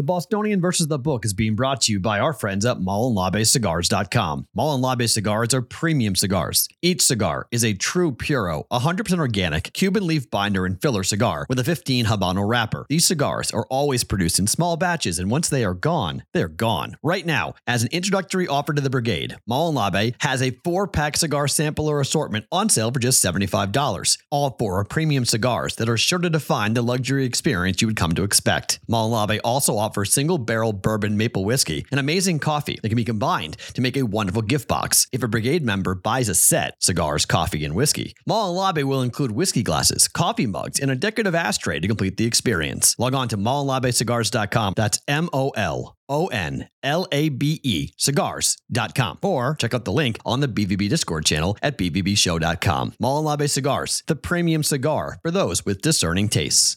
[0.00, 4.46] The Bostonian versus the Book is being brought to you by our friends at MolonLabeCigars.com.
[4.56, 6.66] Molon cigars are premium cigars.
[6.80, 11.58] Each cigar is a true Puro, 100% organic, Cuban leaf binder and filler cigar with
[11.58, 12.86] a 15 Habano wrapper.
[12.88, 16.96] These cigars are always produced in small batches, and once they are gone, they're gone.
[17.02, 21.46] Right now, as an introductory offer to the brigade, Molon has a four pack cigar
[21.46, 24.16] sampler assortment on sale for just $75.
[24.30, 27.96] All four are premium cigars that are sure to define the luxury experience you would
[27.96, 28.80] come to expect.
[28.88, 33.56] Molon also offers single barrel bourbon maple whiskey and amazing coffee that can be combined
[33.74, 35.06] to make a wonderful gift box.
[35.12, 39.32] If a brigade member buys a set, cigars, coffee, and whiskey, Molon Labe will include
[39.32, 42.94] whiskey glasses, coffee mugs, and a decorative ashtray to complete the experience.
[42.98, 44.74] Log on to molonlabecigars.com.
[44.76, 49.18] That's M O L O N L A B E cigars.com.
[49.22, 52.94] Or check out the link on the BVB Discord channel at BVBshow.com.
[53.02, 56.76] Molon Labe Cigars, the premium cigar for those with discerning tastes.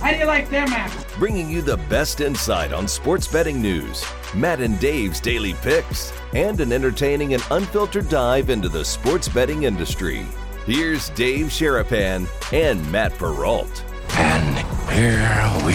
[0.00, 1.04] How do you like them apples?
[1.18, 4.02] Bringing you the best insight on sports betting news,
[4.34, 9.64] Matt and Dave's daily picks, and an entertaining and unfiltered dive into the sports betting
[9.64, 10.24] industry.
[10.64, 13.84] Here's Dave Sharapan and Matt Perrault.
[14.14, 15.74] And here we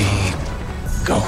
[1.06, 1.20] go.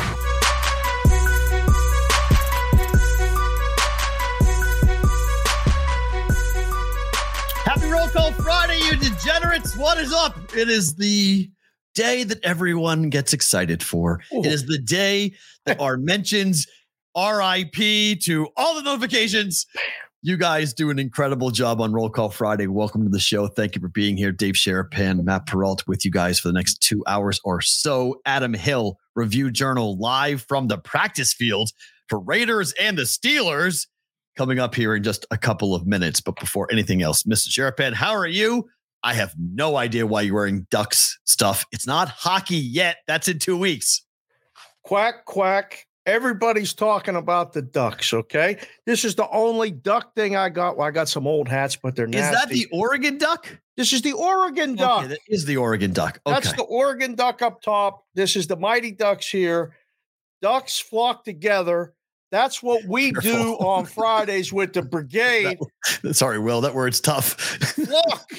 [7.63, 9.77] Happy Roll Call Friday, you degenerates.
[9.77, 10.35] What is up?
[10.55, 11.51] It is the
[11.97, 14.21] day that everyone gets excited for.
[14.31, 15.33] It is the day
[15.65, 16.67] that our mentions
[17.17, 19.65] RIP to all the notifications.
[20.21, 22.67] You guys do an incredible job on Roll Call Friday.
[22.67, 23.47] Welcome to the show.
[23.47, 24.31] Thank you for being here.
[24.31, 28.21] Dave Sharapan, Matt Perrault with you guys for the next two hours or so.
[28.27, 31.71] Adam Hill, Review Journal, live from the practice field
[32.09, 33.87] for Raiders and the Steelers
[34.37, 36.21] coming up here in just a couple of minutes.
[36.21, 37.47] But before anything else, Mr.
[37.49, 38.69] Sharapan, how are you?
[39.03, 41.65] I have no idea why you're wearing Ducks stuff.
[41.71, 42.97] It's not hockey yet.
[43.07, 44.03] That's in two weeks.
[44.83, 45.85] Quack, quack.
[46.05, 48.57] Everybody's talking about the Ducks, okay?
[48.85, 50.77] This is the only duck thing I got.
[50.77, 52.33] Well, I got some old hats, but they're nasty.
[52.33, 53.47] Is that the Oregon Duck?
[53.75, 54.99] This is the Oregon Duck.
[54.99, 56.21] Okay, that is the Oregon Duck.
[56.25, 56.33] Okay.
[56.33, 58.05] That's the Oregon Duck up top.
[58.15, 59.75] This is the Mighty Ducks here.
[60.41, 61.93] Ducks flock together.
[62.31, 65.57] That's what we do on Fridays with the brigade.
[66.11, 66.61] Sorry, Will.
[66.61, 67.33] That word's tough.
[67.33, 68.29] flock.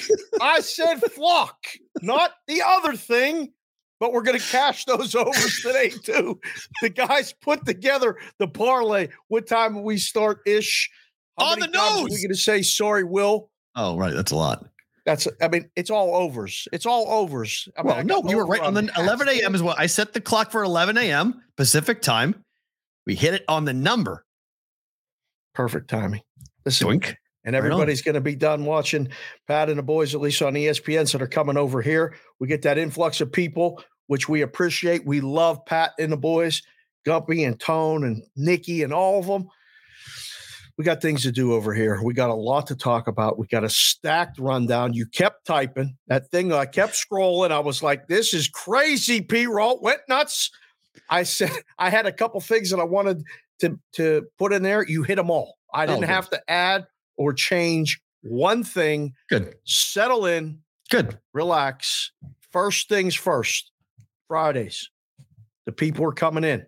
[0.41, 1.57] I said flock,
[2.01, 3.51] not the other thing.
[3.99, 6.39] But we're going to cash those overs today too.
[6.81, 9.09] The guys put together the parlay.
[9.27, 10.89] What time we start ish?
[11.37, 12.09] On the many times are nose!
[12.11, 13.49] We going to say sorry, Will.
[13.75, 14.13] oh, right.
[14.13, 14.65] That's a lot.
[15.05, 15.27] That's.
[15.41, 16.65] I mean, it's all overs.
[16.71, 17.67] It's all overs.
[17.77, 19.37] I mean, I Well, no, got you were right on the 11 a.m.
[19.37, 19.55] today.
[19.55, 21.41] is what I set the clock for 11 a.m.
[21.57, 22.41] Pacific time.
[23.05, 24.25] We hit it on the number.
[25.53, 26.21] Perfect timing.
[26.65, 27.15] Listen, Doink.
[27.43, 29.09] and Right everybody's going to be done watching
[29.47, 31.07] Pat and the boys, at least on ESPN.
[31.07, 32.15] So they're coming over here.
[32.39, 35.05] We get that influx of people, which we appreciate.
[35.05, 36.61] We love Pat and the boys,
[37.05, 39.49] Gumpy and Tone and Nikki and all of them.
[40.77, 42.01] We got things to do over here.
[42.01, 43.37] We got a lot to talk about.
[43.37, 44.93] We got a stacked rundown.
[44.93, 46.53] You kept typing that thing.
[46.53, 47.51] I kept scrolling.
[47.51, 49.45] I was like, "This is crazy." P.
[49.45, 50.49] Roll went nuts.
[51.09, 53.23] I said I had a couple things that I wanted
[53.59, 54.85] to to put in there.
[54.85, 55.57] You hit them all.
[55.73, 56.09] I oh, didn't good.
[56.09, 56.87] have to add
[57.17, 59.13] or change one thing.
[59.29, 59.55] Good.
[59.65, 61.19] Settle in, Good.
[61.33, 62.11] relax.
[62.51, 63.71] First things first.
[64.27, 64.89] Fridays.
[65.65, 66.65] The people are coming in.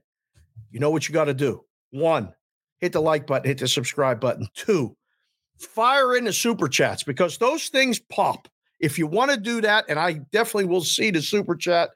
[0.71, 1.63] You know what you got to do.
[1.91, 2.33] One,
[2.79, 4.47] hit the like button, hit the subscribe button.
[4.53, 4.95] Two,
[5.57, 8.47] fire in the super chats because those things pop.
[8.79, 11.89] If you want to do that, and I definitely will see the super chat,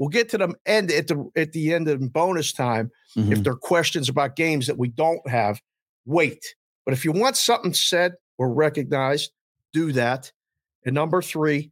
[0.00, 3.32] we'll get to them end at the at the end of bonus time Mhm.
[3.32, 5.60] if there are questions about games that we don't have,
[6.06, 6.56] wait.
[6.84, 9.30] But if you want something said or recognized,
[9.72, 10.32] do that.
[10.86, 11.70] And number three,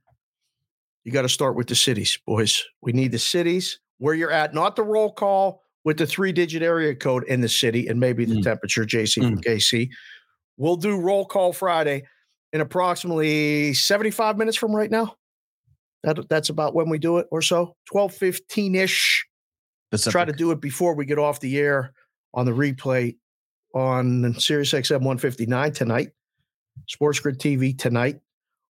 [1.04, 2.63] you got to start with the cities, boys.
[2.83, 6.63] We need the cities where you're at, not the roll call with the three digit
[6.63, 8.42] area code in the city and maybe the Mm.
[8.45, 9.91] temperature, JC from KC.
[10.59, 12.07] We'll do roll call Friday
[12.53, 15.16] in approximately 75 minutes from right now.
[16.04, 19.27] That, that's about when we do it or so, 12 15 ish
[19.97, 21.92] try to do it before we get off the air
[22.34, 23.16] on the replay
[23.74, 26.09] on Sirius XM 159 tonight,
[26.86, 28.21] Sports Grid TV tonight,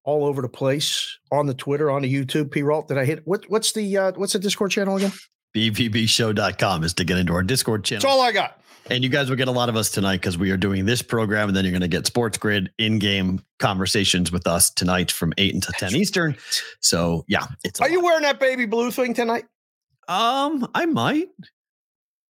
[0.06, 2.52] all over the place on the Twitter, on the YouTube.
[2.52, 2.64] P.
[2.64, 3.46] Rolt, did I hit what?
[3.50, 5.12] What's the uh, what's the Discord channel again?
[5.56, 8.02] BVBshow.com is to get into our Discord channel.
[8.02, 8.60] That's all I got.
[8.90, 11.02] And you guys will get a lot of us tonight because we are doing this
[11.02, 15.34] program, and then you're going to get Sports Grid in-game conversations with us tonight from
[15.38, 16.36] eight until ten Eastern.
[16.82, 17.80] So yeah, it's.
[17.80, 19.46] Are you wearing that baby blue thing tonight?
[20.08, 21.30] Um, I might.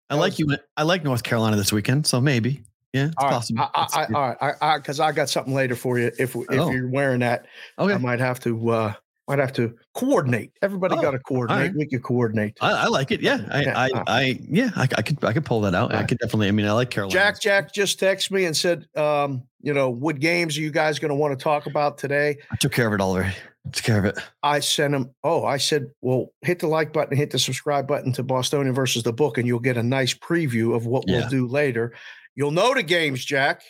[0.09, 0.57] I like you.
[0.75, 2.63] I like North Carolina this weekend, so maybe.
[2.91, 3.33] Yeah, it's all right.
[3.33, 3.61] possible.
[3.61, 6.11] I, I, I, all right, because I, I, got something later for you.
[6.19, 6.69] If if Oh.
[6.71, 7.45] you're wearing that,
[7.79, 8.93] okay, I might have to uh
[9.27, 10.51] might have to coordinate.
[10.61, 11.67] Everybody Oh, got to coordinate.
[11.67, 11.75] right.
[11.75, 12.57] We could coordinate.
[12.59, 13.21] I, I like it.
[13.21, 15.93] Yeah, I, Yeah, I, uh, I, yeah, I, I could, I could pull that out.
[15.93, 16.47] I could definitely.
[16.47, 17.13] I mean, I like Carolina.
[17.19, 20.99] Jack Jack just texted me and said, um, you know, what games are you guys
[20.99, 22.37] going to want to talk about today?
[22.51, 23.33] I took care of it already.
[23.71, 24.17] Took care of it.
[24.41, 25.11] I sent him.
[25.23, 29.03] Oh, I said, well, hit the like button, hit the subscribe button to Bostonian versus
[29.03, 31.19] the book, and you'll get a nice preview of what Yeah.
[31.19, 31.93] we'll do later.
[32.35, 33.61] You'll know the games, Jack.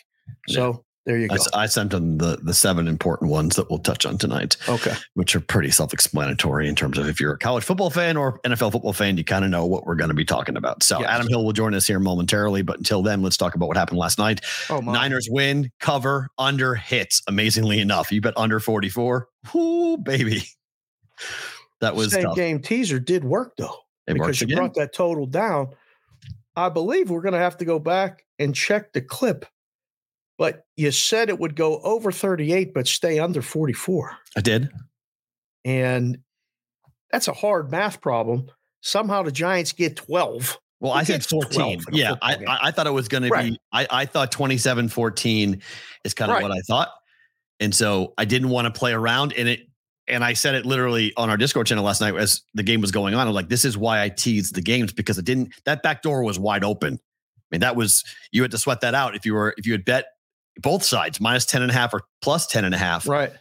[0.48, 1.34] So there you I, go.
[1.34, 4.94] s- I sent them the the seven important ones that we'll touch on tonight, okay.
[5.14, 8.72] which are pretty self-explanatory in terms of if you're a college football fan or NFL
[8.72, 10.82] football fan, you kind of know what we're going to be talking about.
[10.82, 11.08] So Yes.
[11.10, 13.98] Adam Hill will join us here momentarily, but until then, let's talk about what happened
[13.98, 14.40] last night.
[14.70, 14.92] Oh my.
[14.92, 17.20] Niners win, cover, under hits.
[17.26, 19.28] Amazingly enough, you bet under 44.
[19.52, 20.42] Whoo, baby.
[21.80, 22.36] That was Same tough.
[22.36, 23.76] game teaser did work though.
[24.06, 24.56] It because you again.
[24.58, 25.68] brought that total down.
[26.56, 29.46] I believe we're going to have to go back and check the clip,
[30.42, 34.16] but you said it would go over 38, but stay under 44.
[34.36, 34.70] I did.
[35.64, 36.18] And
[37.12, 38.50] that's a hard math problem.
[38.80, 40.58] Somehow the Giants get 12.
[40.80, 41.82] Well, I said 14.
[41.92, 42.34] Yeah, I.
[42.34, 43.44] I, I thought it was going Right.
[43.44, 45.62] to be, I, I thought 27 14
[46.02, 46.42] is kind of Right.
[46.42, 46.88] what I thought.
[47.60, 49.60] And so I didn't want to play around in it.
[50.08, 52.90] And I said it literally on our Discord channel last night as the game was
[52.90, 53.28] going on.
[53.28, 56.24] I'm like, this is why I teased the games because it didn't, that back door
[56.24, 56.94] was wide open.
[56.94, 58.02] I mean, that was,
[58.32, 60.06] you had to sweat that out if you were, if you had bet
[60.60, 63.06] both sides minus 10 and a half or plus 10 and a half.
[63.08, 63.32] Right.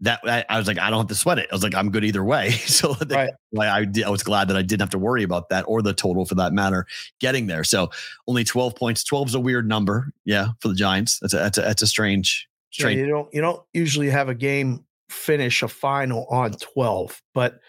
[0.00, 1.48] That I, I was like, I don't have to sweat it.
[1.50, 2.50] I was like, I'm good either way.
[2.66, 3.30] So that's Right.
[3.50, 5.82] why I, did, I was glad that I didn't have to worry about that or
[5.82, 6.86] the total for that matter
[7.20, 7.64] getting there.
[7.64, 7.90] So
[8.26, 9.04] only 12 points.
[9.04, 10.12] 12 is a weird number.
[10.24, 10.48] Yeah.
[10.60, 11.18] For the Giants.
[11.20, 12.98] That's a, that's a, that's a strange, Yeah, strange.
[12.98, 17.60] you don't you don't usually have a game finish a final on 12, but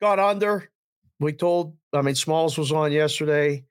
[0.00, 0.68] got under.
[1.20, 3.64] We told, I mean, Smalls was on yesterday,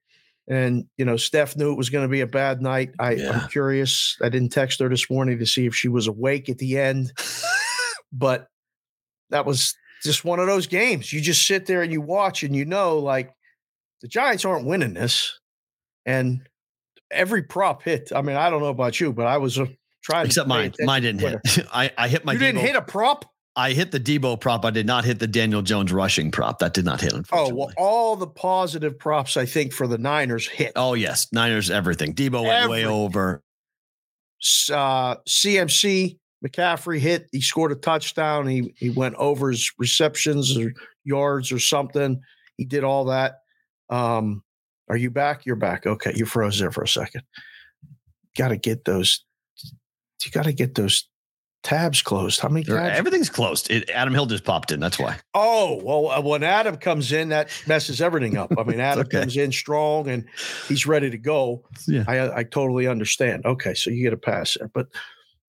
[0.48, 2.92] and you know, Steph knew it was going to be a bad night.
[3.00, 3.31] I, Yeah.
[3.31, 4.18] I'm curious.
[4.22, 7.13] I didn't text her this morning to see if she was awake at the end,
[8.12, 8.48] but
[9.30, 11.13] that was just one of those games.
[11.13, 13.34] You just sit there and you watch, and you know, like
[14.01, 15.40] the Giants aren't winning this,
[16.06, 16.48] and
[17.10, 18.12] every prop hit.
[18.13, 19.66] I mean, I don't know about you, but I was uh,
[20.04, 20.25] trying.
[20.25, 20.74] to Except mine.
[20.81, 21.42] Mine didn't Twitter.
[21.46, 21.68] hit.
[21.74, 23.25] I, I hit my you didn't hit a prop?
[23.56, 24.66] I hit the Deebo prop.
[24.66, 26.60] I did not hit the Daniel Jones rushing prop.
[26.60, 30.48] That did not hit, Oh, well, all the positive props I think for the Niners
[30.48, 30.72] hit.
[30.76, 31.28] Oh, yes.
[31.32, 32.16] Niners, everything.
[32.16, 33.44] Deebo went way over.
[34.72, 37.28] Uh, CMC McCaffrey hit.
[37.32, 38.48] He scored a touchdown.
[38.48, 40.74] He he went over his receptions or
[41.04, 42.20] yards or something.
[42.58, 43.40] He did all that.
[43.90, 44.44] Um,
[44.90, 45.46] are you back?
[45.46, 45.86] You're back.
[45.86, 47.22] Okay, you froze there for a second.
[48.38, 49.24] Got to get those.
[50.26, 51.08] You got to get those
[51.63, 52.39] tabs closed.
[52.42, 52.98] How many They're- tabs?
[53.00, 53.71] Everything's closed.
[53.71, 54.80] It, Adam Hill just popped in.
[54.80, 55.18] That's why.
[55.33, 58.51] Oh, well, uh, when Adam comes in, that messes everything up.
[58.57, 59.21] I mean, Adam okay.
[59.21, 60.25] comes in strong and
[60.68, 61.63] he's ready to go.
[61.88, 62.04] Yeah.
[62.07, 63.45] I, I totally understand.
[63.45, 64.88] Okay, so you get a pass there, but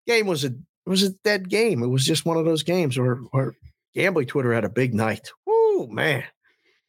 [0.07, 0.47] game was a
[0.85, 1.81] it was a dead game.
[1.81, 3.55] It was just one of those games where, where
[3.95, 5.31] gambling Twitter had a big night.
[5.47, 6.25] Woo, man,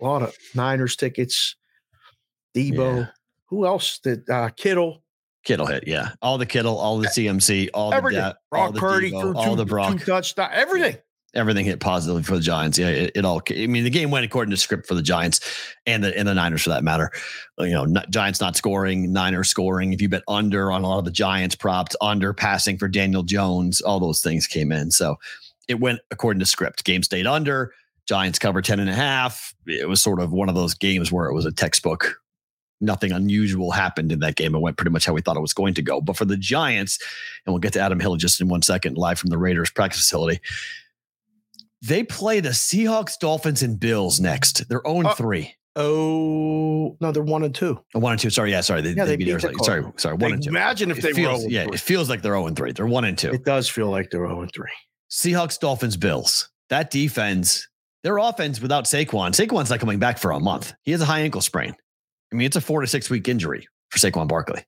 [0.01, 1.55] a lot of Niners tickets.
[2.57, 3.07] Deebo, Yeah.
[3.47, 5.04] who else did uh, Kittle?
[5.45, 5.85] Kittle hit.
[5.87, 6.11] Yeah.
[6.23, 8.21] All the Kittle, all the CMC, all the, Everything.
[8.21, 9.93] da- all the Purdy Deebo, threw all two, the Brock.
[9.93, 10.51] two touchdowns.
[10.55, 10.97] Everything.
[11.35, 12.79] everything hit positively for the Giants.
[12.79, 13.43] Yeah, it, it all.
[13.51, 15.41] I mean, the game went according to script for the Giants
[15.87, 17.11] and the and the Niners for that matter.
[17.59, 19.93] You know, not, Giants not scoring, Niners scoring.
[19.93, 23.23] If you bet under on a lot of the Giants props, under passing for Daniel
[23.23, 24.91] Jones, all those things came in.
[24.91, 25.17] So
[25.69, 26.85] it went according to script.
[26.85, 27.73] Game stayed under.
[28.07, 29.55] Giants cover 10 and a half.
[29.67, 32.17] It was sort of one of those games where it was a textbook.
[32.85, 34.55] Nothing unusual happened in that game.
[34.55, 36.01] It went pretty much how we thought it was going to go.
[36.01, 36.99] But for the Giants,
[37.47, 40.01] and we'll get to Adam Hill just in one second, live from the Raiders practice
[40.01, 40.41] facility.
[41.83, 44.69] They play the Seahawks, Dolphins, and Bills next.
[44.69, 45.55] They're 0 Uh, 3.
[45.77, 47.81] Oh no, they're one and two.
[47.95, 48.31] Oh, one and two.
[48.31, 48.51] Sorry.
[48.53, 48.61] Yeah.
[48.61, 48.81] Sorry.
[48.81, 49.85] They, Yeah, they beat beat the like- sorry.
[49.97, 50.15] Sorry.
[50.17, 50.51] One and two.
[50.51, 51.75] Imagine if It they were feels, 0 yeah, three.
[51.75, 52.73] it feels like they're 0 3.
[52.73, 53.31] They're 1 and 2.
[53.33, 54.67] It does feel like they're 0 3.
[55.11, 56.49] Seahawks, Dolphins, Bills.
[56.71, 57.67] That defense,
[58.05, 59.33] their offense without Saquon.
[59.33, 60.73] Saquon's not coming back for a month.
[60.83, 61.75] He has a high ankle sprain.
[62.35, 64.65] I mean, it's a four to six week injury for Saquon Barkley.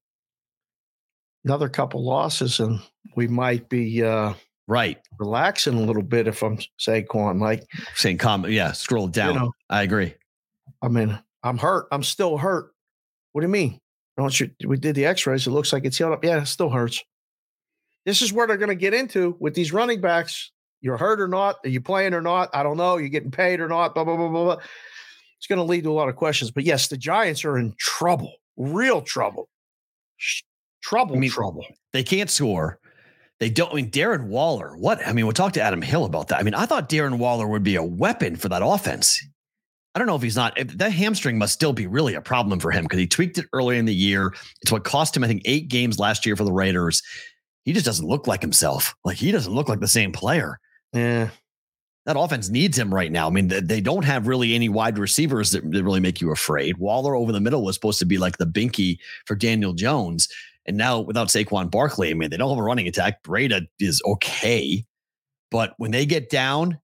[1.44, 2.78] Another couple losses, and
[3.16, 4.34] we might be uh,
[4.68, 4.98] Right.
[5.18, 7.40] relaxing a little bit if I'm Saquon.
[7.40, 7.64] Like,
[7.96, 8.54] Saying comment.
[8.54, 8.70] Yeah.
[8.70, 9.34] Scroll down.
[9.34, 9.52] know.
[9.68, 10.14] I agree.
[10.80, 11.88] I mean, I'm hurt.
[11.90, 12.72] I'm still hurt.
[13.32, 13.80] What do you mean?
[14.16, 14.48] Don't you?
[14.64, 15.46] We did the X-rays.
[15.46, 16.24] It looks like it's healed up.
[16.24, 17.02] Yeah, it still hurts.
[18.04, 20.52] This is where they're going to get into with these running backs.
[20.80, 21.56] You're hurt or not?
[21.64, 22.48] Are you playing or not?
[22.54, 22.96] I don't know.
[22.96, 23.92] You're getting paid or not?
[23.94, 24.44] Blah blah blah blah.
[24.54, 24.62] blah.
[25.38, 26.50] It's going to lead to a lot of questions.
[26.50, 29.48] But yes, the Giants are in trouble, real trouble,
[30.82, 31.64] trouble, I mean, trouble.
[31.92, 32.78] They can't score.
[33.38, 33.70] They don't.
[33.72, 34.76] I mean, Darren Waller.
[34.76, 35.06] What?
[35.06, 36.40] I mean, we'll talk to Adam Hill about that.
[36.40, 39.22] I mean, I thought Darren Waller would be a weapon for that offense.
[39.94, 40.58] I don't know if he's not.
[40.76, 43.78] That hamstring must still be really a problem for him because he tweaked it earlier
[43.78, 44.34] in the year.
[44.60, 47.02] It's what cost him, I think, eight games last year for the Raiders.
[47.64, 48.94] He just doesn't look like himself.
[49.04, 50.58] Like he doesn't look like the same player.
[50.92, 51.30] Yeah.
[52.06, 53.26] That offense needs him right now.
[53.26, 56.78] I mean, they don't have really any wide receivers that, that really make you afraid.
[56.78, 60.28] Waller over the middle was supposed to be like the binky for Daniel Jones.
[60.66, 63.24] And now without Saquon Barkley, I mean, they don't have a running attack.
[63.24, 64.84] Breida is okay.
[65.50, 66.78] But when they get down,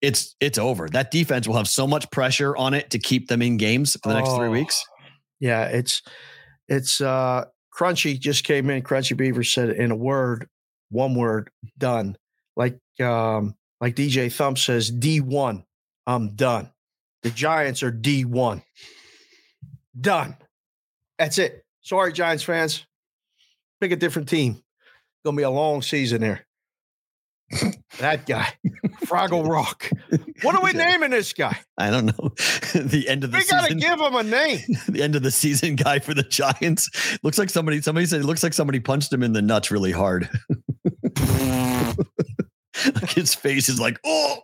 [0.00, 0.88] it's it's over.
[0.88, 4.10] That defense will have so much pressure on it to keep them in games for
[4.10, 4.84] the next oh, three weeks.
[5.40, 6.02] Yeah, it's
[6.68, 8.82] it's uh Crunchy just came in.
[8.82, 10.48] Crunchy Beaver said in a word,
[10.90, 12.16] one word, done.
[12.56, 15.64] Like um like DJ Thump says, D1.
[16.06, 16.70] I'm done.
[17.22, 18.62] The Giants are D1.
[20.00, 20.36] Done.
[21.18, 21.64] That's it.
[21.82, 22.86] Sorry, Giants fans.
[23.80, 24.62] Pick a different team.
[25.24, 26.46] Gonna be a long season there.
[27.98, 28.52] that guy,
[29.06, 29.90] Fraggle Rock.
[30.42, 31.58] What are we naming this guy?
[31.78, 32.12] I don't know.
[32.74, 33.58] the end of the we season.
[33.58, 34.60] We gotta give him a name.
[34.88, 37.18] the end of the season guy for the Giants.
[37.22, 37.80] Looks like somebody.
[37.80, 40.28] Somebody said it looks like somebody punched him in the nuts really hard.
[42.94, 44.38] like his face is like, oh,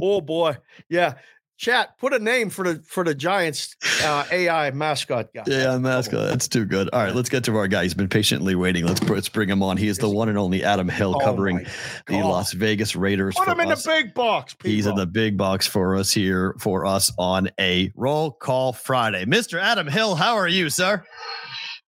[0.00, 0.56] oh boy,
[0.88, 1.14] yeah.
[1.58, 5.42] Chat, put a name for the for the Giants uh, AI mascot guy.
[5.46, 6.28] Yeah, mascot.
[6.28, 6.90] That's too good.
[6.92, 7.84] All right, let's get to our guy.
[7.84, 8.84] He's been patiently waiting.
[8.84, 9.78] Let's let's bring him on.
[9.78, 11.66] He is the one and only Adam Hill, oh covering
[12.08, 13.36] the Las Vegas Raiders.
[13.38, 13.84] Put him in us.
[13.84, 14.52] the big box.
[14.52, 14.70] People.
[14.70, 19.24] He's in the big box for us here for us on a roll call Friday.
[19.24, 19.58] Mr.
[19.58, 21.02] Adam Hill, how are you, sir?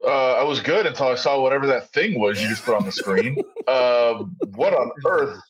[0.05, 2.85] Uh, I was good until I saw whatever that thing was you just put on
[2.85, 3.43] the screen.
[3.67, 4.25] uh,
[4.55, 5.41] what on earth?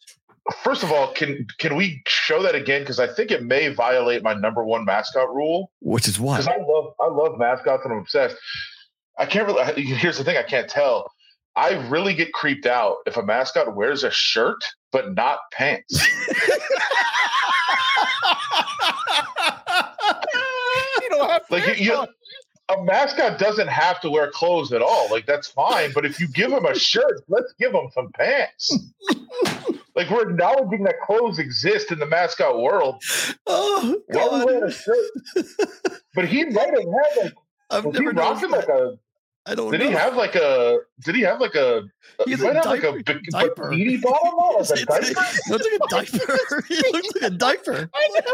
[0.63, 2.81] First of all, can can we show that again?
[2.81, 5.71] Because I think it may violate my number one mascot rule.
[5.81, 6.39] Which is what?
[6.39, 8.37] Because I love I love mascots and I'm obsessed.
[9.19, 9.83] I can't really.
[9.83, 11.13] Here's the thing: I can't tell.
[11.55, 15.93] I really get creeped out if a mascot wears a shirt but not pants.
[21.03, 22.07] you don't have like you,
[22.69, 25.11] a mascot doesn't have to wear clothes at all.
[25.11, 25.93] Like that's fine.
[25.95, 28.77] But if you give him a shirt, let's give him some pants.
[29.95, 33.03] like we're acknowledging that clothes exist in the mascot world.
[33.47, 34.75] Oh, God.
[36.15, 37.35] but he might have had like.
[37.71, 38.99] I've was never he rocking like a
[39.49, 39.71] I don't.
[39.71, 39.87] Did know.
[39.87, 40.81] he have like a?
[41.05, 41.85] Did he have like a?
[42.27, 43.71] He might have like a big, diaper.
[43.71, 45.25] bikini bottom on, like a diaper.
[45.49, 46.63] looks like a diaper.
[46.69, 47.89] he looks like a diaper.
[47.95, 48.29] I never.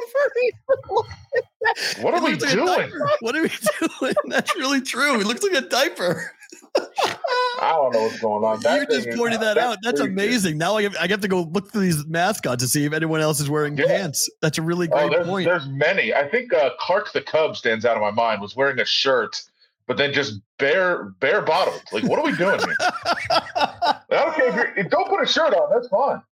[2.03, 2.91] what are we doing?
[3.21, 3.53] What are we
[4.01, 4.15] doing?
[4.27, 5.19] That's really true.
[5.19, 6.33] He looks like a diaper.
[6.77, 8.59] I don't know what's going on.
[8.63, 9.79] That you just pointed that out.
[9.83, 10.59] That's amazing.
[10.59, 13.21] Now I have, I have to go look through these mascots to see if anyone
[13.21, 13.87] else is wearing yeah.
[13.87, 14.29] pants.
[14.43, 15.47] That's a really oh, great oh, there's, point.
[15.47, 16.13] There's many.
[16.13, 18.41] I think uh, Clark the Cub stands out of my mind.
[18.41, 19.41] Was wearing a shirt
[19.87, 21.83] but then just bare bare bottomed.
[21.93, 22.77] Like, what are we doing here?
[24.13, 25.71] okay, if don't put a shirt on.
[25.73, 26.23] That's fine.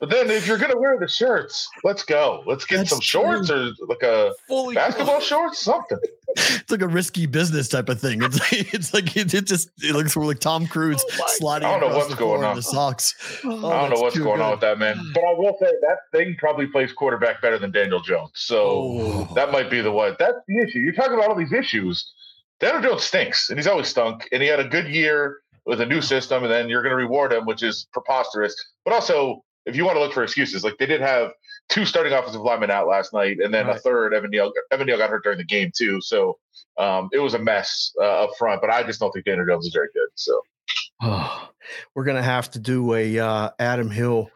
[0.00, 2.42] But then if you're gonna wear the shirts, let's go.
[2.46, 3.72] Let's get That's some shorts true.
[3.80, 5.98] or like a Fully basketball shorts, something.
[6.36, 8.20] It's like a risky business type of thing.
[8.22, 11.68] It's like, it's like it, it just it looks more like Tom Cruise oh sliding.
[11.68, 12.56] I don't know what's going on.
[12.56, 13.14] The socks.
[13.44, 14.44] Oh, oh I don't know what's going good.
[14.44, 14.98] on with that man.
[15.14, 18.32] But I will say that thing probably plays quarterback better than Daniel Jones.
[18.34, 19.34] So oh.
[19.34, 20.16] that might be the one.
[20.18, 20.80] That's the issue.
[20.80, 22.12] You're talking about all these issues
[22.60, 24.28] Daniel Jones stinks, and he's always stunk.
[24.32, 26.96] And he had a good year with a new system, and then you're going to
[26.96, 28.54] reward him, which is preposterous.
[28.84, 31.32] But also, if you want to look for excuses, like they did have
[31.68, 33.76] two starting offensive linemen out last night, and then right.
[33.76, 34.14] a third.
[34.14, 36.38] Evan Neal, Evan Neal got hurt during the game too, so
[36.78, 38.60] um, it was a mess uh, up front.
[38.60, 40.08] But I just don't think Daniel Jones is very good.
[40.14, 40.40] So
[41.02, 41.50] oh,
[41.94, 44.30] we're going to have to do a uh, Adam Hill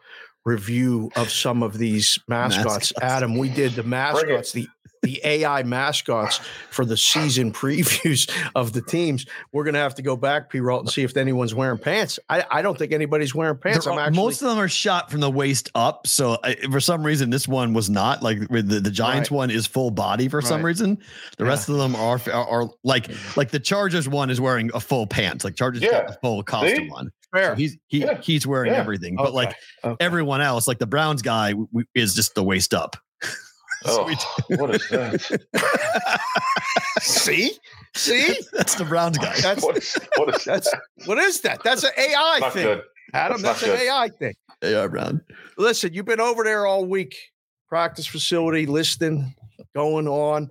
[0.45, 2.65] review of some of these mascots.
[2.65, 2.93] mascots.
[3.01, 4.67] Adam, we did the mascots, the
[5.01, 6.39] the AI mascots
[6.69, 9.25] for the season previews of the teams.
[9.51, 10.59] We're going to have to go back, P.
[10.59, 12.19] Rolt, and see if anyone's wearing pants.
[12.29, 13.87] I, I don't think anybody's wearing pants.
[13.87, 16.07] Are, actually, most of them are shot from the waist up.
[16.07, 18.21] So I, for some reason, this one was not.
[18.23, 19.37] Like the, the Giants right.
[19.37, 20.47] one is full body for right.
[20.47, 20.97] some reason.
[21.37, 21.49] The yeah.
[21.49, 25.07] rest of them are, are, are like like the Chargers one is wearing a full
[25.07, 25.43] pants.
[25.43, 25.91] Like Chargers yeah.
[25.91, 26.91] got a full costume see?
[26.93, 27.11] on.
[27.35, 28.19] So he's he yeah.
[28.21, 28.79] he's wearing yeah.
[28.79, 29.33] everything, but okay.
[29.33, 30.03] like okay.
[30.03, 32.97] everyone else, like the Browns guy, w- is just the waist up.
[33.85, 34.13] Oh,
[34.57, 36.19] what is that?
[36.99, 37.51] See,
[37.95, 39.33] see, that's the Browns guy.
[39.39, 40.81] That's what is, what is that's that?
[41.05, 41.63] what is that?
[41.63, 42.81] That's an AI not thing, good.
[43.13, 43.41] Adam.
[43.41, 44.33] That's, that's an AI thing.
[44.63, 45.21] AI Brown.
[45.57, 47.15] Listen, you've been over there all week,
[47.69, 49.33] practice facility, listening,
[49.73, 50.49] going on.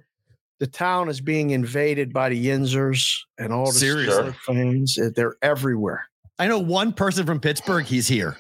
[0.59, 4.99] The town is being invaded by the Yinzers and all the Steelers fans.
[5.15, 6.09] They're everywhere.
[6.39, 7.85] I know one person from Pittsburgh.
[7.85, 8.39] He's here.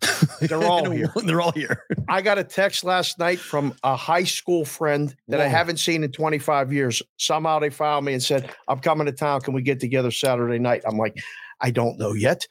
[0.40, 1.12] They're all here.
[1.24, 1.84] They're all here.
[2.08, 6.04] I got a text last night from a high school friend that I haven't seen
[6.04, 7.02] in 25 years.
[7.18, 9.40] Somehow they found me and said, I'm coming to town.
[9.40, 10.82] Can we get together Saturday night?
[10.86, 11.16] I'm like,
[11.60, 12.46] I don't know yet.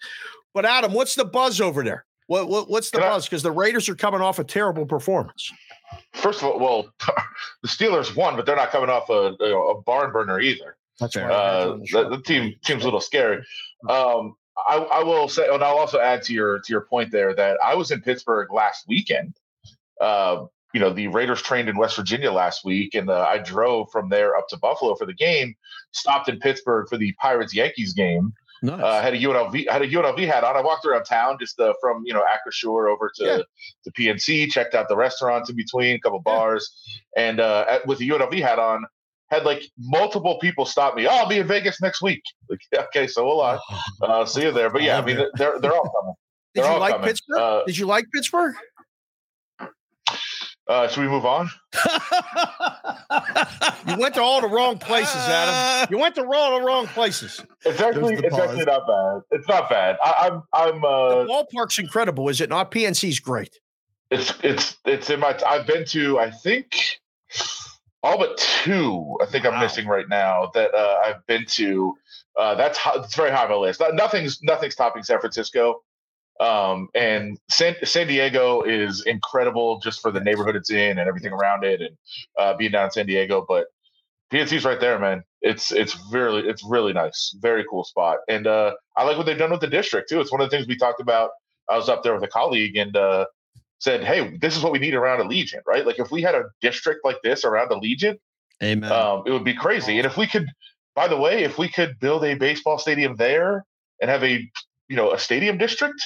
[0.54, 2.06] But Adam, what's the buzz over there?
[2.28, 3.26] What, what what's the Can buzz?
[3.26, 5.52] Because the Raiders are coming off a terrible performance.
[6.14, 6.94] First of all, well,
[7.62, 10.78] the Steelers won, but they're not coming off a, a barn burner either.
[11.00, 11.30] That's Fair.
[11.30, 13.46] why I had you Uh, the the, the team team's a little scary.
[13.90, 14.36] Um,
[14.68, 17.58] I, I will say, and I'll also add to your to your point there that
[17.64, 19.36] I was in Pittsburgh last weekend.
[20.02, 23.90] Uh, you know, the Raiders trained in West Virginia last week, and uh, I drove
[23.92, 25.56] from there up to Buffalo for the game.
[25.92, 28.34] Stopped in Pittsburgh for the Pirates Yankees game.
[28.62, 28.82] Nice.
[28.82, 30.56] Uh, had a UNLV had a UNLV hat on.
[30.58, 33.38] I walked around town just uh, from you know Acrisure over to Yeah.
[33.84, 34.50] to PNC.
[34.50, 36.74] Checked out the restaurants in between, a couple bars,
[37.16, 38.86] and uh, at, with the UNLV hat on,
[39.30, 41.08] had like multiple people stop me.
[41.08, 42.24] Oh, I'll be in Vegas next week.
[42.50, 43.58] Like, okay, so will I.
[44.02, 44.70] Uh, see you there.
[44.70, 46.14] But yeah, I mean, they're they're all coming.
[46.54, 47.08] Did they're you all like coming.
[47.08, 47.38] Pittsburgh?
[47.40, 48.56] Uh, Did you like Pittsburgh?
[50.68, 51.50] Uh, should we move on?
[53.88, 55.88] You went to all the wrong places, Adam.
[55.92, 57.40] You went to all the wrong places.
[57.66, 59.22] It's actually the it's actually not bad.
[59.38, 59.98] It's not bad.
[60.04, 62.72] I, I'm I'm The uh, ballpark's incredible, is it not?
[62.72, 63.60] PNC's great.
[64.10, 65.38] it's it's it's in my.
[65.48, 67.00] I've been to I think
[68.06, 69.18] all but two.
[69.22, 71.96] I think I'm missing right now that uh, I've been to.
[72.40, 73.82] Uh, that's it's very high on my list.
[73.94, 75.82] Nothing's nothing's topping San Francisco.
[76.40, 81.32] Um, and San, San Diego is incredible just for the neighborhood it's in and everything
[81.32, 81.98] around it, and
[82.38, 83.44] uh, being down in San Diego.
[83.48, 83.68] But
[84.32, 85.24] PNC's right there, man.
[85.42, 89.38] It's it's really it's really nice, very cool spot, and uh, I like what they've
[89.38, 90.22] done with the district too.
[90.22, 91.32] It's one of the things we talked about.
[91.68, 93.26] I was up there with a colleague and uh,
[93.80, 95.86] said, "Hey, this is what we need around Allegiant, right?
[95.86, 98.18] Like if we had a district like this around Allegiant,
[98.64, 98.92] Amen.
[98.92, 99.98] um, it would be crazy.
[99.98, 100.48] And if we could,
[100.96, 103.66] by the way, if we could build a baseball stadium there
[104.02, 104.50] and have a
[104.88, 106.00] you know a stadium district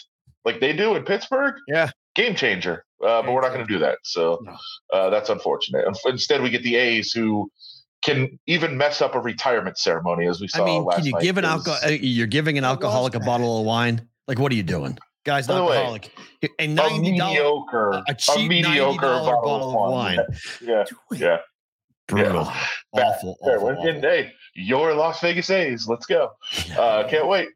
[0.45, 1.91] like they do in Pittsburgh, Yeah.
[2.15, 2.85] game changer.
[3.01, 4.43] Uh, but we're not going to do that, so
[4.91, 5.85] uh, that's unfortunate.
[6.05, 7.49] Instead, we get the A's who
[8.01, 11.11] can even mess up a retirement ceremony, as we saw I mean, last can you
[11.13, 11.91] night, give an 'cause- alcohol?
[11.91, 14.07] You're giving an alcoholic a bottle of wine.
[14.27, 15.47] Like, what are you doing, guys?
[15.47, 16.11] By the way, Alcoholic.
[16.43, 20.19] A a ninety dollar, mediocre, a a cheap mediocre $90 bottle, of wine.
[20.61, 21.37] Yeah, yeah.
[22.07, 22.53] brutal, Bad.
[22.93, 24.01] awful, awful, awful.
[24.01, 25.87] hey, your Las Vegas A's.
[25.87, 26.31] Let's go.
[26.77, 27.49] Uh, can't wait.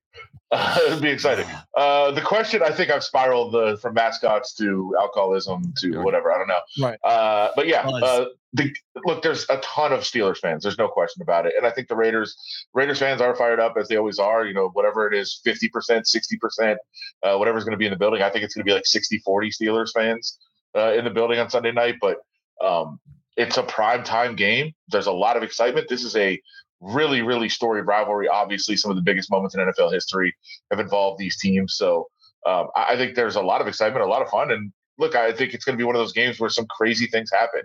[0.63, 1.47] Uh, it'll be exciting.
[1.75, 6.31] Uh, the question I think I've spiraled the, from mascots to alcoholism to whatever.
[6.31, 6.61] I don't know.
[6.79, 6.99] Right.
[7.03, 8.71] Uh, but yeah, uh, the,
[9.03, 10.61] look, there's a ton of Steelers fans.
[10.61, 11.53] There's no question about it.
[11.57, 12.37] And I think the Raiders
[12.75, 14.45] Raiders fans are fired up as they always are.
[14.45, 16.75] You know, whatever it is, 50%, 60%,
[17.23, 18.21] uh, whatever's going to be in the building.
[18.21, 20.37] I think it's going to be like 60 40 Steelers fans
[20.77, 21.95] uh, in the building on Sunday night.
[21.99, 22.17] But
[22.63, 22.99] um,
[23.37, 24.73] it's a prime time game.
[24.89, 25.89] There's a lot of excitement.
[25.89, 26.39] This is a
[26.83, 28.27] really, really storied rivalry.
[28.27, 30.35] Obviously, some of the biggest moments in NFL history
[30.69, 31.75] have involved these teams.
[31.75, 32.09] So
[32.45, 34.51] um, I, think there's a lot of excitement, a lot of fun.
[34.51, 37.07] And look, I think it's going to be one of those games where some crazy
[37.07, 37.61] things happen.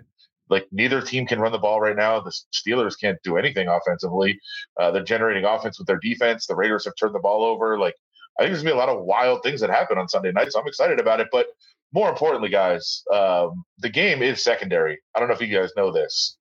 [0.49, 2.19] Like neither team can run the ball right now.
[2.21, 4.39] The Steelers can't do anything offensively.
[4.79, 6.47] Uh, they're generating offense with their defense.
[6.47, 7.77] The Raiders have turned the ball over.
[7.77, 7.95] Like
[8.39, 10.51] I think there's gonna be a lot of wild things that happen on Sunday night.
[10.51, 11.27] So I'm excited about it.
[11.31, 11.47] But
[11.93, 14.99] more importantly, guys, um, the game is secondary.
[15.13, 16.37] I don't know if you guys know this.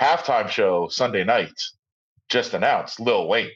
[0.00, 1.60] Halftime show Sunday night
[2.28, 3.50] just announced Lil Wayne.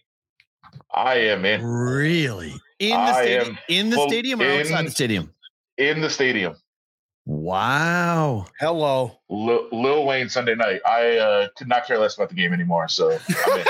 [0.95, 2.55] I am in Really?
[2.79, 3.59] In the I stadium?
[3.69, 5.33] In the stadium or outside the stadium?
[5.79, 6.55] in the stadium.
[7.25, 8.47] Wow.
[8.59, 9.19] Hello.
[9.31, 10.81] Lil, Lil Wayne Sunday night.
[10.85, 12.89] I uh, could not care less about the game anymore.
[12.89, 13.67] So I'm in.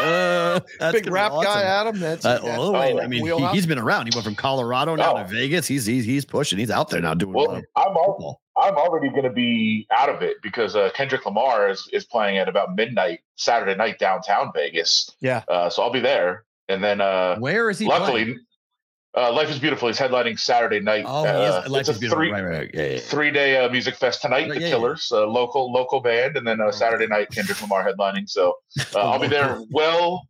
[0.00, 1.44] Uh, that's Big rap awesome.
[1.52, 2.00] guy, Adam.
[2.00, 3.54] That's, Uh, that's Lil Wayne, I mean, he, wheelhouse.
[3.54, 4.06] has been around.
[4.06, 5.22] He went from Colorado now Oh.
[5.22, 5.66] to Vegas.
[5.68, 6.58] He's, he's he's pushing.
[6.58, 10.20] He's out there now doing well, I'm al- I'm already going to be out of
[10.22, 15.10] it because uh, Kendrick Lamar is, is playing at about midnight Saturday night downtown Vegas.
[15.20, 15.44] Yeah.
[15.48, 17.86] Uh, so I'll be there, and then uh, Where is he?
[17.86, 18.40] luckily, playing?
[19.16, 21.04] Uh, Life is Beautiful is headlining Saturday night.
[21.06, 21.70] oh, uh, is.
[21.70, 22.22] Life it's a is beautiful.
[22.22, 22.70] Three, right, right.
[22.72, 24.48] Yeah, yeah, three day uh, music fest tonight.
[24.48, 24.68] Right, the yeah.
[24.70, 28.28] Killers, uh, local local band, and then uh, Saturday night Kendrick Lamar headlining.
[28.28, 28.54] So
[28.94, 29.60] uh, I'll be there.
[29.70, 30.28] Well,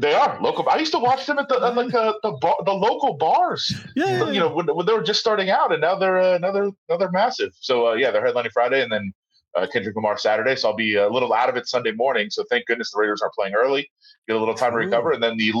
[0.00, 0.68] they are local.
[0.68, 3.72] I used to watch them at the at like uh, the bar, the local bars.
[3.94, 6.38] Yeah, yeah, You know when, when they were just starting out, and now they're uh,
[6.38, 6.52] now
[6.96, 7.52] they're massive.
[7.60, 9.12] So uh, yeah, they're headlining Friday, and then
[9.54, 10.56] uh, Kendrick Lamar Saturday.
[10.56, 12.30] So I'll be a little out of it Sunday morning.
[12.30, 13.90] So thank goodness the Raiders are playing early,
[14.26, 15.52] get a little time to recover, and then the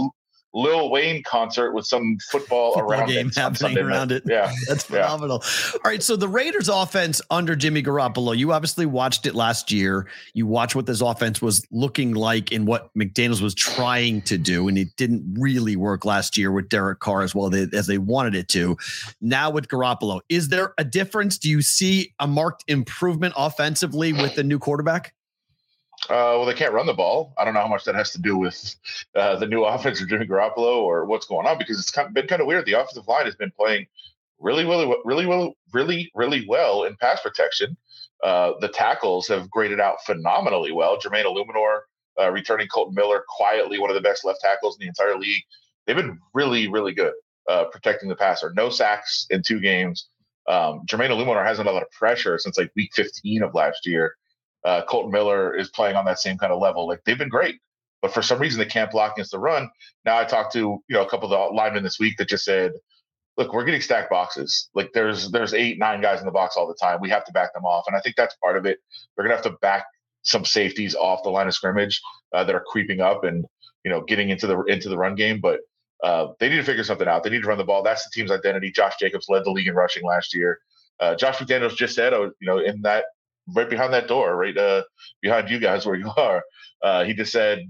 [0.54, 3.88] Lil Wayne concert with some football, Football around game it happening Sunday night.
[3.90, 4.22] around it.
[4.24, 4.52] Yeah.
[4.68, 5.02] That's Yeah.
[5.04, 5.42] phenomenal.
[5.74, 6.02] All right.
[6.02, 10.06] So the Raiders offense under Jimmy Garoppolo, you obviously watched it last year.
[10.32, 14.68] You watched what this offense was looking like and what McDaniels was trying to do.
[14.68, 18.36] And it didn't really work last year with Derek Carr as well as they wanted
[18.36, 18.76] it to.
[19.20, 21.36] Now with Garoppolo, is there a difference?
[21.36, 25.14] Do you see a marked improvement offensively with the new quarterback?
[26.10, 27.32] Uh, well, they can't run the ball.
[27.38, 28.76] I don't know how much that has to do with
[29.14, 32.40] uh, the new offense of Jimmy Garoppolo or what's going on because it's been kind
[32.40, 32.66] of weird.
[32.66, 33.86] The offensive line has been playing
[34.38, 37.76] really, really, really, really, really, really well in pass protection.
[38.22, 40.98] Uh, the tackles have graded out phenomenally well.
[40.98, 41.80] Jermaine Eluemunor
[42.20, 45.42] uh, returning Kolton Miller quietly, one of the best left tackles in the entire league.
[45.86, 47.12] They've been really, really good
[47.48, 48.52] uh, protecting the passer.
[48.54, 50.08] No sacks in two games.
[50.46, 53.86] Um, Jermaine Eluemunor hasn't had a lot of pressure since like week 15 of last
[53.86, 54.14] year.
[54.64, 56.86] Uh, Kolton Miller is playing on that same kind of level.
[56.86, 57.60] Like they've been great,
[58.02, 59.70] but for some reason they can't block against the run.
[60.04, 62.44] Now I talked to you know a couple of the linemen this week that just
[62.44, 62.72] said,
[63.36, 64.70] "Look, we're getting stacked boxes.
[64.74, 67.00] Like there's there's eight nine guys in the box all the time.
[67.00, 68.78] We have to back them off, and I think that's part of it.
[69.16, 69.84] They're gonna have to back
[70.22, 72.00] some safeties off the line of scrimmage
[72.32, 73.44] uh, that are creeping up and
[73.84, 75.60] you know getting into the into the run game, but."
[76.02, 77.22] Uh, they need to figure something out.
[77.22, 77.82] They need to run the ball.
[77.82, 78.70] That's the team's identity.
[78.70, 80.58] Josh Jacobs led the league in rushing last year.
[81.00, 83.04] Uh, Josh McDaniels just said, oh, you know, in that
[83.48, 84.82] right behind that door, right uh,
[85.20, 86.42] behind you guys where you are,
[86.82, 87.60] uh, he just said,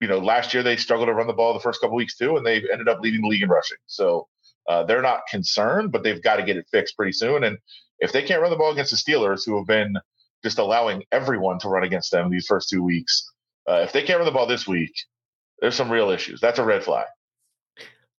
[0.00, 2.36] you know, last year they struggled to run the ball the first couple weeks too,
[2.36, 3.76] and they ended up leading the league in rushing.
[3.86, 4.28] So
[4.68, 7.44] uh, they're not concerned, but they've got to get it fixed pretty soon.
[7.44, 7.58] And
[7.98, 9.96] if they can't run the ball against the Steelers, who have been
[10.42, 13.30] just allowing everyone to run against them these first two weeks,
[13.68, 14.92] uh, if they can't run the ball this week,
[15.60, 16.40] there's some real issues.
[16.40, 17.06] That's a red flag.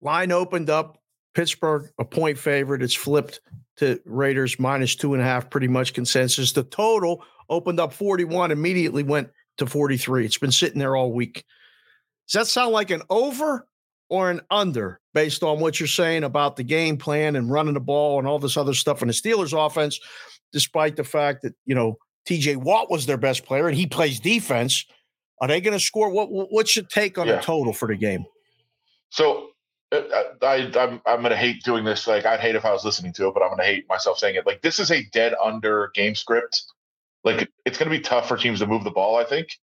[0.02, 1.01] Line opened up.
[1.34, 2.82] Pittsburgh, a point favorite.
[2.82, 3.42] It's flipped
[3.78, 6.52] to Raiders minus two and a half, pretty much consensus.
[6.52, 10.26] The total opened up 41, immediately went to 43.
[10.26, 11.46] It's been sitting there all week.
[12.28, 13.68] Does that sound like an over
[14.10, 17.80] or an under based on what you're saying about the game plan and running the
[17.80, 20.00] ball and all this other stuff in the Steelers offense,
[20.52, 24.20] despite the fact that, you know, TJ Watt was their best player and he plays
[24.20, 24.86] defense?
[25.42, 26.10] Are they going to score?
[26.10, 27.38] What What's your take on yeah.
[27.38, 28.26] the total for the game?
[29.10, 29.51] So
[29.92, 32.08] Uh, uh, I, I'm I'm gonna hate doing this.
[32.08, 34.36] Like I'd hate if I was listening to it, but I'm gonna hate myself saying
[34.36, 34.46] it.
[34.46, 36.64] Like this is a dead under game script.
[37.24, 39.18] Like it's gonna be tough for teams to move the ball.
[39.18, 39.60] I think,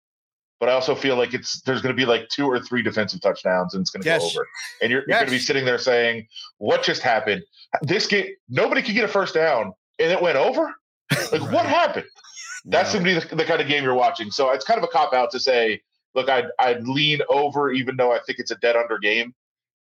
[0.59, 3.75] but I also feel like it's there's gonna be like two or three defensive touchdowns
[3.75, 4.21] and it's gonna yes.
[4.21, 4.47] go over.
[4.81, 5.07] And you're, yes.
[5.09, 7.43] you're gonna be sitting there saying, "What just happened?
[7.81, 10.73] This game, nobody could get a first down, and it went over.
[11.31, 11.53] Like right.
[11.53, 12.07] what happened?"
[12.65, 12.99] That's no.
[12.99, 14.31] gonna be the, the kind of game you're watching.
[14.31, 15.81] So it's kind of a cop out to say,
[16.15, 19.35] "Look, I'd I'd lean over, even though I think it's a dead under game."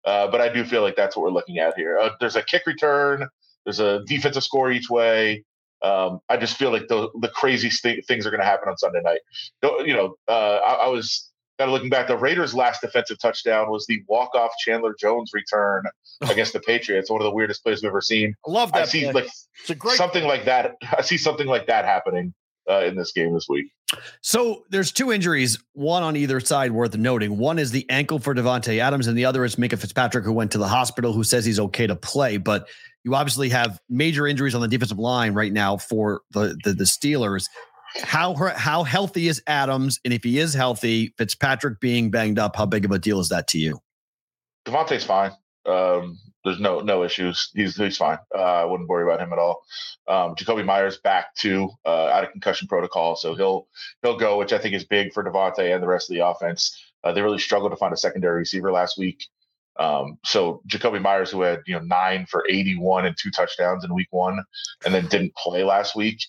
[0.05, 1.99] Uh, but I do feel like that's what we're looking at here.
[1.99, 3.27] Uh, there's a kick return.
[3.65, 5.45] There's a defensive score each way.
[5.83, 9.01] Um, I just feel like the the crazy things are going to happen on Sunday
[9.03, 9.21] night.
[9.63, 12.09] You know, uh, I, I, was kind of looking back.
[12.09, 15.85] The Raiders' last defensive touchdown was the walk off Chandler Jones return
[16.23, 17.11] against the Patriots.
[17.11, 18.35] One of the weirdest plays we've ever seen.
[18.47, 18.83] I love that.
[18.83, 19.13] I see play.
[19.13, 19.29] like
[19.97, 20.39] something play.
[20.39, 20.77] like that.
[20.97, 22.33] I see something like that happening
[22.71, 23.67] uh, in this game this week.
[24.23, 27.39] So there's two injuries, one on either side worth noting.
[27.39, 30.53] One is the ankle for Davante Adams, and the other is Minkah Fitzpatrick, who went
[30.53, 32.37] to the hospital, who says he's okay to play.
[32.37, 32.69] But
[33.05, 36.85] you obviously have major injuries on the defensive line right now for the the, the
[36.85, 37.45] Steelers.
[38.03, 40.01] How how healthy is Adams?
[40.05, 43.29] And if he is healthy, Fitzpatrick being banged up, how big of a deal is
[43.29, 43.79] that to you?
[44.67, 45.33] Davante's fine.
[45.67, 47.51] Um, there's no no issues.
[47.55, 48.19] He's he's fine.
[48.35, 49.65] Uh, I wouldn't worry about him at all.
[50.07, 53.67] Um, Jakobi Meyers back to uh, out of concussion protocol, so he'll
[54.03, 56.79] he'll go, which I think is big for Davante and the rest of the offense.
[57.03, 59.27] Uh, they really struggled to find a secondary receiver last week.
[59.77, 63.95] Um, so Jakobi Meyers, who had you know nine for 81 and two touchdowns in
[63.95, 64.43] week one,
[64.85, 66.21] and then didn't play last week,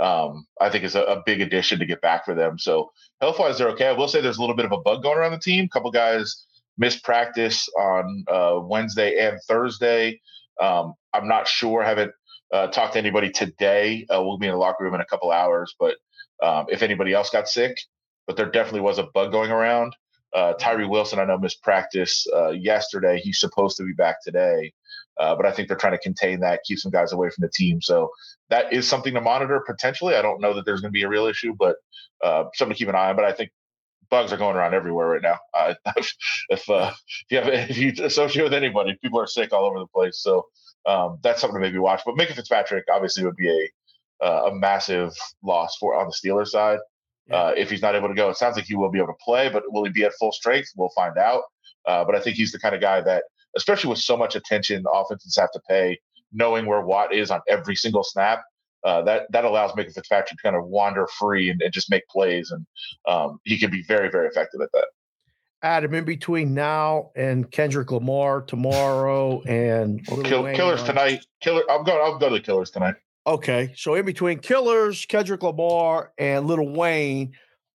[0.00, 2.58] um, I think is a, a, big addition to get back for them.
[2.58, 3.88] So health wise, they're okay.
[3.88, 5.64] I will say there's a little bit of a bug going around the team.
[5.64, 6.44] A couple guys
[6.78, 10.20] missed practice on uh, Wednesday and Thursday.
[10.60, 11.84] Um, I'm not sure.
[11.84, 12.12] Haven't
[12.52, 14.06] uh, talked to anybody today.
[14.14, 15.96] Uh, we'll be in the locker room in a couple hours, but
[16.42, 17.76] um, if anybody else got sick,
[18.26, 19.94] but there definitely was a bug going around.
[20.34, 23.20] Uh, Tyree Wilson, I know, missed practice uh, yesterday.
[23.22, 24.72] He's supposed to be back today,
[25.20, 27.50] uh, but I think they're trying to contain that, keep some guys away from the
[27.54, 27.80] team.
[27.82, 28.10] So
[28.50, 30.16] that is something to monitor potentially.
[30.16, 31.76] I don't know that there's going to be a real issue, but
[32.54, 33.16] something to keep an eye on.
[33.16, 33.50] But I think
[34.10, 35.38] bugs are going around everywhere right now.
[35.54, 35.74] Uh,
[36.48, 39.78] if uh, if you have if you associate with anybody, people are sick all over
[39.78, 40.20] the place.
[40.22, 40.46] So
[40.86, 42.02] um, that's something to maybe watch.
[42.04, 46.48] But Minkah Fitzpatrick obviously would be a uh, a massive loss for on the Steelers
[46.48, 46.78] side.
[47.30, 49.24] Uh, if he's not able to go, it sounds like he will be able to
[49.24, 50.70] play, but will he be at full strength?
[50.76, 51.42] We'll find out.
[51.86, 53.24] Uh, but I think he's the kind of guy that,
[53.56, 55.98] especially with so much attention offenses have to pay,
[56.32, 58.42] knowing where Watt is on every single snap,
[58.84, 62.06] uh, that that allows Minkah Fitzpatrick to kind of wander free and, and just make
[62.08, 62.66] plays, and
[63.06, 64.86] um, he can be very very effective at that.
[65.62, 71.62] Adam, in between now and Kendrick Lamar tomorrow and Kill, Killers tonight, Killer.
[71.70, 72.00] I'm going.
[72.00, 72.94] I'll go to the Killers tonight.
[73.26, 77.32] Okay, so in between Killers, Kendrick Lamar, and Little Wayne,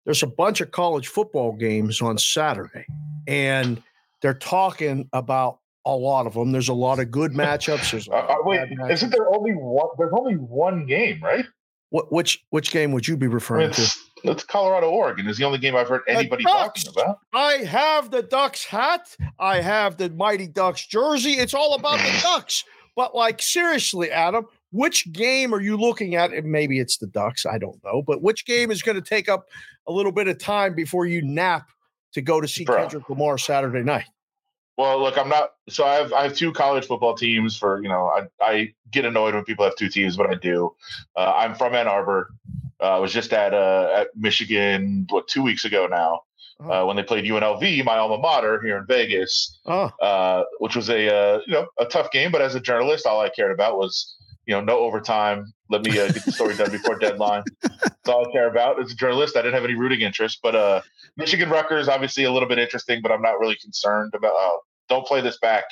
[0.06, 2.86] there's a bunch of college football games on Saturday,
[3.28, 3.82] and
[4.22, 6.52] they're talking about a lot of them.
[6.52, 7.92] There's a lot of good matchups.
[7.92, 8.92] There's uh, wait, matchups.
[8.92, 9.88] isn't there only one?
[9.98, 11.46] There's only one game, right?
[11.90, 14.32] What which which game would you be referring it's, to?
[14.32, 15.28] It's Colorado Oregon.
[15.28, 17.20] Is the only game I've heard anybody talking about.
[17.34, 19.16] I have the Ducks hat.
[19.40, 21.34] I have the Mighty Ducks jersey.
[21.34, 22.64] It's all about the Ducks.
[22.96, 26.32] But like seriously, Adam, which game are you looking at?
[26.34, 29.30] And maybe it's the Ducks, I don't know, but which game is going to take
[29.30, 29.48] up
[29.88, 31.70] a little bit of time before you nap
[32.14, 32.78] to go to see Bro.
[32.78, 34.06] Kendrick Lamar Saturday night?
[34.78, 35.52] Well, look, I'm not.
[35.70, 37.58] So I have I have two college football teams.
[37.58, 40.76] For you know, I I get annoyed when people have two teams, but I do.
[41.16, 42.34] Uh, I'm from Ann Arbor.
[42.82, 46.22] Uh, I was just at uh, at Michigan what two weeks ago now.
[46.60, 49.92] Uh, when they played UNLV, my alma mater here in Vegas, oh.
[50.00, 52.32] uh, which was a uh, you know a tough game.
[52.32, 55.54] But as a journalist, all I cared about was you know no overtime.
[55.70, 57.44] Let me uh, get the story done before deadline.
[57.64, 58.80] That's all I care about.
[58.80, 60.40] As a journalist, I didn't have any rooting interest.
[60.44, 60.82] But uh,
[61.18, 64.34] Michigan Rutgers obviously a little bit interesting, but I'm not really concerned about.
[64.34, 64.58] Uh,
[64.90, 65.66] don't play this back.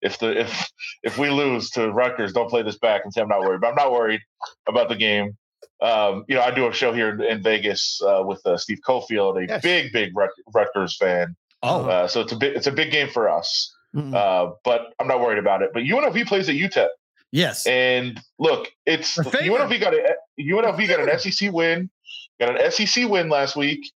[0.00, 0.70] If the if
[1.02, 3.60] if we lose to Rutgers, don't play this back and say I'm not worried.
[3.60, 4.20] But I'm not worried
[4.68, 5.36] about the game
[5.80, 8.78] um, you know, I do a show here in, in Vegas uh, with uh, Steve
[8.86, 9.62] Cofield, a yes.
[9.62, 10.12] big, big
[10.52, 11.36] Rutgers fan.
[11.62, 13.74] Oh, uh, so it's a big, it's a big game for us.
[13.96, 14.54] Mm-hmm.
[14.64, 15.70] but I'm not worried about it.
[15.72, 16.88] But UNLV plays at UTEP.
[17.32, 17.66] Yes.
[17.66, 21.90] And look, it's UNLV got a UNLV got an SEC win,
[22.38, 23.90] got an SEC win last week.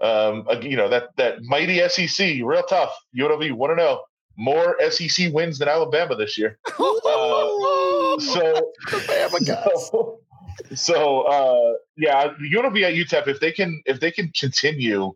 [0.00, 2.94] Um, you know that that mighty SEC, real tough.
[3.18, 4.02] UNLV want to know
[4.36, 6.58] more SEC wins than Alabama this year.
[7.06, 9.88] Uh, so, Alabama guys.
[9.90, 10.20] So,
[10.74, 15.12] so uh, yeah, UNLV at UTEP if they can if they can continue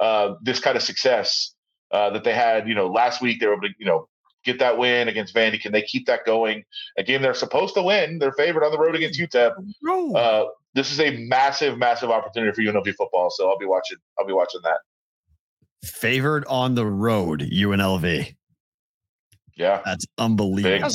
[0.00, 1.54] uh, this kind of success
[1.90, 4.08] uh, that they had, you know, last week they were able to you know
[4.44, 5.60] get that win against Vandy.
[5.60, 6.64] Can they keep that going?
[6.98, 8.18] A game they're supposed to win.
[8.18, 9.52] They're favored on the road against UTEP.
[10.14, 13.30] Uh, this is a massive, massive opportunity for UNLV football.
[13.30, 13.98] So I'll be watching.
[14.18, 14.78] I'll be watching that.
[15.84, 18.34] Favored on the road, UNLV.
[19.56, 20.88] Yeah, that's unbelievable.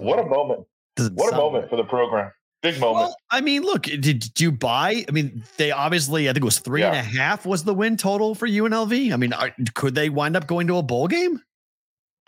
[0.00, 0.66] What a moment!
[1.14, 2.30] What a moment for the program.
[2.62, 3.08] Big moment.
[3.08, 5.04] Well, I mean, look, did, did, you buy?
[5.06, 6.92] I mean, they obviously, I think it was three yeah.
[6.92, 9.12] and a half was the win total for UNLV.
[9.12, 11.42] I mean, are, could they wind up going to a bowl game?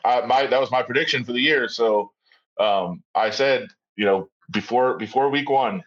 [0.05, 1.69] Uh, my that was my prediction for the year.
[1.69, 2.13] So
[2.61, 5.83] um, I said, you know, before before week one,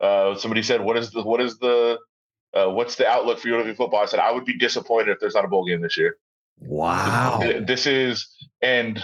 [0.00, 1.98] uh, somebody said, "What is the what is the
[2.54, 5.34] uh, what's the outlook for UNLV football?" I said, "I would be disappointed if there's
[5.34, 6.16] not a bowl game this year."
[6.58, 7.40] Wow.
[7.66, 8.26] This is
[8.62, 9.02] and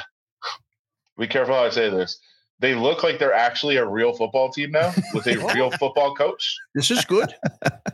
[1.19, 2.19] be careful how I say this
[2.63, 6.57] they look like they're actually a real football team now with a real football coach.
[6.75, 7.35] This is good.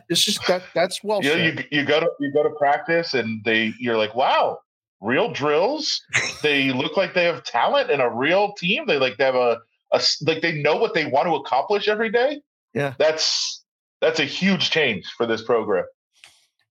[0.07, 1.23] this is that that's well.
[1.23, 4.59] You, know, you you go to you go to practice and they you're like, wow,
[5.01, 6.01] real drills.
[6.43, 8.85] they look like they have talent and a real team.
[8.85, 9.57] They like they have a,
[9.91, 12.39] a like they know what they want to accomplish every day.
[12.73, 13.63] Yeah, that's
[14.01, 15.85] that's a huge change for this program.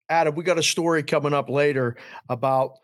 [0.09, 1.97] Adam, we got a story coming up later
[2.29, 2.79] about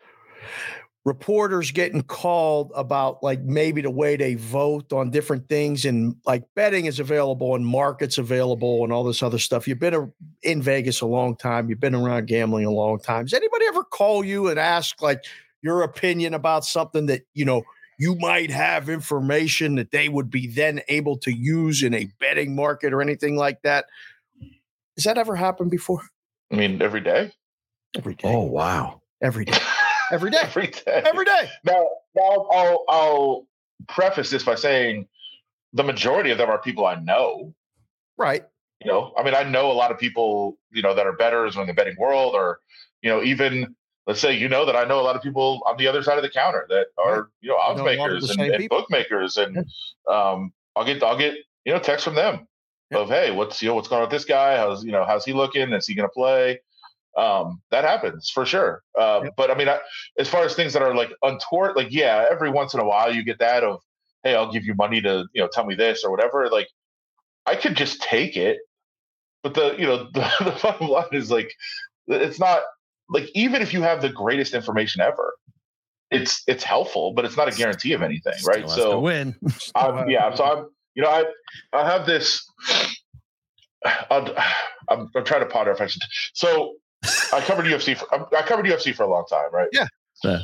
[1.05, 6.45] reporters getting called about like maybe the way they vote on different things and like
[6.55, 9.67] betting is available and markets available and all this other stuff.
[9.67, 10.09] You've been a,
[10.43, 11.69] in Vegas a long time.
[11.69, 13.25] You've been around gambling a long time.
[13.25, 15.25] Does anybody ever call you and ask like
[15.61, 17.63] your opinion about something that, you know,
[18.03, 22.57] you might have information that they would be then able to use in a betting
[22.57, 23.85] market or anything like that?
[24.97, 26.03] Has that ever happened before?
[26.51, 27.31] I mean, every day.
[27.97, 28.29] Every day.
[28.29, 29.03] Oh, wow.
[29.23, 29.57] Every day.
[30.11, 30.39] every day.
[30.43, 31.03] every day.
[31.07, 31.49] Every day.
[31.63, 31.87] Now,
[32.17, 33.47] now I'll, I'll
[33.87, 35.07] preface this by saying
[35.73, 37.55] the majority of them are people I know.
[38.19, 38.43] Right.
[38.85, 41.57] You know, I mean, I know a lot of people, you know, that are betters
[41.57, 42.59] in the betting world, or,
[43.01, 45.77] you know, even let's say, you know, that I know a lot of people on
[45.77, 49.37] the other side of the counter that are, you know, odds makers and, and bookmakers.
[49.37, 49.59] And
[50.09, 51.35] um, I'll get, I'll get,
[51.65, 52.47] you know, text from them
[52.91, 52.99] yeah.
[52.99, 54.57] of, hey, what's, you know, what's going on with this guy?
[54.57, 55.73] How's, you know, how's he looking?
[55.73, 56.61] Is he going to play?
[57.17, 58.83] um, that happens for sure.
[58.99, 59.35] Uh, yep.
[59.37, 59.81] But I mean, I,
[60.19, 63.15] as far as things that are like untoward, like yeah, every once in a while
[63.15, 63.81] you get that of,
[64.23, 66.49] hey, I'll give you money to you know tell me this or whatever.
[66.49, 66.69] Like,
[67.47, 68.59] I could just take it,
[69.43, 71.53] but the you know the, the bottom line is like,
[72.07, 72.63] it's not
[73.13, 75.35] like even if you have the greatest information ever,
[76.11, 78.69] it's it's helpful, but it's not a guarantee of anything, right?
[78.71, 79.37] so win,
[79.75, 80.35] I'm, yeah.
[80.35, 81.25] So I'm you know I
[81.73, 82.45] I have this.
[83.85, 84.35] i
[84.91, 86.03] am I'm trying to ponder if I should.
[86.35, 86.75] So
[87.33, 87.97] I covered UFC.
[87.97, 89.69] For, I covered UFC for a long time, right?
[89.73, 89.87] Yeah.
[90.25, 90.41] yeah.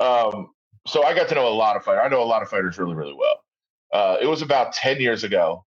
[0.00, 0.48] Um,
[0.86, 2.02] so I got to know a lot of fighters.
[2.04, 3.44] I know a lot of fighters really, really well.
[3.92, 5.64] Uh, it was about ten years ago.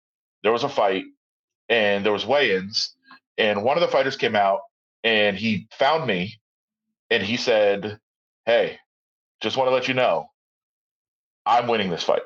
[0.43, 1.05] There was a fight,
[1.69, 2.95] and there was weigh-ins,
[3.37, 4.61] and one of the fighters came out,
[5.05, 6.41] and he found me,
[7.11, 7.99] and he said,
[8.47, 8.79] "Hey,
[9.41, 10.27] just want to let you know,
[11.47, 12.23] I'm winning this fight."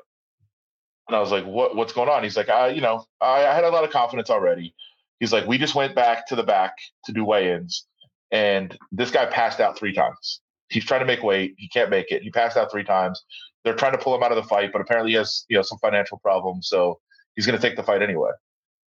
[1.08, 1.76] And I was like, "What?
[1.76, 4.30] What's going on?" He's like, "I, you know, I, I had a lot of confidence
[4.30, 4.74] already."
[5.20, 6.74] He's like, "We just went back to the back
[7.06, 7.86] to do weigh-ins."
[8.34, 10.40] and this guy passed out three times.
[10.68, 11.54] He's trying to make weight.
[11.56, 12.22] He can't make it.
[12.22, 13.22] He passed out three times.
[13.64, 15.62] They're trying to pull him out of the fight, but apparently he has you know
[15.62, 17.00] some financial problems, so
[17.36, 18.30] he's going to take the fight anyway.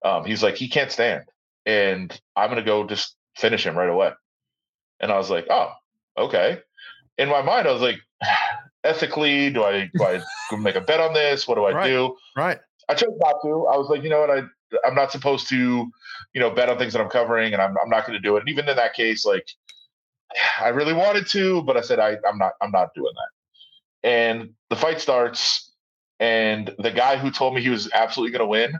[0.04, 1.24] Um, he's like he can't stand,
[1.66, 4.12] and I'm going to go just finish him right away.
[5.00, 5.72] And I was like, oh,
[6.16, 6.58] okay.
[7.16, 7.98] In my mind, I was like,
[8.84, 9.50] ethically?
[9.50, 10.20] Do I do I
[10.58, 11.46] make a bet on this?
[11.46, 11.86] What do I Right.
[11.86, 12.16] do?
[12.36, 12.58] Right.
[12.88, 13.66] I chose not to.
[13.72, 14.42] I was like, you know what, I
[14.86, 17.88] I'm not supposed to, you know, bet on things that I'm covering, and I'm I'm
[17.90, 18.40] not going to do it.
[18.40, 19.46] And even in that case, like,
[20.60, 24.08] I really wanted to, but I said I I'm not I'm not doing that.
[24.08, 25.72] And the fight starts,
[26.20, 28.78] and the guy who told me he was absolutely going to win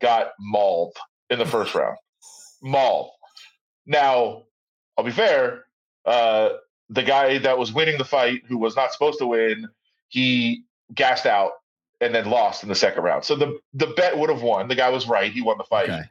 [0.00, 0.96] got mauled
[1.30, 1.96] in the first round.
[2.62, 3.10] Mauled.
[3.86, 4.44] Now,
[4.96, 5.64] I'll be fair.
[6.04, 6.50] Uh,
[6.90, 9.68] the guy that was winning the fight, who was not supposed to win,
[10.08, 11.52] he gassed out
[12.00, 13.24] and then lost in the second round.
[13.24, 14.68] So the the bet would have won.
[14.68, 15.88] The guy was right; he won the fight.
[15.88, 16.02] Okay.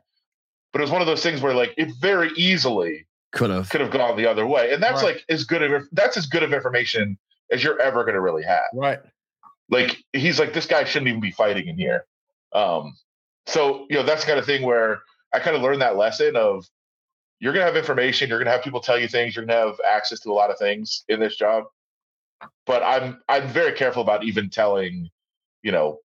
[0.72, 3.70] But it was one of those things where, like, it very easily Could have.
[3.70, 5.16] could have gone the other way, and that's Right.
[5.16, 7.18] like as good of that's as good of information
[7.52, 8.64] as you're ever going to really have.
[8.74, 9.00] Right.
[9.70, 12.06] Like he's like this guy shouldn't even be fighting in here.
[12.54, 12.96] Um,
[13.46, 15.02] so you know that's the kind of thing where
[15.34, 16.66] I kind of learned that lesson of
[17.44, 19.60] you're going to have information, you're going to have people tell you things, you're going
[19.60, 21.66] to have access to a lot of things in this job.
[22.66, 25.10] But I'm I'm very careful about even telling,
[25.62, 26.00] you know,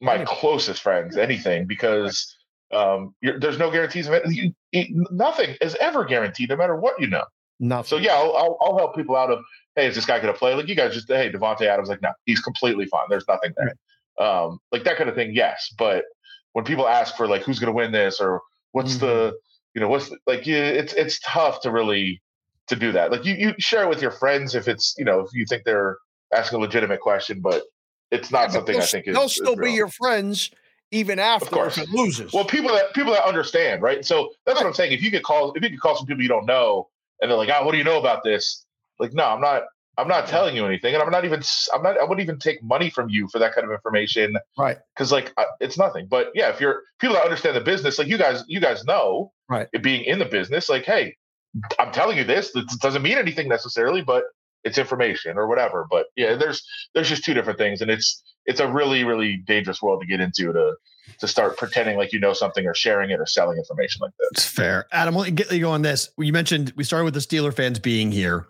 [0.00, 2.36] my closest friends anything because
[2.72, 4.22] um, you're, there's no guarantees of it.
[4.30, 4.54] You.
[5.10, 7.24] Nothing is ever guaranteed, no matter what you know.
[7.58, 7.88] Nothing.
[7.88, 9.40] So yeah, I'll, I'll, I'll help people out of
[9.74, 10.54] hey, is this guy going to play?
[10.54, 13.06] Like you guys just hey, Davante Adams, like no, he's completely fine.
[13.08, 14.24] There's nothing there.
[14.24, 15.74] Um, like that kind of thing, yes.
[15.76, 16.04] But
[16.52, 19.34] when people ask for like who's going to win this or what's the
[19.74, 22.22] you know what's like you, it's it's tough to really
[22.68, 23.10] to do that.
[23.10, 25.64] Like you you share it with your friends if it's you know if you think
[25.64, 25.98] they're
[26.32, 27.62] asking a legitimate question, but
[28.10, 30.50] it's not Yeah, something I think they'll is still be your friends
[30.90, 32.32] even after if it loses.
[32.32, 34.04] Well, people that people that understand, right?
[34.04, 34.92] So that's what I'm saying.
[34.92, 36.88] If you could call, if you could call some people you don't know,
[37.20, 38.64] and they're like, "Ah, what do you know about this?"
[39.00, 39.64] Like, no, I'm not.
[39.96, 41.40] I'm not telling you anything, and I'm not even.
[41.40, 41.98] s- I'm not.
[41.98, 44.78] I wouldn't even take money from you for that kind of information right.
[44.94, 46.06] because, like, I- it's nothing.
[46.08, 49.32] But yeah, if you're people that understand the business, like you guys, you guys know,
[49.48, 49.68] Right.
[49.72, 51.16] It being in the business, like, hey,
[51.78, 52.54] I'm telling you this.
[52.56, 54.24] It doesn't mean anything necessarily, but
[54.64, 55.86] it's information or whatever.
[55.90, 59.82] But yeah, there's there's just two different things, and it's it's a really really dangerous
[59.82, 60.74] world to get into to
[61.18, 64.28] to start pretending like you know something or sharing it or selling information like that.
[64.32, 64.86] It's fair.
[64.90, 66.10] Adam, let me get you go on this.
[66.18, 68.46] You mentioned we started with the Steeler fans being here.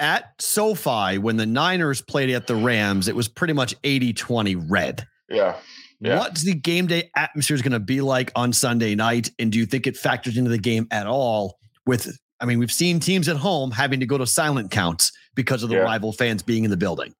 [0.00, 4.56] At SoFi, when the Niners played at the Rams, it was pretty much 80 20
[4.56, 5.06] red.
[5.28, 5.56] Yeah.
[6.00, 6.18] Yeah.
[6.18, 9.30] What's the game day atmosphere is going to be like on Sunday night?
[9.38, 11.58] And do you think it factors into the game at all?
[11.84, 15.62] With, I mean, we've seen teams at home having to go to silent counts because
[15.62, 15.82] of the Yeah.
[15.82, 17.14] rival fans being in the building.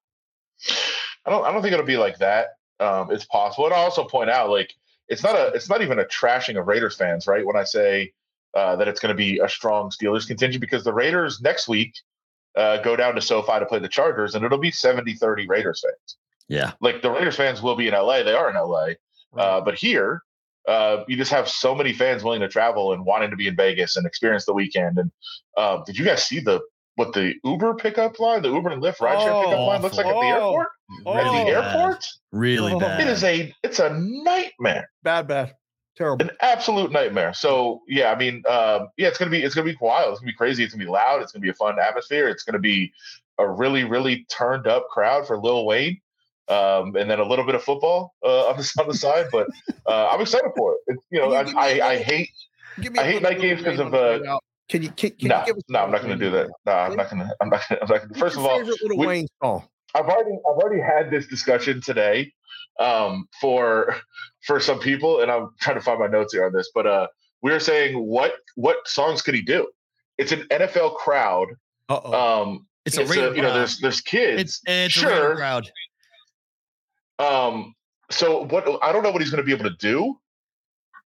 [1.27, 2.49] I don't I don't think it'll be like that.
[2.81, 3.67] Um, it's possible.
[3.67, 4.73] And I'll also point out, like,
[5.09, 7.45] it's not a it's not even a trashing of Raiders fans, right?
[7.45, 8.13] When I say
[8.57, 11.93] uh, that it's going to be a strong Steelers contingent because the Raiders next week
[12.57, 16.17] uh, go down to SoFi to play the Chargers and it'll be 70-30 Raiders fans.
[16.49, 16.73] Yeah.
[16.81, 18.23] Like the Raiders fans will be in LA.
[18.23, 18.89] They are in LA.
[19.37, 20.23] Uh, but here,
[20.69, 23.55] uh, you just have so many fans willing to travel and wanting to be in
[23.57, 24.99] Vegas and experience the weekend.
[24.99, 25.11] And
[25.57, 26.61] uh, did you guys see the
[26.97, 30.13] what the Uber pickup line, the Uber and Lyft rideshare pickup line looks like at
[30.13, 30.69] the Oh, airport?
[31.07, 31.49] oh, at the bad.
[31.77, 32.81] airport, Really Oh.
[32.81, 33.01] bad.
[33.01, 35.55] it is a it's a nightmare, Bad, bad.
[35.97, 36.25] Terrible.
[36.27, 37.35] an absolute nightmare.
[37.35, 40.13] So yeah, I mean, um, yeah, it's gonna be it's gonna be wild.
[40.13, 40.65] It's gonna be crazy.
[40.65, 41.23] It's gonna be loud.
[41.23, 42.29] It's gonna be a fun atmosphere.
[42.29, 42.93] It's gonna be
[43.39, 46.01] a really really turned up crowd for Lil Wayne.
[46.49, 49.47] Um, and then a little bit of football uh, on the on the side, but
[49.87, 50.79] uh, I'm excited for it.
[50.89, 52.29] It's, you know, I, me I, I hate
[52.81, 54.39] Give me I hate night games Lil 'cause Wayne of, uh.
[54.69, 56.31] Can you can, can no, you give us no, a I'm not going to do
[56.31, 56.49] that.
[56.67, 56.97] No, I'm song?
[56.97, 57.37] not going to.
[57.41, 57.61] I'm not.
[57.69, 58.01] Gonna, I'm not.
[58.03, 59.29] Gonna, first of all, your favorite Little we-
[59.95, 62.33] I've already I've already had this discussion today
[62.81, 63.95] um, for
[64.47, 66.71] for some people, and I'm trying to find my notes here on this.
[66.75, 67.07] But uh,
[67.43, 69.69] we were saying what what songs could he do?
[70.19, 71.49] It's an NFL crowd.
[71.89, 72.43] Uh-oh.
[72.43, 74.41] Um, It's it's, a a, you know there's there's kids.
[74.41, 75.37] It's, it's a sure.
[75.37, 75.71] crowd.
[77.19, 77.75] Um,
[78.11, 78.67] so what?
[78.83, 80.19] I don't know what he's going to be able to do.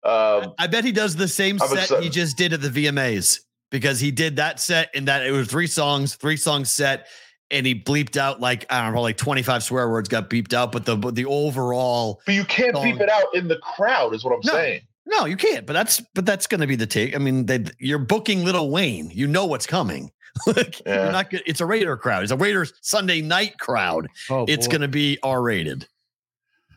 [0.03, 2.03] Um, I bet he does the same I'm set excited.
[2.03, 5.47] he just did at the VMAs because he did that set and that it was
[5.47, 7.07] three songs, three songs set,
[7.51, 10.53] and he bleeped out like I don't know, like twenty five swear words got beeped
[10.53, 12.83] out, but the but the overall but you can't song.
[12.83, 14.51] beep it out in the crowd, is what I'm No.
[14.53, 14.81] saying.
[15.05, 15.65] no, you can't.
[15.65, 17.15] But that's but that's going to be the take.
[17.15, 19.09] I mean, they, you're booking Little Wayne.
[19.13, 20.11] You know what's coming.
[20.47, 21.03] like Yeah.
[21.03, 21.29] you're not.
[21.29, 21.41] good.
[21.45, 22.23] It's a Raider crowd.
[22.23, 24.07] It's a Raiders Sunday night crowd.
[24.29, 25.87] Oh, it's going to be R rated.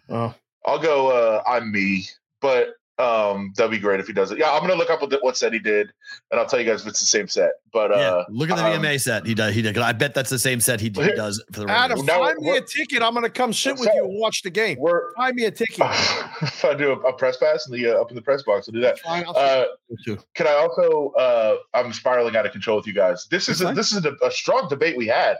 [0.08, 0.34] Oh.
[0.66, 1.08] I'll go.
[1.10, 2.06] Uh, I'm me,
[2.40, 4.38] but um, that'd be great if he does it.
[4.38, 5.90] Yeah, I'm gonna look up what, what set he did,
[6.30, 7.52] and I'll tell you guys if it's the same set.
[7.72, 9.54] But yeah, uh, look at the um, VMA set he does.
[9.54, 9.74] He did.
[9.74, 12.06] 'cause I bet that's the same set he, he does for the Adam, Raiders.
[12.06, 13.02] Now find me a ticket.
[13.02, 14.76] I'm going to come sit with So- you and watch the game.
[14.80, 15.78] we're Find me a ticket.
[16.42, 18.68] if I do a, a press pass in the uh, up in the press box,
[18.68, 18.98] I'll do that.
[19.00, 20.18] Fine, I'll Uh, sit with you.
[20.34, 21.10] can I also?
[21.18, 23.26] Uh, I'm spiraling out of control with you guys.
[23.30, 25.36] This is a, this is a, a strong debate we had.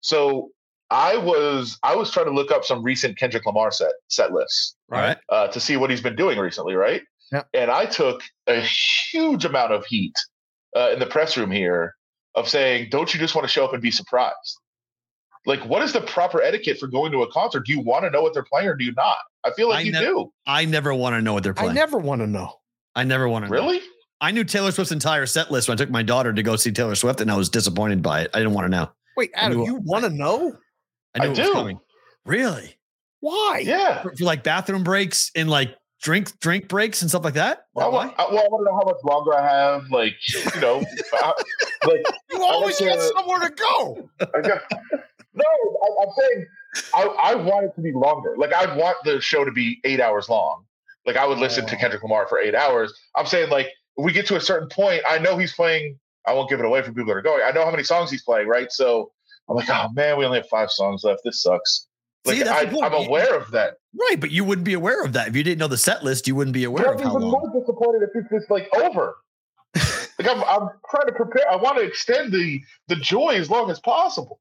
[0.00, 0.50] So
[0.92, 4.76] I was I was trying to look up some recent Kendrick Lamar set set lists.
[4.92, 5.16] All right.
[5.30, 7.00] uh, to see what he's been doing recently, right?
[7.32, 7.42] Yeah.
[7.54, 10.12] And I took a huge amount of heat
[10.76, 11.94] uh, in the press room here
[12.34, 14.58] of saying, "Don't you just want to show up and be surprised?"
[15.46, 17.66] Like, what is the proper etiquette for going to a concert?
[17.66, 19.16] Do you want to know what they're playing or do you not?
[19.44, 20.32] I feel like I you nev- do.
[20.46, 21.70] I never want to know what they're playing.
[21.70, 21.90] I playing.
[21.90, 22.52] never want to know.
[22.94, 23.56] I never want to know.
[23.56, 23.80] Really?
[24.20, 26.70] I knew Taylor Swift's entire set list when I took my daughter to go see
[26.70, 28.30] Taylor Swift, and I was disappointed by it.
[28.34, 28.90] I didn't want to know.
[29.16, 30.56] Wait, Adam, knew- you want to know
[31.14, 31.52] I knew I it was do.
[31.52, 31.80] coming.
[32.24, 32.76] Really?
[33.20, 33.62] why?
[33.64, 34.02] Yeah.
[34.02, 37.66] For, for like bathroom breaks and like drink drink breaks and stuff like that?
[37.74, 38.06] Well, that why?
[38.06, 39.90] want, I, well, I want to know how much longer I have.
[39.90, 40.14] Like,
[40.54, 40.82] you know,
[41.14, 41.32] I-
[41.86, 44.08] like You always to- somewhere to go.
[44.20, 44.60] I got,
[45.34, 46.46] no, I, I'm saying
[46.94, 48.34] I, I want it to be longer.
[48.36, 50.64] Like, I want the show to be eight hours long.
[51.06, 51.78] Like, I would listen to Oh.
[51.78, 52.92] Kendrick Lamar for eight hours.
[53.16, 55.98] I'm saying, like, we get to a certain point, I know he's playing.
[56.26, 57.42] I won't give it away for people that are going.
[57.44, 58.70] I know how many songs he's playing, right?
[58.72, 59.10] So
[59.52, 61.20] I'm like, oh man, we only have five songs left.
[61.24, 61.86] This sucks.
[62.24, 63.74] Like, See, I, I'm aware of that.
[63.98, 65.28] Right, but you wouldn't be aware of that.
[65.28, 67.22] If you didn't know the set list, you wouldn't be aware I'm of how even
[67.22, 67.30] long.
[67.32, 69.16] more disappointed if it's just like over.
[69.74, 71.50] like I'm, I'm trying to prepare.
[71.50, 74.40] I want to extend the the joy as long as possible.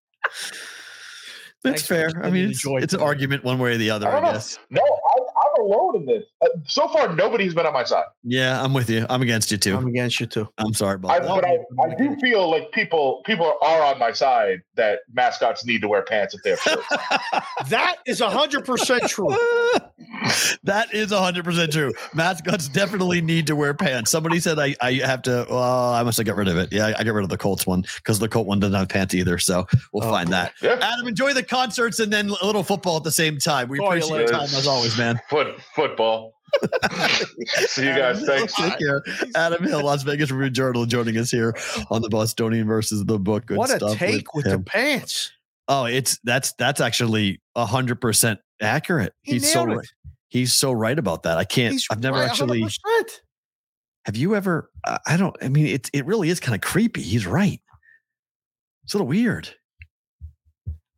[1.63, 2.23] That's Thanks fair.
[2.23, 4.57] I mean, it's, it's an argument one way or the other, I I, guess.
[4.71, 5.20] No, I,
[5.57, 6.23] I'm alone in this.
[6.41, 8.05] Uh, so far, nobody's been on my side.
[8.23, 9.05] Yeah, I'm with you.
[9.09, 9.75] I'm against you too.
[9.75, 10.47] I'm against you too.
[10.57, 14.61] I'm sorry, I, but I, I do feel like people people are on my side
[14.75, 16.87] that mascots need to wear pants if they have shirts.
[17.69, 19.29] That is hundred percent true.
[20.63, 21.93] that is 100% true.
[22.13, 24.11] Mascots definitely need to wear pants.
[24.11, 26.71] Somebody said I, I have to, well, I must have got rid of it.
[26.71, 28.89] Yeah, I, I got rid of the Colts one because the Colt one doesn't have
[28.89, 29.37] pants either.
[29.37, 30.53] So we'll Oh, find that.
[30.61, 30.77] yeah.
[30.81, 33.69] Adam, enjoy the concerts and then a little football at the same time.
[33.69, 35.19] We Oh, you appreciate your time as always, man.
[35.41, 36.33] Foot football.
[37.45, 38.23] See you guys.
[38.25, 38.53] Thanks.
[38.53, 39.03] Take care.
[39.35, 41.55] Adam Hill, Las Vegas Review Journal, joining us here
[41.89, 43.45] on the Bostonian versus the book.
[43.45, 45.31] Good what a stuff take with, the pants.
[45.67, 49.13] Oh, it's that's that's actually hundred percent accurate.
[49.21, 49.75] He He's so it.
[49.75, 49.87] right.
[50.27, 51.37] He's so right about that.
[51.37, 51.73] I can't.
[51.73, 52.61] He's I've never right, actually.
[52.61, 52.71] 100%.
[54.05, 54.69] Have you ever?
[54.85, 55.35] I I don't.
[55.41, 57.01] I mean, it it really is kind of creepy.
[57.01, 57.61] He's right.
[58.83, 59.49] It's a little weird.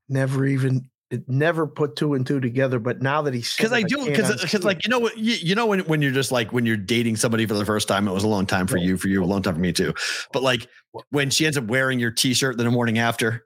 [0.09, 0.83] Never even it
[1.27, 2.79] never put two and two together.
[2.79, 4.05] But now that he's Because I do.
[4.05, 6.51] Because because uh, like you know what you, you know when when you're just like
[6.53, 8.07] when you're dating somebody for the first time.
[8.07, 8.97] It was a long time for you.
[8.97, 9.93] For you, a long time for me too.
[10.31, 10.67] But like
[11.09, 13.45] when she ends up wearing your T-shirt the morning after.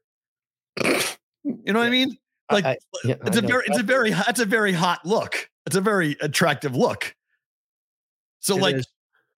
[0.83, 2.17] You know what I mean?
[2.51, 5.49] Like it's a very it's a very it's a very hot look.
[5.65, 7.13] It's a very attractive look.
[8.39, 8.87] So It like is.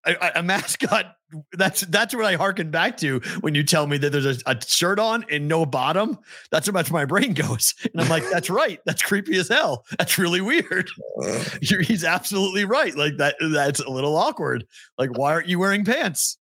[0.06, 1.16] A, a- mascot
[1.54, 4.58] that's that's what I harken back to when you tell me that there's a, a
[4.66, 6.18] shirt on and no bottom.
[6.52, 7.76] That's how much my brain goes.
[7.94, 8.80] And I'm like, that's right.
[8.86, 9.86] That's creepy as hell.
[9.98, 10.90] That's really weird.
[11.62, 12.96] You're, he's absolutely right.
[12.96, 14.66] Like that that's a little awkward.
[14.98, 16.38] Like, why aren't you wearing pants?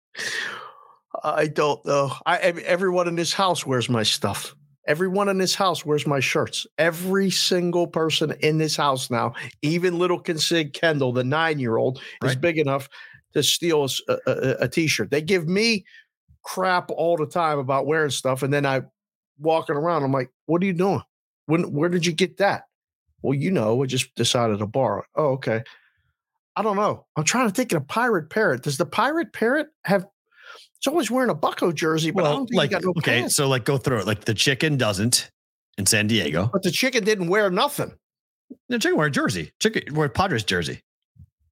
[1.25, 2.13] I don't know.
[2.25, 4.55] I ev- everyone in this house wears my stuff.
[4.87, 6.65] Everyone in this house wears my shirts.
[6.79, 12.57] Every single person in this house now, even little consig Kendall, the nine-year-old, is big
[12.57, 12.89] enough
[13.37, 14.33] to steal a, a,
[14.63, 15.11] a t-shirt.
[15.11, 15.85] They give me
[16.43, 18.83] crap all the time about wearing stuff, and then I
[19.39, 20.03] walking around.
[20.03, 21.03] I'm like, "What are you doing?
[21.47, 21.73] When?
[21.73, 22.65] Where did you get that?"
[23.23, 25.01] Well, you know, I just decided to borrow.
[25.01, 25.07] it.
[25.17, 25.63] Oh, okay.
[26.55, 27.07] I don't know.
[27.17, 28.63] I'm trying to think of a pirate parrot.
[28.63, 30.07] Does the pirate parrot have?
[30.79, 33.37] It's always wearing a Bucko jersey, but I don't think like got no okay, pants.
[33.37, 34.07] so like go through it.
[34.07, 35.31] Like the chicken doesn't
[35.79, 36.49] in San Diego.
[36.53, 37.93] But the chicken didn't wear nothing.
[38.69, 39.53] The chicken wear a jersey.
[39.61, 40.83] Chicken wear a Padres jersey.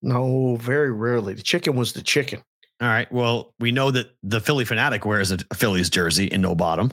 [0.04, 1.32] No, very rarely.
[1.32, 2.42] The chicken was the chicken.
[2.80, 3.10] All right.
[3.10, 6.92] Well, we know that the Phillie Phanatic wears a Phillies jersey and no bottom.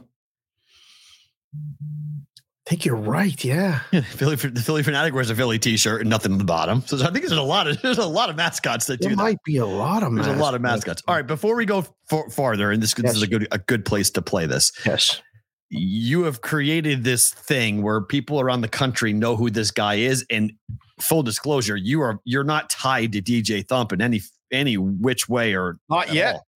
[1.53, 3.43] I think you're right.
[3.43, 3.81] Yeah.
[3.91, 6.83] Yeah, Philly, the Phillie Phanatic wears a Philly T-shirt and nothing on the bottom.
[6.85, 9.09] So I think there's a lot of there's a lot of mascots that do that.
[9.09, 9.23] There that.
[9.23, 11.03] might be a lot of There's a lot of mascots.
[11.05, 13.83] All right, before we go for, farther, and this, this is a good a good
[13.83, 14.71] place to play this.
[14.85, 15.21] Yes.
[15.67, 20.25] You have created this thing where people around the country know who this guy is,
[20.29, 20.53] and
[21.01, 24.21] full disclosure, you are you're not tied to DJ Thump in any
[24.51, 26.35] any which way or Not yet.
[26.35, 26.47] all.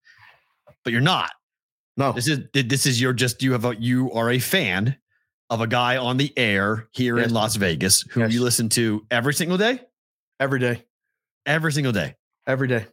[0.83, 1.31] But you're not.
[1.97, 2.11] No.
[2.11, 4.97] This is this is your just you have a you are a fan
[5.49, 7.27] of a guy on the air here Yes.
[7.27, 8.33] in Las Vegas who Yes.
[8.33, 9.79] you listen to every single day,
[10.39, 10.83] Every day.
[11.45, 12.15] every single day.
[12.47, 12.85] Every day.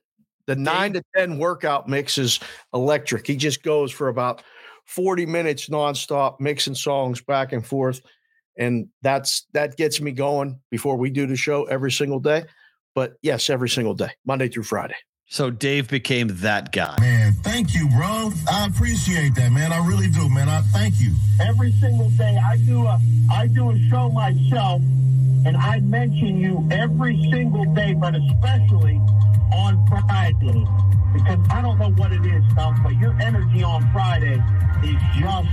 [0.46, 2.40] The nine to 10 workout mix is
[2.74, 3.26] electric.
[3.26, 4.42] He just goes for about
[4.86, 8.00] 40 minutes nonstop, mixing songs back and forth.
[8.58, 12.44] And that's that gets me going before we do the show every single day.
[12.94, 14.96] But yes, every single day, Monday through Friday.
[15.26, 16.94] So Dave became that guy.
[17.00, 18.30] Man, thank you, bro.
[18.50, 19.72] I appreciate that, man.
[19.72, 20.48] I really do, man.
[20.48, 21.14] I thank you.
[21.40, 22.36] every single day.
[22.36, 23.00] I do a
[23.30, 24.82] I do a show myself,
[25.46, 28.96] and I mention you every single day, but especially
[29.52, 30.66] on Friday
[31.12, 34.42] because I don't know what it is, Tom, but your energy on Friday
[34.82, 35.48] is just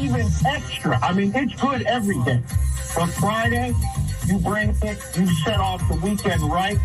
[0.00, 0.98] even extra.
[1.02, 2.40] I mean, it's good every day,
[2.94, 3.74] but Friday
[4.26, 4.98] You bring it.
[5.16, 6.78] You set off the weekend right.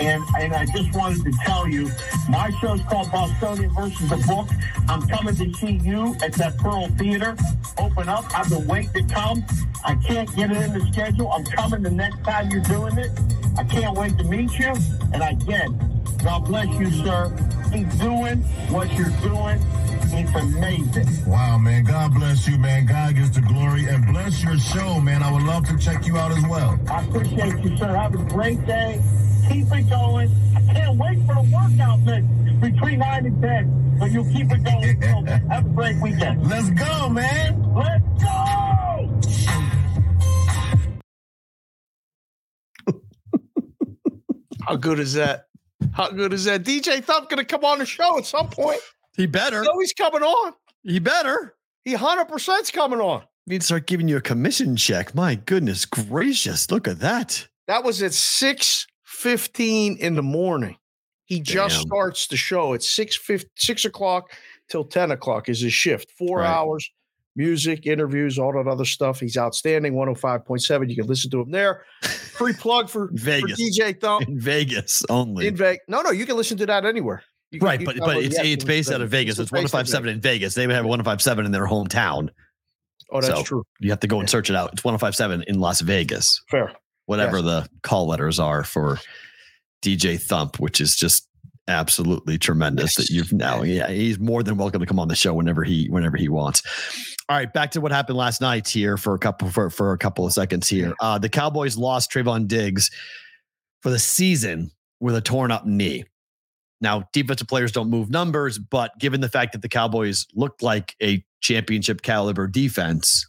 [0.00, 1.90] And and I just wanted to tell you,
[2.28, 4.48] my show's called Bostonian versus the Book.
[4.88, 7.36] I'm coming to see you at that Pearl Theater.
[7.78, 8.24] Open up.
[8.36, 9.44] I've been waiting to come.
[9.84, 11.30] I can't get it in the schedule.
[11.30, 13.10] I'm coming the next time you're doing it.
[13.56, 14.72] I can't wait to meet you.
[15.12, 15.78] And again,
[16.22, 17.36] God bless you, sir.
[17.72, 18.38] Keep doing
[18.70, 19.60] what you're doing.
[20.10, 21.06] It's amazing.
[21.26, 21.84] Wow, man.
[21.84, 22.86] God bless you, man.
[22.86, 25.22] God gets the glory and bless your show, man.
[25.22, 26.77] I would love to check you out as well.
[26.90, 27.94] I appreciate you, sir.
[27.94, 29.00] Have a great day.
[29.48, 30.30] Keep it going.
[30.56, 32.26] I can't wait for the workout mix
[32.60, 33.96] between 9 and 10.
[33.98, 35.02] But you'll keep it going.
[35.02, 36.48] So have a great weekend.
[36.48, 37.74] Let's go, man.
[37.74, 38.68] Let's go.
[44.68, 45.46] How good is that?
[45.92, 46.62] How good is that?
[46.62, 48.80] DJ Thump gonna come on the show at some point.
[49.16, 49.64] He better.
[49.64, 50.52] No, he's coming on.
[50.82, 51.54] He better.
[51.84, 53.22] He 100%'s coming on.
[53.48, 55.14] Need to start giving you a commission check.
[55.14, 56.70] My goodness gracious.
[56.70, 57.46] Look at that.
[57.66, 60.76] That was at 6.15 in the morning.
[61.24, 61.86] He just Damn.
[61.86, 63.18] starts the show at 6,
[63.56, 64.32] 6 o'clock
[64.70, 66.10] till 10 o'clock is his shift.
[66.18, 66.46] Four Right.
[66.48, 66.90] hours,
[67.36, 69.20] music, interviews, all that other stuff.
[69.20, 69.94] He's outstanding.
[69.94, 70.88] 105.7.
[70.90, 71.84] You can listen to him there.
[72.02, 73.60] Free plug for, for Vegas.
[73.60, 74.28] DJ Thump.
[74.28, 75.46] In Vegas only.
[75.46, 75.84] In Vegas.
[75.88, 77.22] No, no, you can listen to that anywhere.
[77.52, 79.08] Can- right, but but it's it's oh based out of.
[79.08, 79.38] Vegas.
[79.38, 80.54] It's in 1057 in Vegas.
[80.54, 82.28] They have 1057 in their hometown.
[83.10, 83.64] Oh, that's So, true.
[83.80, 84.72] You have to go and search it out.
[84.72, 86.42] It's 1057 in Las Vegas.
[86.50, 86.72] Fair.
[87.06, 87.44] Whatever Yes.
[87.46, 88.98] the call letters are for
[89.82, 91.26] DJ Thump, which is just
[91.68, 95.34] absolutely tremendous that you've now yeah he's more than welcome to come on the show
[95.34, 96.62] whenever he whenever he wants
[97.28, 99.98] all right back to what happened last night here for a couple for, for a
[99.98, 102.90] couple of seconds here uh the cowboys lost Trevon Diggs
[103.82, 106.06] for the season with a torn up knee
[106.80, 110.96] now defensive players don't move numbers but given the fact that the cowboys looked like
[111.02, 113.26] a championship caliber defense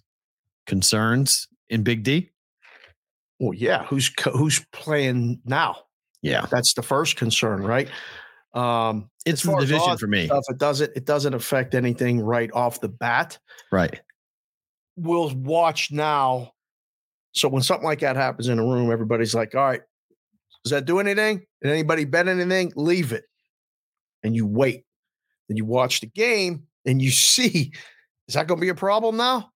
[0.68, 2.30] concerns in big d
[3.40, 3.86] Well, yeah.
[3.86, 5.78] Who's who's playing now?
[6.22, 7.90] yeah That's the first concern, right?
[8.54, 12.82] Um, it's the division for me stuff, it doesn't it doesn't affect anything right off
[12.82, 13.38] the bat.
[13.72, 14.00] right
[14.98, 16.52] We'll watch now.
[17.32, 19.82] So when something like that happens in a room, everybody's like, "All right,
[20.64, 21.46] does that do anything?
[21.62, 22.74] Did anybody bet anything?
[22.76, 23.24] Leave it."
[24.24, 24.84] And you wait.
[25.48, 27.72] Then you watch the game and you see,
[28.30, 29.52] is that going to be a problem now?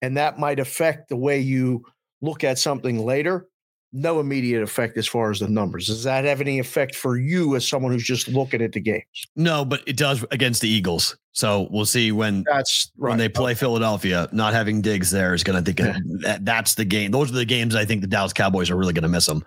[0.00, 1.84] And that might affect the way you
[2.22, 3.48] look at something later.
[3.92, 5.86] No immediate effect as far as the numbers.
[5.86, 9.04] Does that have any effect for you as someone who's just looking at the games?
[9.36, 11.16] No, but it does against the Eagles.
[11.32, 13.10] So we'll see when That's right.
[13.10, 14.28] when they play Philadelphia.
[14.32, 15.98] Not having Diggs there is going to think Yeah.
[16.22, 17.10] that that's the game.
[17.10, 19.44] Those are the games I think the Dallas Cowboys are really going to miss them.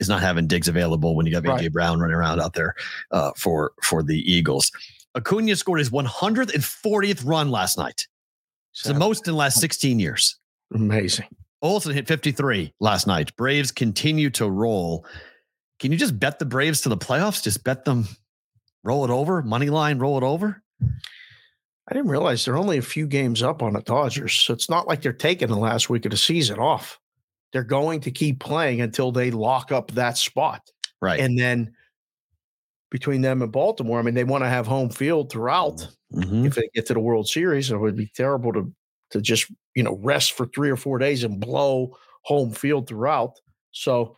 [0.00, 1.72] Is not having Diggs available when you got AJ Right.
[1.72, 2.74] Brown running around out there
[3.12, 4.72] uh, for for the Eagles.
[5.16, 8.06] Acuna scored his 140th run last night.
[8.72, 10.38] It's the most in the last 16 years.
[10.72, 11.26] Amazing.
[11.62, 13.34] Olson hit 53 last night.
[13.36, 15.04] Braves continue to roll.
[15.78, 17.42] Can you just bet the Braves to the playoffs?
[17.42, 18.06] Just bet them,
[18.84, 20.62] roll it over, money line, roll it over.
[20.82, 24.34] I didn't realize they're only a few games up on the Dodgers.
[24.34, 27.00] So it's not like they're taking the last week of the season off.
[27.52, 30.70] They're going to keep playing until they lock up that spot.
[31.02, 31.18] Right.
[31.18, 31.74] And then
[32.90, 35.86] between them and Baltimore, I mean, they want to have home field throughout.
[36.12, 36.46] Mhm.
[36.46, 38.72] If they get to the World Series, it would be terrible to
[39.10, 43.40] to just, you know, rest for three or four days and blow home field throughout.
[43.72, 44.16] So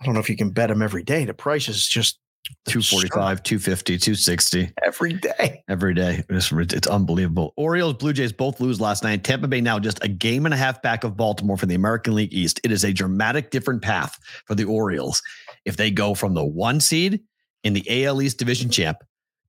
[0.00, 1.24] I don't know if you can bet them every day.
[1.24, 2.18] The price is just
[2.66, 5.62] 245, 250, 260 every day.
[5.68, 6.24] every day.
[6.28, 7.52] It's, it's unbelievable.
[7.56, 9.24] Orioles, Blue Jays both lose last night.
[9.24, 12.14] Tampa Bay now just a game and a half back of Baltimore for the American
[12.14, 12.60] League East.
[12.64, 15.22] It is a dramatic different path for the Orioles
[15.64, 17.20] if they go from the one seed
[17.64, 18.98] in the AL East division champ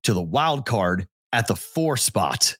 [0.02, 2.56] to the wild card at the four spot.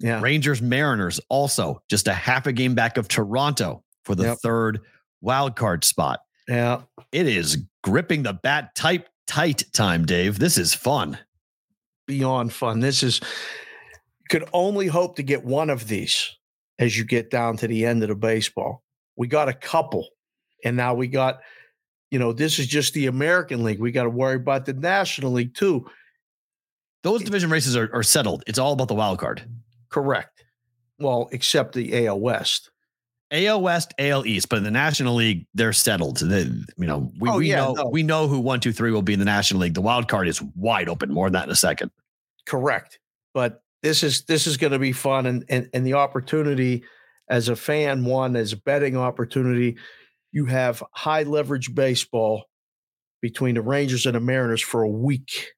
[0.00, 0.20] Yeah.
[0.20, 4.38] Rangers, Mariners also just a half a game back of Toronto for the Yep.
[4.42, 4.80] third
[5.20, 6.20] wild card spot.
[6.48, 6.82] Yeah.
[7.12, 10.38] It is gripping the bat tight, tight time, Dave.
[10.38, 11.18] This is fun.
[12.06, 12.80] beyond fun.
[12.80, 16.36] This is you could only hope to get one of these
[16.78, 18.82] as you get down to the end of the baseball.
[19.16, 20.06] We got a couple,
[20.64, 21.38] and now we got,
[22.14, 23.80] you know, this is just the American League.
[23.80, 25.84] We got to worry about the National League too.
[27.02, 28.44] Those division races are, are settled.
[28.46, 29.42] It's all about the wild card.
[29.88, 30.44] Correct.
[31.00, 32.70] Well, except the AL West.
[33.32, 36.18] AL West, AL East, but in the National League, they're settled.
[36.18, 37.88] They, you know, we, Oh, we yeah, know no.
[37.88, 39.74] we know who one, two, three will be in the National League.
[39.74, 41.12] The wild card is wide open.
[41.12, 41.90] More than that in a second.
[42.46, 43.00] Correct.
[43.32, 46.84] But this is this is going to be fun and, and and the opportunity
[47.28, 49.78] as a fan, one as a betting opportunity,
[50.34, 52.44] you have high leverage baseball
[53.22, 55.52] between the Rangers and the Mariners for a week.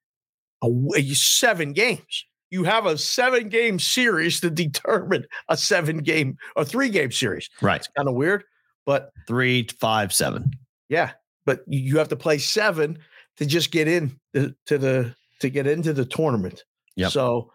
[0.62, 2.24] A seven games.
[2.50, 7.48] You have a seven game series to determine a seven game or three game series.
[7.60, 7.76] Right.
[7.80, 8.44] It's kind of weird,
[8.84, 10.50] But three, five, seven.
[10.88, 11.12] Yeah,
[11.46, 12.98] but you have to play seven
[13.38, 16.64] to just get in the, to the to get into the tournament.
[16.96, 17.12] Yep.
[17.12, 17.50] So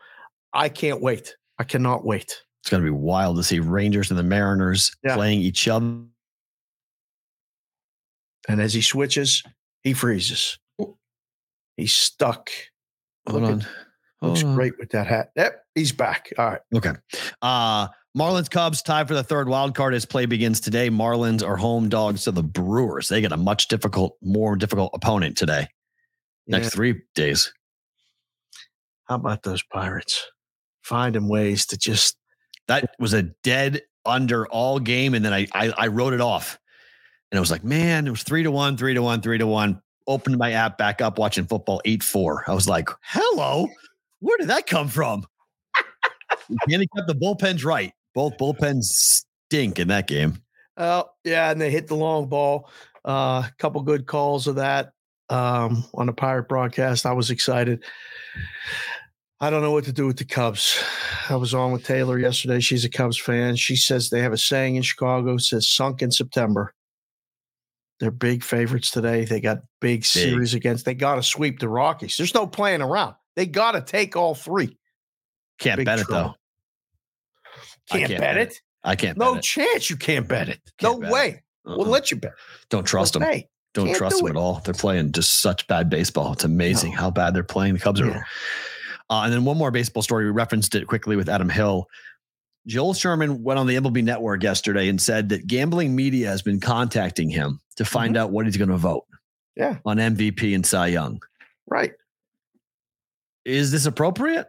[0.54, 1.36] I can't wait.
[1.60, 2.42] I cannot wait.
[2.62, 5.16] It's going to be wild to see Rangers and the Mariners Yeah.
[5.16, 6.04] playing each other.
[8.48, 9.44] And as he switches,
[9.84, 10.58] he freezes.
[11.78, 12.50] He's stuck.
[13.30, 13.62] Hold Look on.
[13.62, 13.68] at-
[14.24, 14.54] Looks on.
[14.54, 15.32] great with that hat.
[15.36, 16.30] Yep, he's back.
[16.38, 16.62] All right.
[16.76, 16.92] Okay.
[17.42, 20.90] Uh Marlins Cubs tied for the third wild card as play begins today.
[20.90, 23.08] Marlins are home dogs to the Brewers.
[23.08, 25.68] They get a much difficult, more difficult opponent today.
[26.46, 27.52] Next three days.
[29.06, 30.28] How about those Pirates?
[30.84, 32.16] Finding ways to just
[32.68, 36.60] That was a dead under all game, and then I I, I wrote it off,
[37.32, 39.48] and I was like, man, it was three to one, three to one, three to
[39.48, 39.82] one.
[40.08, 42.44] Opened my app back up, watching football eight four.
[42.48, 43.68] I was like, hello,
[44.20, 45.26] where did that come from?
[46.50, 47.94] And he kept the bullpens right.
[48.14, 50.42] Both bullpens stink in that game.
[50.76, 52.70] Oh, yeah, and they hit the long ball.
[53.06, 54.92] A uh, couple good calls of that
[55.30, 57.06] um, on the Pirate broadcast.
[57.06, 57.84] I was excited.
[59.40, 60.82] I don't know what to do with the Cubs.
[61.30, 62.60] I was on with Taylor yesterday.
[62.60, 63.56] She's a Cubs fan.
[63.56, 66.74] She says they have a saying in Chicago says sunk in September.
[68.02, 69.24] They're big favorites today.
[69.26, 70.84] They got big series against.
[70.86, 72.18] They got to sweep the Rockies.
[72.18, 73.16] There's no playing around.
[73.38, 74.78] They got to take all three.
[75.60, 76.34] Can't Big bet it though.
[77.90, 78.62] Can't, can't bet bet it.
[78.84, 79.18] I can't.
[79.18, 79.48] No bet it.
[79.48, 80.60] chance you can't bet it.
[80.80, 81.14] Can't no bet it.
[81.14, 81.44] way.
[81.66, 81.90] We'll Uh-uh.
[81.90, 82.34] let you bet.
[82.70, 83.22] Don't trust them.
[83.22, 84.40] Hey, Don't trust do them it.
[84.40, 84.62] at all.
[84.66, 86.34] They're playing just such bad baseball.
[86.34, 86.98] It's amazing No.
[87.02, 87.76] how bad they're playing.
[87.76, 88.08] The Cubs are.
[88.08, 88.24] Yeah.
[89.10, 90.26] Uh, and then one more baseball story.
[90.26, 91.86] We referenced it quickly with Adam Hill.
[92.66, 96.60] Joel Sherman went on the MLB Network yesterday and said that gambling media has been
[96.60, 99.06] contacting him to find out what he's going to vote
[99.60, 99.62] Mm-hmm.
[99.74, 101.22] Yeah, on MVP and Cy Young.
[101.68, 101.92] right.
[103.44, 104.48] Is this appropriate?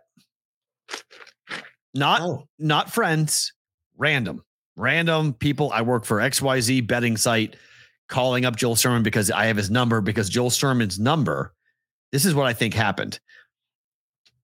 [1.94, 2.48] Not No.
[2.58, 3.52] not friends,
[3.96, 4.44] random,
[4.76, 5.70] random people.
[5.72, 7.56] I work for XYZ betting site
[8.08, 11.52] calling up Joel Sherman because I have his number because Joel Sherman's number.
[12.12, 13.18] This is what I think happened.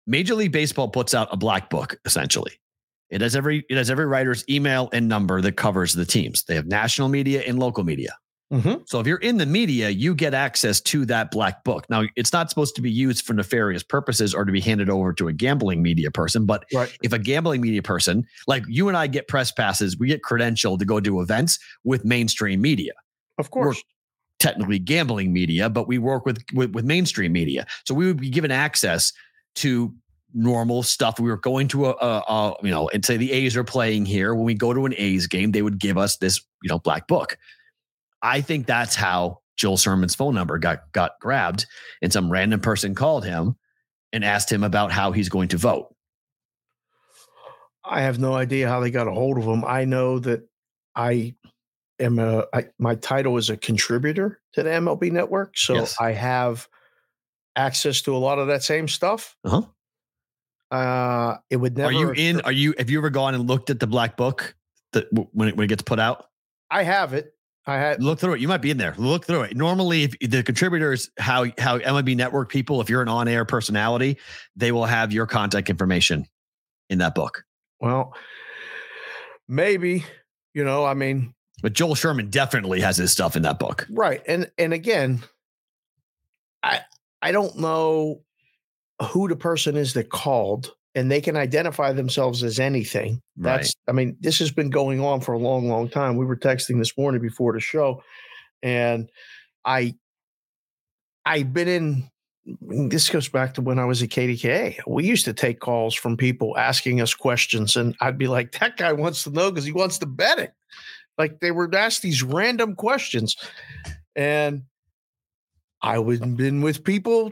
[0.07, 2.53] Major League Baseball puts out a black book essentially.
[3.09, 6.43] It has every it has every writer's email and number that covers the teams.
[6.43, 8.15] They have national media and local media.
[8.53, 8.83] Mm-hmm.
[8.85, 11.85] So if you're in the media, you get access to that black book.
[11.89, 15.13] Now, it's not supposed to be used for nefarious purposes or to be handed over
[15.13, 16.45] to a gambling media person.
[16.45, 16.95] But Right.
[17.01, 20.79] if a gambling media person, like you and I get press passes, we get credentialed
[20.79, 22.93] to go do events with mainstream media.
[23.37, 23.77] Of course.
[23.77, 23.81] We're
[24.37, 27.65] Technically gambling media, but we work with, with with mainstream media.
[27.85, 29.13] So we would be given access
[29.55, 29.95] to
[30.33, 31.19] normal stuff.
[31.21, 34.05] We were going to a, a, a you know, and say the A's are playing
[34.05, 34.35] here.
[34.35, 37.07] When we go to an A's game, they would give us this, you know, black
[37.07, 37.37] book.
[38.21, 41.65] I think that's how Joel Sherman's phone number got got grabbed,
[42.01, 43.55] and some random person called him
[44.13, 45.93] and asked him about how he's going to vote.
[47.83, 49.63] I have no idea how they got a hold of him.
[49.65, 50.47] I know that
[50.95, 51.35] I
[51.99, 55.95] am a I, my title is a contributor to the MLB network, so Yes.
[55.99, 56.67] I have
[57.55, 59.35] access to a lot of that same stuff.
[59.43, 59.61] Uh-huh.
[60.71, 61.89] Uh, it would never.
[61.89, 62.41] Are you in?
[62.41, 62.73] Are you?
[62.77, 64.55] Have you ever gone and looked at the black book
[64.93, 66.25] that when it when it gets put out?
[66.71, 67.34] I have it.
[67.67, 68.03] I had.
[68.03, 68.41] Look through it.
[68.41, 68.93] You might be in there.
[68.97, 69.57] Look through it.
[69.57, 74.17] Normally, if the contributors, how how MLB Network people, if you're an on air personality,
[74.55, 76.27] they will have your contact information
[76.89, 77.43] in that book.
[77.79, 78.13] Well,
[79.47, 80.05] maybe
[80.53, 80.85] you know.
[80.85, 83.87] I mean, But Joel Sherman definitely has his stuff in that book.
[83.89, 85.23] right and and again
[86.63, 86.81] i
[87.21, 88.21] i don't know
[89.11, 93.91] who the person is that called and they can identify themselves as anything that's i
[93.91, 96.97] mean this has been going on for a long long time we were texting this
[96.97, 98.01] morning before the show
[98.63, 99.09] and
[99.65, 99.93] i
[101.25, 102.09] i've been in
[102.61, 104.79] this goes back to when I was at KDKA.
[104.85, 108.77] We used to take calls from people asking us questions, and I'd be like, "That
[108.77, 110.53] guy wants to know because he wants to bet it."
[111.17, 113.35] Like they were asked these random questions,
[114.15, 114.63] and
[115.81, 117.31] I would been with people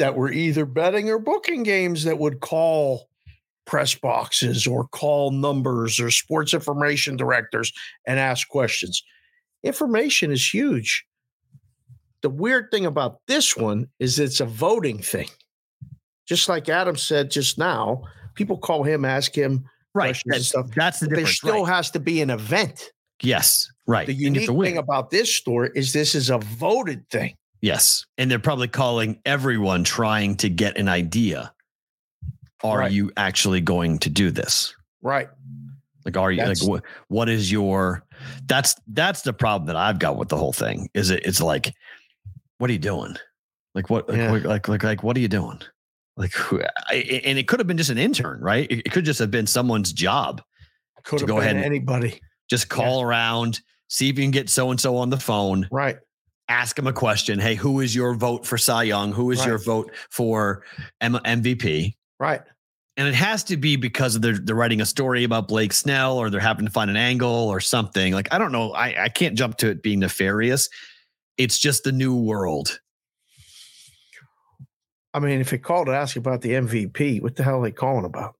[0.00, 3.08] that were either betting or booking games that would call
[3.66, 7.72] press boxes or call numbers or sports information directors
[8.06, 9.02] and ask questions.
[9.62, 11.04] Information is huge.
[12.22, 15.28] The weird thing about this one is it's a voting thing.
[16.26, 18.02] Just like Adam said just now,
[18.34, 20.06] people call him, ask him Right.
[20.06, 20.66] questions and That's, stuff.
[20.76, 21.74] that's the But there still right.
[21.74, 22.90] has to be an event.
[23.22, 23.68] yes.
[23.86, 24.06] Right.
[24.06, 27.34] The And you have unique thing about this story is this is a voted thing.
[27.60, 28.06] Yes.
[28.18, 31.52] And they're probably calling everyone trying to get an idea.
[32.62, 32.92] Are Right.
[32.92, 34.74] you actually going to do this?
[35.02, 35.28] Right.
[36.04, 36.82] Like, are you like what?
[37.08, 38.04] What is your?
[38.46, 40.88] That's that's the problem that I've got with the whole thing.
[40.94, 41.24] Is it?
[41.26, 41.74] It's like,
[42.58, 43.16] what are you doing?
[43.74, 44.08] Like what?
[44.08, 44.30] Like Yeah.
[44.30, 45.60] what- like like like what are you doing?
[46.16, 46.32] Like,
[46.92, 48.66] and it could have been just an intern, right?
[48.70, 50.42] It, could just have been someone's job.
[51.04, 52.20] Could To have go been ahead and- anybody.
[52.48, 55.66] Just call around, See if you can get so and so on the phone.
[55.70, 55.96] Right.
[56.50, 57.38] Ask him a question.
[57.38, 59.12] Hey, who is your vote for Cy Young?
[59.12, 59.48] Who is Right.
[59.48, 60.64] your vote for
[61.00, 61.94] M- MVP?
[62.18, 62.42] Right.
[62.96, 66.28] And it has to be because they're they're writing a story about Blake Snell or
[66.28, 68.12] they're having to find an angle or something.
[68.12, 68.72] Like I don't know.
[68.72, 70.68] I, I can't jump to it being nefarious.
[71.38, 72.80] It's just the new world.
[75.14, 77.72] I mean, if he called to ask about the MVP, what the hell are they
[77.72, 78.34] calling about?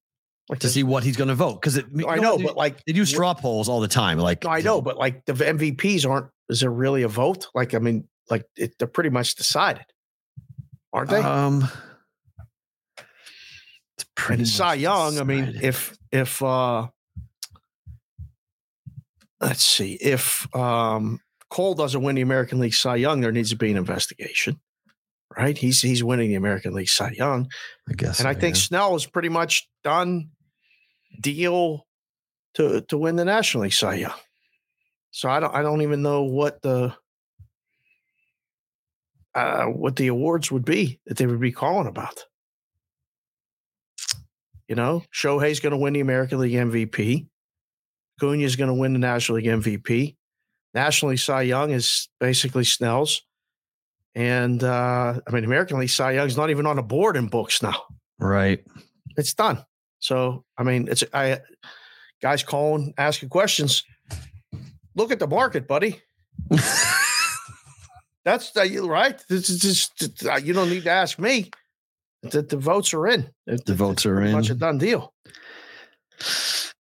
[0.51, 1.61] Like to the- see what he's going to vote.
[1.61, 4.18] Because I know, but like they do straw polls all the time.
[4.18, 6.26] Like No, I know, but like the MVPs aren't.
[6.48, 7.46] Is there really a vote?
[7.55, 9.84] Like, I mean, like it, they're pretty much decided,
[10.92, 11.20] aren't they?
[11.20, 11.68] Um,
[13.96, 15.20] it's pretty and Cy Young.
[15.20, 16.88] I mean, if if uh
[19.40, 23.57] let's see, if um Cole doesn't win the American League Cy Young, there needs to
[23.57, 24.59] be an investigation,
[25.38, 25.57] right?
[25.57, 27.48] He's he's winning the American League Cy Young,
[27.88, 28.62] I guess, and I think yeah.
[28.62, 30.30] Snell is pretty much done
[31.21, 31.87] deal
[32.55, 34.18] to to win the National League Cy Young.
[35.11, 36.95] So I don't I don't even know what the
[39.35, 42.25] uh, what the awards would be that they would be calling about.
[44.68, 47.27] You know, Shohei's going to win the American League MVP.
[48.21, 50.16] Cunha is going to win the National League MVP.
[50.75, 53.23] National League Cy Young is basically Snell's.
[54.14, 57.62] And uh, I mean, American League Cy Young's not even on the board in books
[57.62, 57.83] now.
[58.18, 58.64] right.
[59.16, 59.64] It's done.
[60.01, 61.40] So I mean, it's I
[62.22, 63.84] guys calling, asking questions.
[64.96, 66.01] Look at the market, buddy.
[68.24, 69.20] That's the, right.
[69.28, 71.51] This is just uh, you don't need to ask me.
[72.22, 73.30] The, the votes are in.
[73.46, 74.32] It- The votes are in.
[74.32, 75.14] much a done deal.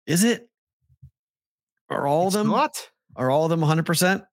[0.07, 0.47] Is it?
[1.89, 2.51] Are all It's of them?
[2.51, 2.89] not.
[3.15, 3.85] Are all of them 100?
[3.85, 4.23] percent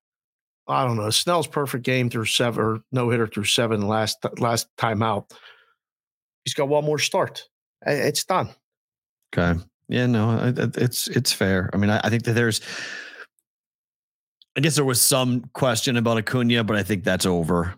[0.67, 1.11] I don't know.
[1.11, 5.31] Snell's perfect game through seven or no hitter through seven last last time out.
[6.45, 7.45] He's got one more start.
[7.87, 8.49] It's done.
[9.37, 9.61] Okay.
[9.89, 10.07] Yeah.
[10.07, 10.53] No.
[10.57, 11.69] It's it's fair.
[11.73, 12.61] I mean, I, I think that there's.
[14.57, 17.75] I guess there was some question about Acuna, but I think that's over.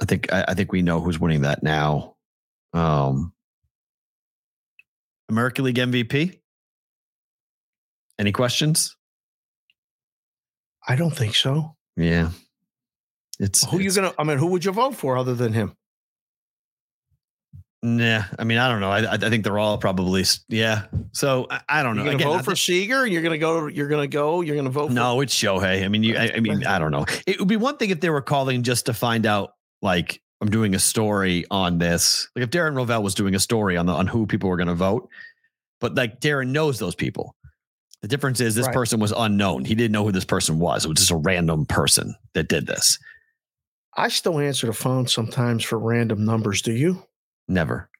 [0.00, 2.16] I think I, I think we know who's winning that now.
[2.72, 3.32] Um,
[5.28, 6.38] American League MVP.
[8.18, 8.96] Any questions?
[10.88, 11.76] I don't think so.
[11.96, 12.30] Yeah.
[13.38, 14.12] It's Who you it's- gonna?
[14.18, 15.74] I mean, who would you vote for other than him?
[17.86, 18.90] Nah, I mean, I don't know.
[18.90, 20.86] I, I think they're all probably yeah.
[21.12, 22.04] So I, I don't know.
[22.04, 23.06] You're gonna Again, vote for think- Seager.
[23.06, 23.66] You're gonna go.
[23.66, 24.40] You're gonna go.
[24.40, 24.88] You're gonna vote.
[24.88, 25.84] For, no, it's Shohei.
[25.84, 26.16] I mean, you.
[26.16, 27.04] I, I mean, I don't know.
[27.26, 30.48] It would be one thing if they were calling just to find out, like, I'm
[30.50, 32.26] doing a story on this.
[32.34, 34.68] Like if Darren Rovell was doing a story on the on who people were going
[34.68, 35.06] to vote,
[35.78, 37.36] but like Darren knows those people.
[38.00, 38.74] The difference is this Right.
[38.74, 39.64] person was unknown.
[39.66, 40.84] He didn't know who this person was.
[40.84, 42.98] It was just a random person that did this.
[43.96, 46.62] I still answer the phone sometimes for random numbers.
[46.62, 47.02] Do you?
[47.48, 47.90] Never,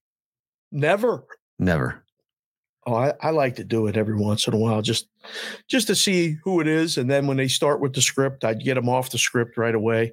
[0.72, 1.24] Never.
[1.58, 2.02] never.
[2.86, 5.08] Oh, I, I like to do it every once in a while, just
[5.68, 8.62] just to see who it is, and then when they start with the script, I'd
[8.62, 10.12] get them off the script right away.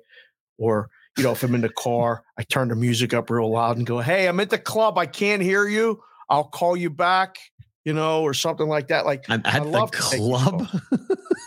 [0.58, 3.76] Or you know, if I'm in the car, I turn the music up real loud
[3.78, 4.98] and go, "Hey, I'm at the club.
[4.98, 6.02] I can't hear you.
[6.30, 7.38] I'll call you back."
[7.84, 9.06] You know, or something like that.
[9.06, 10.68] Like I'm I at the love to club.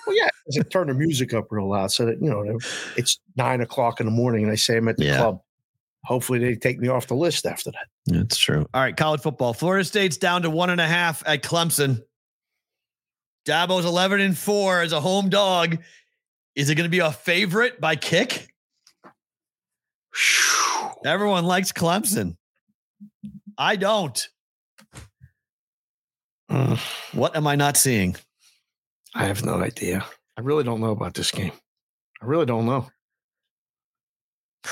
[0.07, 0.29] Well, yeah,
[0.59, 2.59] I turn the music up real loud so that you know
[2.97, 5.17] it's nine o'clock in the morning, and I say I'm at the Yeah.
[5.17, 5.41] club.
[6.05, 7.87] Hopefully, they take me off the list after that.
[8.07, 8.67] That's true.
[8.75, 9.55] All right, college football.
[9.55, 12.03] Florida State's down to one and a half at Clemson.
[13.47, 15.79] Dabo's 11 and four as a home dog.
[16.55, 18.49] Is it going to be a favorite by kick?
[21.05, 22.37] Everyone likes Clemson.
[23.59, 24.29] I don't.
[26.51, 26.79] Mm,
[27.15, 28.17] What am I not seeing?
[29.15, 30.05] I have no idea.
[30.37, 31.53] I really don't know about this game.
[32.21, 32.89] I really don't know.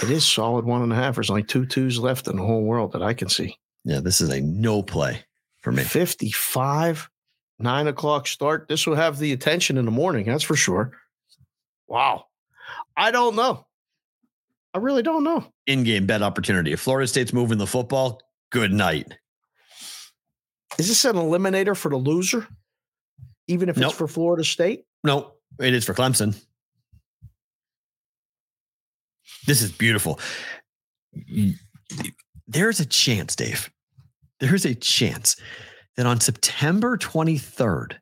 [0.02, 1.16] It is solid one and a half.
[1.16, 3.56] There's only two twos left in the whole world that I can see.
[3.84, 5.24] Yeah, this is a no play
[5.60, 5.82] for me.
[5.82, 7.10] 55,
[7.58, 8.68] nine o'clock start.
[8.68, 10.26] This will have the attention in the morning.
[10.26, 10.92] That's for sure.
[11.88, 12.26] Wow.
[12.96, 13.66] I don't know.
[14.72, 15.44] I really don't know.
[15.66, 16.72] In game bet opportunity.
[16.72, 18.20] If Florida State's moving the football,
[18.50, 19.12] good night.
[20.78, 22.46] Is this an eliminator for the loser?
[23.46, 23.90] Even if Nope.
[23.90, 24.86] it's for Florida State?
[25.04, 26.40] No, it is for Clemson.
[29.46, 30.20] This is beautiful.
[32.46, 33.70] There's a chance, Dave.
[34.40, 35.36] There's a chance
[35.96, 37.96] that on September 23rd,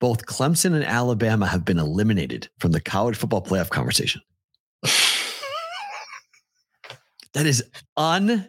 [0.00, 4.20] both Clemson and Alabama have been eliminated from the college football playoff conversation.
[7.36, 7.62] That is
[7.98, 8.48] unbelievable.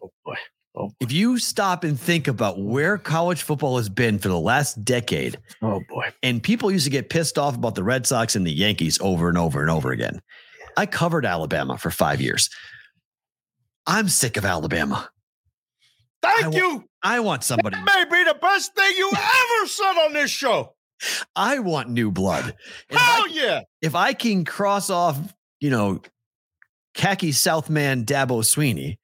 [0.00, 0.36] Oh boy.
[0.78, 4.84] Oh, If you stop and think about where college football has been for the last
[4.84, 6.10] decade, oh boy.
[6.22, 9.28] and people used to get pissed off about the Red Sox and the Yankees over
[9.30, 10.20] and over and over again.
[10.76, 12.50] I covered Alabama for five years.
[13.86, 15.08] I'm sick of Alabama.
[16.22, 16.84] Thank I wa- you.
[17.02, 17.76] I want somebody.
[17.76, 20.74] That may be the best thing you ever said on this show.
[21.34, 22.54] I want new blood.
[22.90, 23.60] If Hell I, yeah.
[23.80, 25.18] if I can cross off,
[25.60, 26.00] you know,
[26.94, 28.96] khaki Southman Dabo Swinney,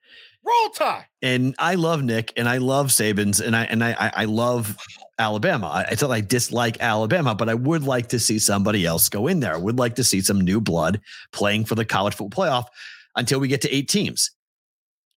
[0.61, 1.07] Roll tie.
[1.23, 4.77] and I love Nick and I love Sabins and I and I I, I love
[5.19, 5.69] Alabama.
[5.69, 9.09] I, it's not like I dislike Alabama, but I would like to see somebody else
[9.09, 9.55] go in there.
[9.55, 11.01] I would like to see some new blood
[11.33, 12.67] playing for the college football playoff
[13.17, 14.31] until we get to eight teams.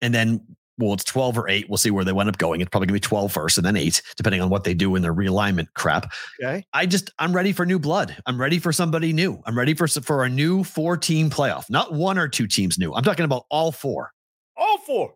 [0.02, 0.42] And then
[0.80, 1.70] well, it's 12 or eight.
[1.70, 2.60] We'll see where they wind up going.
[2.60, 5.02] It's probably gonna be 12 first and then eight, depending on what they do in
[5.02, 6.12] their realignment crap.
[6.42, 6.66] Okay.
[6.74, 8.16] I just I'm ready for new blood.
[8.26, 9.42] I'm ready for somebody new.
[9.46, 12.94] I'm ready for for a new four team playoff, not one or two teams new.
[12.94, 14.12] I'm talking about all four.
[14.58, 15.14] All four.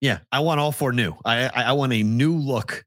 [0.00, 1.14] Yeah, I want all four new.
[1.24, 2.84] I I, I want a new look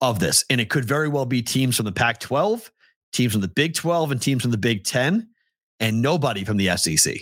[0.00, 2.70] of this, and it could very well be teams from the Pac-12,
[3.12, 5.28] teams from the Big 12, and teams from the Big 10,
[5.80, 7.16] and nobody from the SEC.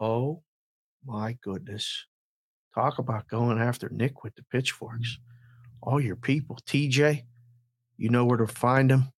[0.00, 0.42] Oh
[1.04, 2.06] my goodness.
[2.74, 5.12] Talk about going after Nick with the pitchforks.
[5.12, 5.20] Mm.
[5.82, 6.58] All your people.
[6.66, 7.22] TJ,
[7.96, 9.12] you know where to find him.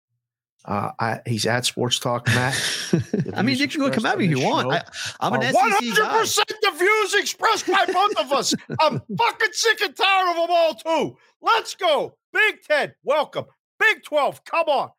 [0.66, 2.60] Uh, I, he's at Sports Talk Matt.
[3.36, 4.72] I mean, you can go come at me if you want.
[4.72, 4.84] I,
[5.22, 8.54] I'm an one hundred percent the views expressed by both of us.
[8.82, 11.18] I'm fucking sick and tired of them all too.
[11.42, 12.18] Let's go.
[12.34, 13.46] Big Ten, welcome.
[13.80, 14.90] Big Twelve, come on.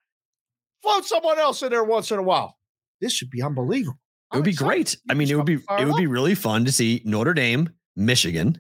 [0.83, 2.57] Float someone else in there once in a while.
[3.01, 3.99] This should be unbelievable.
[4.33, 4.97] It would be great.
[5.11, 8.59] I mean, it would be it would be really fun to see Notre Dame, Michigan,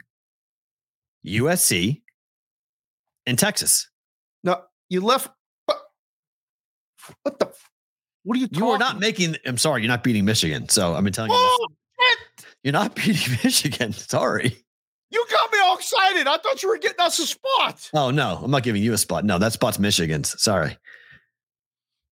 [1.26, 2.02] USC,
[3.26, 3.88] and Texas.
[4.42, 5.28] No, you left.
[7.22, 7.46] What, the?
[7.46, 7.70] f-
[8.24, 8.66] What are you talking?
[8.66, 9.36] You are not making.
[9.46, 10.68] I'm sorry, you're not beating Michigan.
[10.68, 11.66] So I'm telling you, Oh,
[12.62, 13.92] you're not beating Michigan.
[13.92, 14.56] Sorry.
[15.10, 16.26] You got me all excited.
[16.26, 17.88] I thought you were getting us a spot.
[17.94, 19.24] Oh no, I'm not giving you a spot.
[19.24, 20.40] No, that spot's Michigan's.
[20.42, 20.76] Sorry.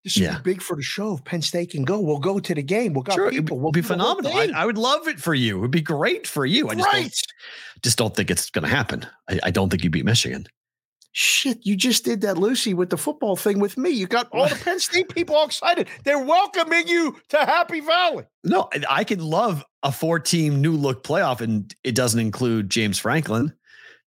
[0.03, 0.39] This should Yeah.
[0.39, 1.15] be big for the show.
[1.15, 2.93] If Penn State can go, we'll go to the game.
[2.95, 3.59] We'll got Sure, be, people.
[3.59, 4.57] We'll be do the whole phenomenal.
[4.57, 4.63] I.
[4.63, 5.59] I would love it for you.
[5.59, 6.69] It would be great for you.
[6.71, 7.03] I just Right.
[7.03, 9.05] don't, just don't think it's going to happen.
[9.29, 10.47] I, I don't think you beat Michigan.
[11.19, 13.89] Shit, you just did that, Lucy, with the football thing with me.
[13.89, 15.89] You got all the Penn State people all excited.
[16.05, 18.25] They're welcoming you to Happy Valley.
[18.45, 22.99] No, I- can love a four team new look playoff, and it doesn't include James
[22.99, 23.55] Franklin.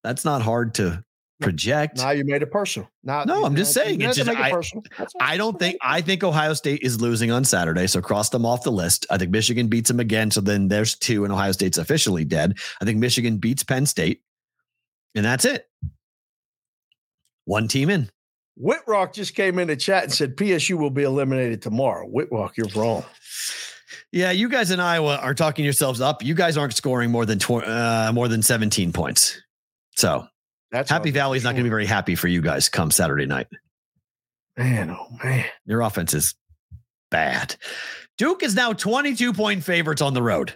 [0.03, 1.03] That's not hard to
[1.41, 1.97] project.
[1.97, 2.87] Now you made it personal.
[3.03, 4.83] Now, No, I'm just saying, it's just- it I- personal.
[5.19, 8.61] I don't think I think Ohio State is losing on Saturday, so cross them off
[8.61, 9.07] the list.
[9.09, 12.59] I think Michigan beats them again, so then there's two, and Ohio State's officially dead.
[12.79, 14.21] I think Michigan beats Penn State,
[15.15, 15.65] and that's it.
[17.49, 18.11] One team in.
[18.61, 22.07] Whitrock just came in the chat and said PSU will be eliminated tomorrow.
[22.07, 23.03] Whitrock, you're wrong.
[24.11, 26.23] Yeah, you guys in Iowa are talking yourselves up.
[26.23, 29.41] You guys aren't scoring more than tw- uh, more than 17 points.
[29.95, 30.27] So
[30.69, 33.25] That's Happy for Valley's not going to be very happy for you guys come Saturday
[33.25, 33.47] night.
[34.55, 35.45] Man, oh man.
[35.65, 36.35] Your offense is
[37.09, 37.55] bad.
[38.19, 40.55] Duke is now 22 point favorites on the road.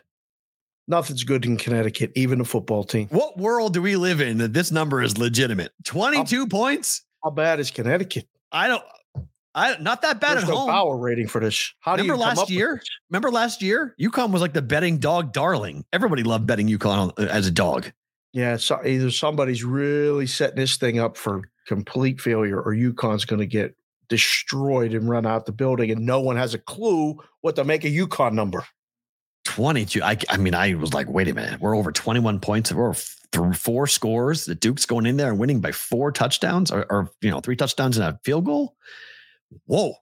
[0.87, 3.07] Nothing's good in Connecticut, even a football team.
[3.09, 5.71] What world do we live in that this number is legitimate?
[5.85, 7.05] 22 points?
[7.23, 8.27] How bad is Connecticut?
[8.51, 8.83] I don't
[9.55, 10.69] I not that bad There's at no home.
[10.69, 11.73] power rating for this.
[11.79, 12.81] How do Remember you come last year?
[13.09, 13.95] Remember last year?
[13.99, 15.85] UConn was like the betting dog darling.
[15.93, 17.91] Everybody loved betting UConn on- uh, as a dog.
[18.33, 23.39] Yeah, so either somebody's really setting this thing up for complete failure, or UConn's going
[23.39, 23.75] to get
[24.09, 27.85] destroyed and run out the building, and no one has a clue what to make
[27.85, 28.65] a UConn number.
[29.45, 30.03] 22.
[30.03, 31.59] I, I mean, I was like, wait a minute.
[31.59, 32.71] We're over 21 points.
[32.71, 34.45] We're through four scores.
[34.45, 37.55] The Duke's going in there and winning by four touchdowns or, or you know, three
[37.55, 38.75] touchdowns and a field goal.
[39.65, 39.95] Whoa.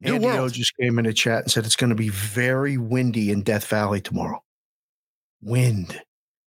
[0.00, 2.76] New Andy O just came in the chat and said it's going to be very
[2.76, 4.42] windy in Death Valley tomorrow.
[5.40, 6.02] Wind.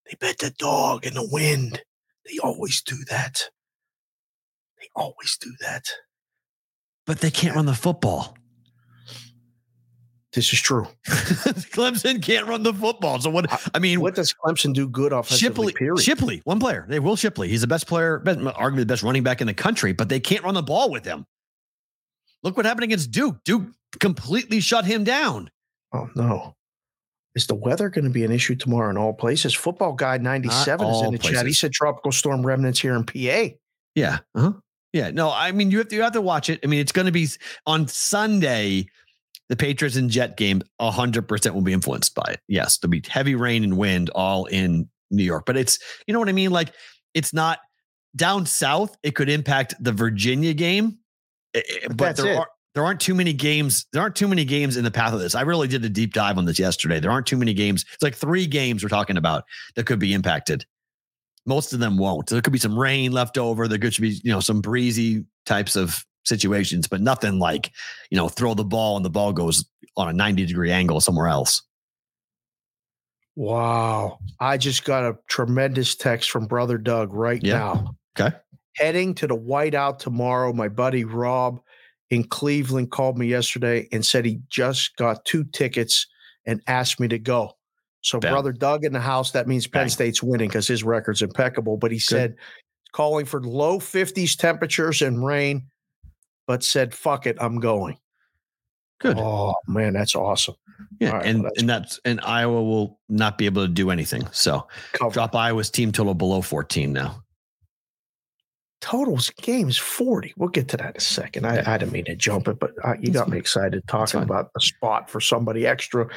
[0.06, 1.82] They bet the dog in the wind.
[2.26, 3.50] They always do that.
[4.80, 5.86] They always do that.
[7.06, 8.37] But they can't run the football.
[10.34, 10.86] This is true.
[11.08, 13.20] Clemson can't run the football.
[13.20, 13.48] So what?
[13.74, 15.68] I mean, What does Clemson do good offensively?
[15.68, 16.04] Shipley, period.
[16.04, 16.86] Shipley, one player.
[16.90, 17.48] They Will Shipley.
[17.48, 20.20] He's the best player, best, arguably the best running back in the country, but they
[20.20, 21.26] can't run the ball with him.
[22.44, 23.38] Look what happened against Duke.
[23.46, 23.64] Duke
[24.00, 25.50] completely shut him down.
[25.94, 26.56] Oh no.
[27.36, 29.54] Is the weather going to be an issue tomorrow in all places?
[29.54, 31.46] Football Guide 97 is in the chat.
[31.46, 33.56] He said tropical storm remnants here in PA.
[33.96, 34.20] Yeah.
[34.36, 34.54] Uh-huh.
[34.92, 35.12] Yeah.
[35.12, 36.60] No, I mean you have to you have to watch it.
[36.64, 37.28] I mean, it's going to be
[37.66, 38.88] on Sunday.
[39.50, 42.42] The Patriots and Jet game, hundred percent will be influenced by it.
[42.48, 46.20] Yes, there'll be heavy rain and wind all in New York, but it's you know
[46.20, 46.52] what I mean.
[46.52, 46.74] Like
[47.14, 47.60] it's not
[48.16, 48.98] down south.
[49.04, 50.98] It could impact the Virginia game,
[51.54, 52.38] Eh, eh, but there it.
[52.38, 53.86] are there aren't too many games.
[53.92, 55.34] There aren't too many games in the path of this.
[55.34, 57.00] I really did a deep dive on this yesterday.
[57.00, 57.86] There aren't too many games.
[57.94, 59.46] It's like three games we're talking about
[59.76, 60.64] that could be impacted.
[61.48, 62.28] Most of them won't.
[62.28, 63.68] There could be some rain left over.
[63.68, 67.72] There could be, you know, some breezy types of situations, but nothing like,
[68.12, 69.66] you know, throw the ball and the ball goes
[69.96, 71.62] on a 90 degree angle somewhere else.
[73.36, 74.20] Wow.
[74.40, 77.58] I just got a tremendous text from brother Doug right Yeah.
[77.58, 77.96] now.
[78.20, 78.36] Okay.
[78.76, 80.54] Heading to the whiteout tomorrow.
[80.54, 81.60] My buddy Rob
[82.10, 86.08] in Cleveland called me yesterday and said he just got two tickets
[86.46, 87.54] and asked me to go.
[88.02, 89.90] So, brother Doug in the house, that means Penn.
[89.90, 91.78] State's winning because his record's impeccable.
[91.78, 92.36] But he said
[92.94, 95.68] calling for low 50s temperatures and rain,
[96.48, 97.98] but said, fuck it, I'm going.
[99.00, 99.18] Good.
[99.20, 100.56] Oh, man, that's awesome.
[101.00, 103.92] yeah, right, and well, that's and that's and Iowa will not be able to do
[103.92, 104.28] anything.
[104.32, 105.14] So Cover.
[105.14, 107.24] drop Iowa's team total below 14 now.
[108.80, 110.34] Totals games 40.
[110.38, 111.46] We'll get to that in a second.
[111.46, 114.50] I, I didn't mean to jump it, but uh, you got me excited talking about
[114.56, 116.06] a spot for somebody extra.
[116.06, 116.10] I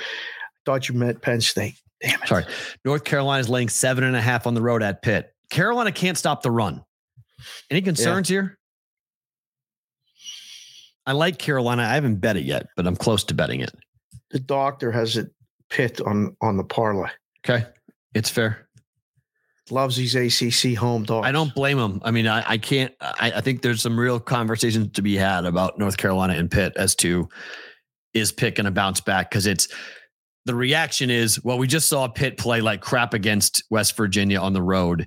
[0.67, 1.81] Thought you meant Penn State.
[2.03, 2.29] Damn it.
[2.29, 2.45] Sorry.
[2.85, 5.35] North Carolina's laying seven and a half on the road at Pitt.
[5.51, 6.85] Carolina can't stop the run.
[7.71, 8.59] Any concerns here?
[11.07, 11.83] I like Carolina.
[11.83, 13.75] I haven't bet it yet, but I'm close to betting it.
[14.31, 15.33] The doctor has it
[15.71, 17.09] Pitt on on the parlay.
[17.45, 17.67] Okay.
[18.15, 18.69] It's fair.
[19.71, 21.27] Loves these ACC home dogs.
[21.27, 22.01] I don't blame him.
[22.05, 22.93] I mean, I, I can't.
[23.01, 26.73] I, I think there's some real conversations to be had about North Carolina and Pitt
[26.77, 27.29] as to
[28.13, 29.69] is Pitt going to bounce back because it's
[30.45, 34.53] the reaction is well, we just saw Pitt play like crap against West Virginia on
[34.53, 35.07] the road,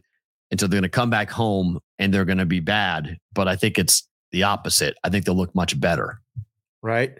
[0.49, 3.17] and so they're going to come back home and they're going to be bad.
[3.33, 4.97] But I think it's the opposite.
[5.05, 6.19] I think they'll look much better,
[6.81, 7.17] right.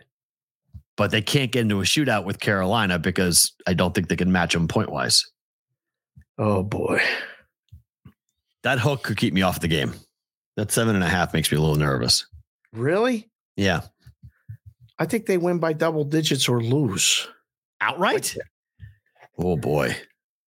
[0.97, 4.33] but they can't get into a shootout with Carolina because I don't think they can
[4.33, 5.25] match them point wise.
[6.37, 7.01] Oh boy.
[8.63, 9.93] That hook could keep me off the game.
[10.57, 12.25] That seven and a half makes me a little nervous.
[12.73, 13.29] Really?
[13.55, 13.81] Yeah.
[14.99, 17.27] I think they win by double digits or lose.
[17.81, 18.35] outright.
[19.37, 19.95] Oh boy,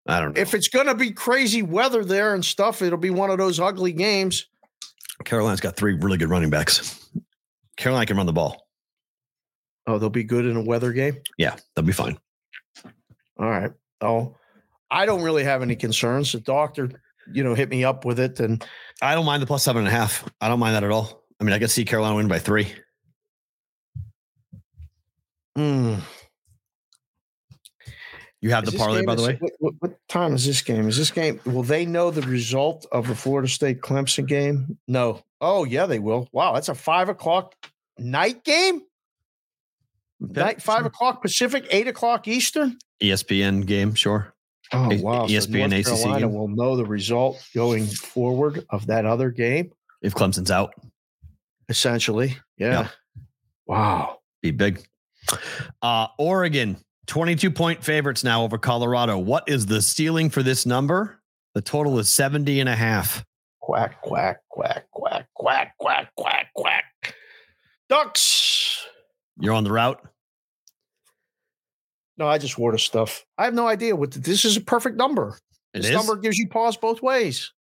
[0.06, 0.40] I don't know.
[0.40, 3.60] If it's going to be crazy weather there and stuff, it'll be one of those
[3.60, 4.46] ugly games.
[5.24, 7.08] Carolina's got three really good running backs.
[7.76, 8.68] Carolina can run the ball.
[9.86, 11.16] Oh, they'll be good in a weather game.
[11.38, 12.18] Yeah, they'll be fine.
[13.38, 13.72] All right.
[14.00, 14.36] Oh,
[14.90, 16.32] I don't really have any concerns.
[16.32, 16.90] The doctor,
[17.32, 18.64] you know, hit me up with it, and
[19.00, 20.28] I don't mind the plus seven and a half.
[20.40, 21.24] I don't mind that at all.
[21.40, 22.72] I mean, I could see Carolina win by three.
[25.58, 26.00] mm,
[28.42, 29.38] You have is the parlay, by the way.
[29.60, 30.88] What, what, time is this game?
[30.88, 31.40] Is this game?
[31.44, 34.76] Will they know the result of the Florida State Clemson game?
[34.88, 35.22] No.
[35.40, 36.28] Oh yeah, they will.
[36.32, 37.54] Wow, that's a five o'clock
[37.98, 38.82] night game.
[40.20, 42.78] Night five o'clock Pacific, eight o'clock Eastern.
[43.00, 44.34] ESPN game, sure.
[44.72, 45.26] Oh wow!
[45.26, 46.34] So ESPN North ACC Carolina game.
[46.34, 49.72] will know the result going forward of that other game.
[50.02, 50.74] If Clemson's out,
[51.68, 52.70] Essentially, yeah.
[52.70, 52.88] Yeah.
[53.66, 54.18] Wow.
[54.42, 54.82] be big.
[55.80, 56.76] Uh, Oregon,
[57.06, 59.18] 22 point favorites now over Colorado.
[59.18, 61.20] What is the ceiling for this number?
[61.54, 63.24] The total is 70 and a half.
[63.60, 66.84] Quack quack quack quack quack quack quack quack.
[67.88, 68.86] Ducks.
[69.38, 70.00] You're on the route.
[72.18, 73.24] No, I just wore the stuff.
[73.38, 74.56] I have no idea what the, this is.
[74.56, 75.38] A perfect number.
[75.74, 75.96] It this is?
[75.96, 77.52] number gives you pause both ways.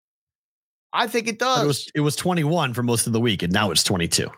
[0.93, 1.63] I think it does.
[1.63, 4.31] It was it was 21 for most of the week, and now it's 22.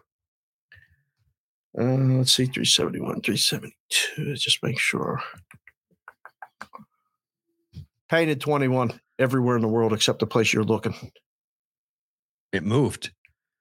[1.78, 1.84] Uh,
[2.18, 4.34] let's see, 371, 372.
[4.36, 5.22] Just make sure.
[8.10, 10.94] Painted 21 everywhere in the world except the place you're looking.
[12.52, 13.10] It moved.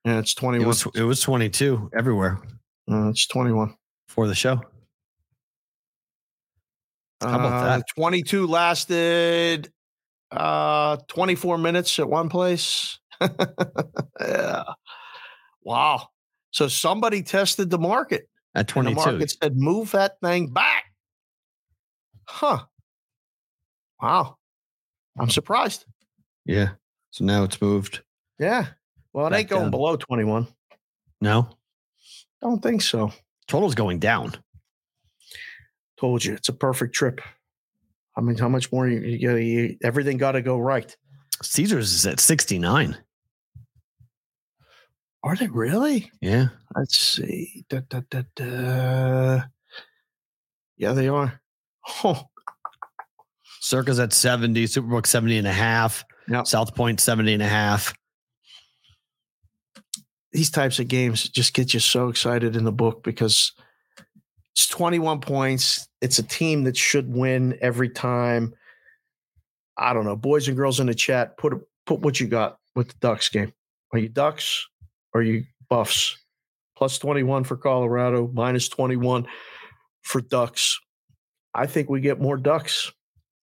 [0.03, 0.67] Yeah, it's It 21.
[0.67, 2.39] was it was 22 everywhere
[2.91, 3.75] Uh, it's 21.
[4.09, 4.55] for the show.
[7.21, 7.85] How about Uh, that?
[7.95, 9.71] 22 lasted
[10.31, 12.99] uh 24 minutes at one place.
[14.19, 14.63] yeah.
[15.63, 16.07] Wow.
[16.51, 18.27] So somebody tested the market.
[18.53, 18.95] At And the 22.
[18.95, 20.85] market said, move that thing back.
[22.27, 22.65] Huh.
[24.01, 24.37] Wow.
[25.19, 25.85] I'm surprised.
[26.45, 26.71] Yeah.
[27.11, 28.01] So now it's moved.
[28.39, 28.67] Yeah.
[29.13, 29.71] Well, it ain't going down.
[29.71, 30.47] below 21.
[31.21, 31.49] No.
[32.41, 33.11] Don't think so.
[33.47, 34.33] Total's going down.
[35.99, 37.21] Told you it's a perfect trip.
[38.17, 38.99] I mean, how much more you?
[38.99, 40.95] You, everything got to go right.
[41.43, 42.97] Caesars is at 69.
[45.23, 46.11] Are they really?
[46.21, 46.47] Yeah.
[46.75, 47.65] Let's see.
[47.69, 48.01] Da, da,
[48.35, 49.43] da.
[50.77, 51.39] Yeah, they are.
[52.03, 52.23] Oh,
[53.59, 56.47] Circa's at 70, Superbook 70 and a half, Yep.
[56.47, 57.93] South Point 70 and a half.
[60.33, 63.51] these types of games just get you so excited in the book because
[64.53, 65.87] it's 21 points.
[66.01, 68.53] It's a team that should win every time.
[69.77, 71.53] I don't know, boys and girls in the chat, put
[71.85, 73.51] put what you got with the Ducks game.
[73.91, 74.67] Are you Ducks?
[75.13, 76.17] Are you Buffs?
[76.75, 79.27] Plus 21 for Colorado, minus 21
[80.01, 80.79] for Ducks.
[81.53, 82.91] I think we get more Ducks.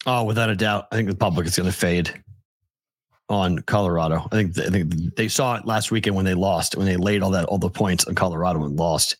[0.07, 0.87] Oh, without a doubt.
[0.91, 2.23] I think the public is going to fade
[3.29, 4.27] on Colorado.
[4.33, 7.23] I think I think they saw it last weekend when they lost, when they laid
[7.23, 9.17] all that all the points on Colorado and lost.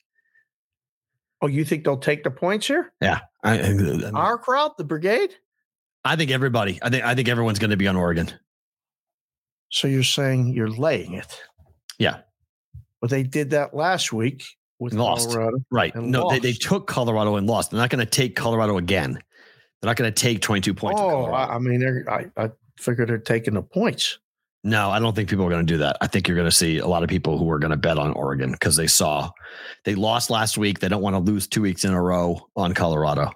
[1.41, 2.93] Oh, you think they'll take the points here?
[3.01, 3.21] Yeah.
[3.45, 5.35] I, I, Our crowd, the brigade?
[6.05, 8.33] I think everybody, I think I think everyone's going to be on Oregon.
[9.71, 11.41] So you're saying you're laying it.
[11.99, 12.21] Yeah.
[13.01, 14.45] Well, they did that last week
[14.79, 15.31] with Lost.
[15.31, 15.59] Colorado.
[15.71, 15.95] Right.
[15.95, 17.71] No, they, they took Colorado and lost.
[17.71, 19.13] They're not going to take Colorado again.
[19.81, 21.01] They're not going to take 22 points.
[21.01, 24.19] Oh, I, I mean, they're, I, I figured they're taking the points.
[24.65, 25.97] No, I don't think people are going to do that.
[26.01, 27.97] I think you're going to see a lot of people who are going to bet
[27.97, 29.31] on Oregon because they saw
[29.85, 30.81] they lost last week.
[30.81, 33.31] They don't want to lose two weeks in a row on Colorado.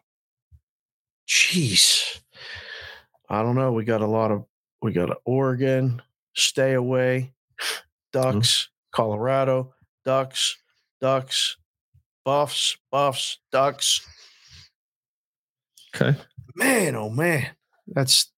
[1.29, 2.21] Jeez.
[3.29, 3.73] I don't know.
[3.73, 4.45] We got a lot of,
[4.83, 6.03] we got Oregon,
[6.35, 8.21] stay away, mm-hmm.
[8.21, 9.75] Ducks, Colorado,
[10.05, 10.57] Ducks,
[11.01, 11.57] Ducks,
[12.25, 14.07] Buffs, Buffs, Ducks.
[15.95, 16.17] Okay.
[16.55, 17.49] Man, oh man.
[17.89, 18.31] That's,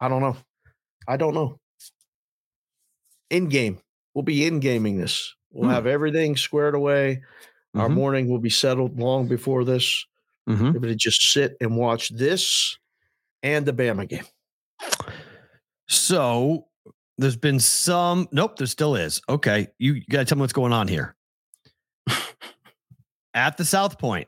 [0.00, 0.36] I don't know.
[1.08, 1.58] I don't know.
[3.30, 3.78] In game.
[4.14, 5.34] We'll be in gaming this.
[5.52, 5.74] We'll Hmm.
[5.74, 7.22] have everything squared away.
[7.74, 7.94] Our Mhm.
[7.94, 10.04] morning will be settled long before this.
[10.48, 10.74] Mhm.
[10.74, 12.76] Able to just sit and watch this
[13.42, 14.26] and the Bama game.
[15.88, 16.68] So
[17.20, 18.28] there's been some.
[18.32, 19.20] Nope, there still is.
[19.28, 19.68] Okay.
[19.78, 21.14] You, you got to tell me what's going on here.
[23.34, 24.26] At the South Point,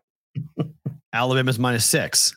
[1.12, 2.36] Alabama's minus six.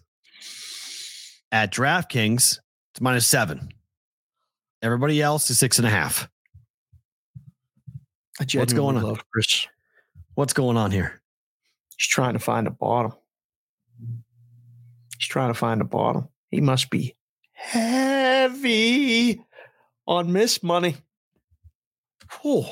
[1.52, 2.60] At DraftKings,
[2.92, 3.70] it's minus seven.
[4.82, 6.30] Everybody else is six and a half.
[8.54, 9.18] What's going on?
[9.32, 9.68] Chris.
[10.36, 11.22] What's going on here?
[11.98, 13.14] He's trying to find the bottom.
[15.18, 16.28] He's trying to find the bottom.
[16.50, 17.16] He must be
[17.54, 19.46] heavy
[20.08, 20.98] on miss money.
[22.42, 22.66] Whew.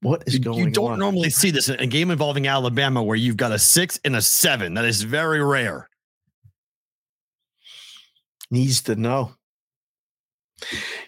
[0.00, 0.64] What is going on?
[0.64, 0.98] you don't on?
[0.98, 4.20] normally see this in a game involving Alabama where you've got a six and a
[4.22, 4.74] seven.
[4.74, 5.88] That is very rare.
[8.50, 9.34] needs to know.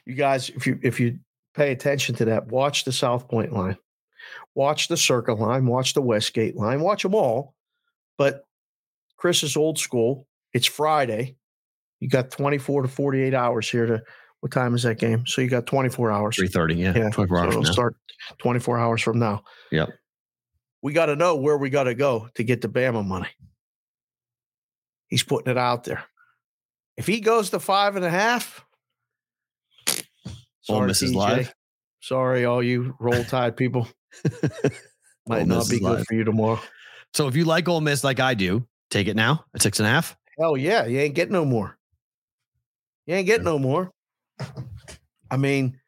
[0.05, 1.18] You guys, if you if you
[1.55, 3.77] pay attention to that, watch the South Point line,
[4.55, 7.55] watch the Circa line, watch the Westgate line, watch them all.
[8.18, 8.45] But
[9.16, 10.27] Chris is old school.
[10.53, 11.37] It's Friday.
[12.01, 14.03] You got 24 to 48 hours here to
[14.40, 15.24] what time is that game?
[15.26, 16.36] So you got 24 hours.
[16.36, 16.74] 330.
[16.74, 16.92] Yeah.
[17.05, 17.72] Yeah, 24 So hours it'll now.
[17.72, 17.97] start
[18.38, 19.42] 24 hours from now.
[19.72, 19.88] Yep.
[20.82, 23.28] We got to know where we got to go to get the Bama money.
[25.09, 26.05] He's putting it out there.
[26.97, 28.64] If he goes to five and a half,
[30.68, 31.53] Ole Miss is live.
[32.01, 33.88] Sorry, all you roll tide people.
[35.26, 36.05] Might Ole not be good live.
[36.07, 36.61] for you tomorrow.
[37.14, 39.86] So if you like Ole Miss like I do, take it now at six and
[39.86, 40.16] a half.
[40.38, 41.78] Hell yeah, you ain't getting no more.
[43.07, 43.90] You ain't getting no more.
[45.30, 45.78] I mean,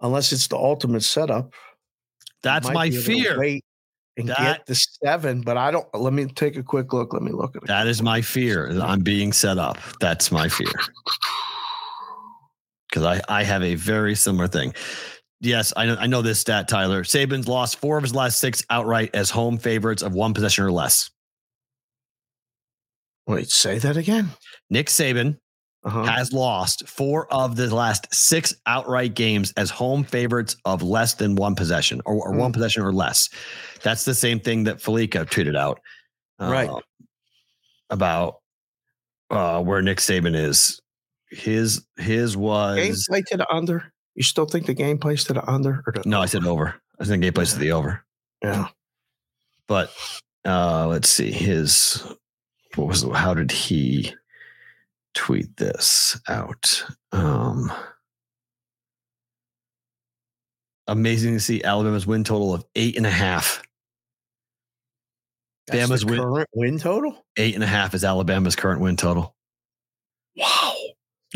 [0.00, 1.52] unless it's the ultimate setup.
[2.42, 3.38] That's my be able to fear.
[3.38, 3.64] Wait
[4.16, 5.86] and That- get the seven, but I don't.
[5.94, 7.12] Let me take a quick look.
[7.12, 7.66] Let me look at it.
[7.66, 8.68] That is my fear.
[8.80, 9.78] I'm being set up.
[10.00, 10.72] That's my fear.
[12.88, 14.72] Because I, I have a very similar thing.
[15.40, 17.02] Yes, I know, I know this stat, Tyler.
[17.02, 20.70] Saban's lost four of his last six outright as home favorites of one possession or
[20.70, 21.10] less.
[23.26, 24.30] Wait, say that again.
[24.70, 25.38] Nick Saban
[25.84, 26.02] Uh-huh.
[26.04, 31.34] has lost four of the last six outright games as home favorites of less than
[31.36, 32.54] one possession or, or one Hmm.
[32.54, 33.28] possession or less.
[33.82, 35.80] That's the same thing that Fallica tweeted out.
[36.40, 36.68] Right.
[36.70, 36.80] uh,
[37.90, 38.36] about
[39.30, 40.80] uh, where Nick Saban is.
[41.30, 42.42] His his Game
[42.90, 43.92] was play to the under.
[44.14, 45.82] You still think the game plays to the under?
[45.86, 46.76] Or the no, I said over.
[47.00, 48.02] I think game plays to the over.
[48.42, 48.68] Yeah.
[49.66, 49.90] But
[50.44, 52.02] uh, let's see his
[52.76, 54.14] what was how did he
[55.14, 56.84] tweet this out?
[57.12, 57.72] Um,
[60.86, 63.62] amazing to see Alabama's win total of eight and a half.
[65.66, 67.24] That's Bama's win current win total.
[67.38, 69.34] eight and a half is Alabama's current win total.
[70.36, 70.74] Wow.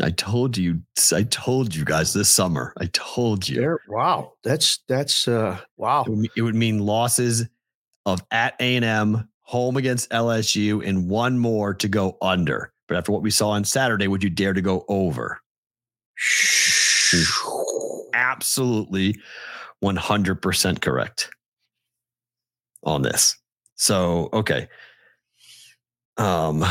[0.01, 0.81] I told you,
[1.13, 2.73] I told you guys this summer.
[2.77, 3.79] I told you.
[3.87, 4.33] Wow.
[4.43, 6.03] That's that's uh wow.
[6.03, 7.47] It would, it would mean losses
[8.05, 12.71] of at A and M, home against LSU, and one more to go under.
[12.89, 15.39] But after what we saw on Saturday, would you dare to go over?
[18.13, 19.17] Absolutely,
[19.79, 21.29] one hundred percent correct
[22.83, 23.37] on this.
[23.75, 24.67] So okay,
[26.17, 26.65] um,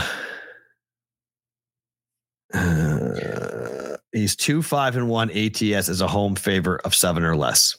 [2.52, 7.78] uh, he's two five and one ATS as a home favor of seven or less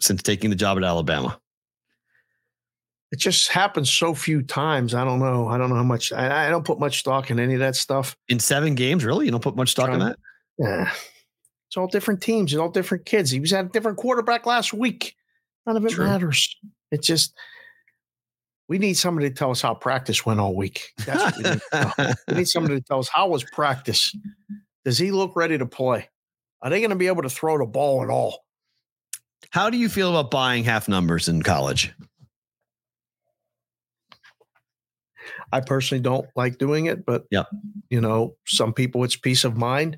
[0.00, 1.38] since taking the job at Alabama.
[3.12, 4.94] It just happens so few times.
[4.94, 5.48] I don't know.
[5.48, 6.12] I don't know how much.
[6.12, 8.16] I, I don't put much stock in any of that stuff.
[8.28, 9.26] In seven games, really?
[9.26, 10.18] You don't put much stock in that?
[10.58, 10.90] Yeah.
[11.68, 12.52] It's all different teams.
[12.52, 13.30] It's all different kids.
[13.30, 15.14] He was at a different quarterback last week.
[15.66, 16.06] None of it True.
[16.06, 16.56] matters.
[16.90, 17.34] It's just
[18.68, 20.92] we need somebody to tell us how practice went all week.
[21.04, 22.14] That's what we need.
[22.28, 24.14] We need somebody to tell us how was practice.
[24.84, 26.08] Does he look ready to play?
[26.62, 28.44] Are they going to be able to throw the ball at all?
[29.50, 31.92] How do you feel about buying half numbers in college?
[35.52, 37.46] I personally don't like doing it, but Yep.
[37.90, 39.96] you know, some people it's peace of mind.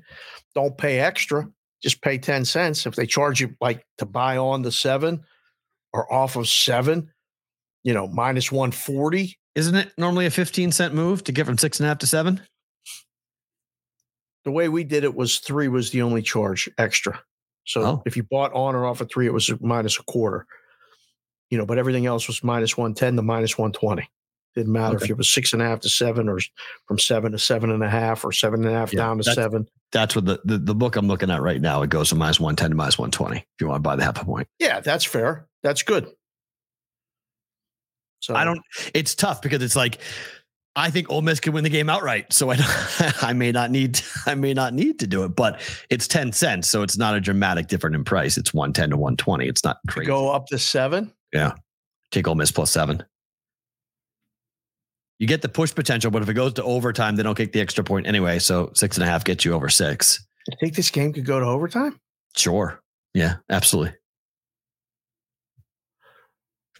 [0.55, 1.49] Don't pay extra.
[1.81, 2.85] just pay 10 cents.
[2.85, 5.23] If they charge you like to buy on the seven
[5.93, 7.09] or off of seven,
[7.83, 9.37] you know, minus 140.
[9.55, 12.07] Isn't it normally a 15 cent move to get from six and a half to
[12.07, 12.41] seven?
[14.45, 17.21] The way we did it was three was the only charge extra.
[17.65, 18.03] So Oh.
[18.05, 20.45] if you bought on or off of three, it was minus a quarter.
[21.49, 24.09] You know, but everything else was minus 110 to minus 120.
[24.55, 25.05] Didn't matter Okay.
[25.05, 26.39] if it was six and a half to seven or
[26.87, 29.23] from seven to seven and a half or seven and a half Yeah, down to
[29.23, 29.67] that's- seven.
[29.91, 31.81] That's what the, the, the book I'm looking at right now.
[31.81, 34.21] It goes from minus 110 to minus 120 if you want to buy the half
[34.21, 34.47] a point.
[34.59, 35.47] Yeah, that's fair.
[35.63, 36.07] That's good.
[38.19, 38.59] So I don't,
[38.93, 39.99] it's tough because it's like,
[40.75, 42.31] I think Ole Miss could win the game outright.
[42.33, 42.57] So I,
[43.21, 45.59] I may not need, I may not need to do it, but
[45.89, 46.69] it's 10 cents.
[46.69, 48.37] So it's not a dramatic difference in price.
[48.37, 49.47] It's 110 to 120.
[49.47, 50.07] It's not crazy.
[50.07, 51.11] go up to seven.
[51.33, 51.53] Yeah.
[52.11, 53.03] Take Ole Miss plus seven.
[55.19, 57.59] You get the push potential, but if it goes to overtime, they don't kick the
[57.61, 58.39] extra point anyway.
[58.39, 60.25] So six and a half gets you over six.
[60.47, 61.99] You think this game could go to overtime?
[62.35, 62.81] Sure.
[63.13, 63.93] Yeah, absolutely.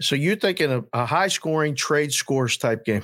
[0.01, 3.03] So you're thinking of a high scoring trade scores type game.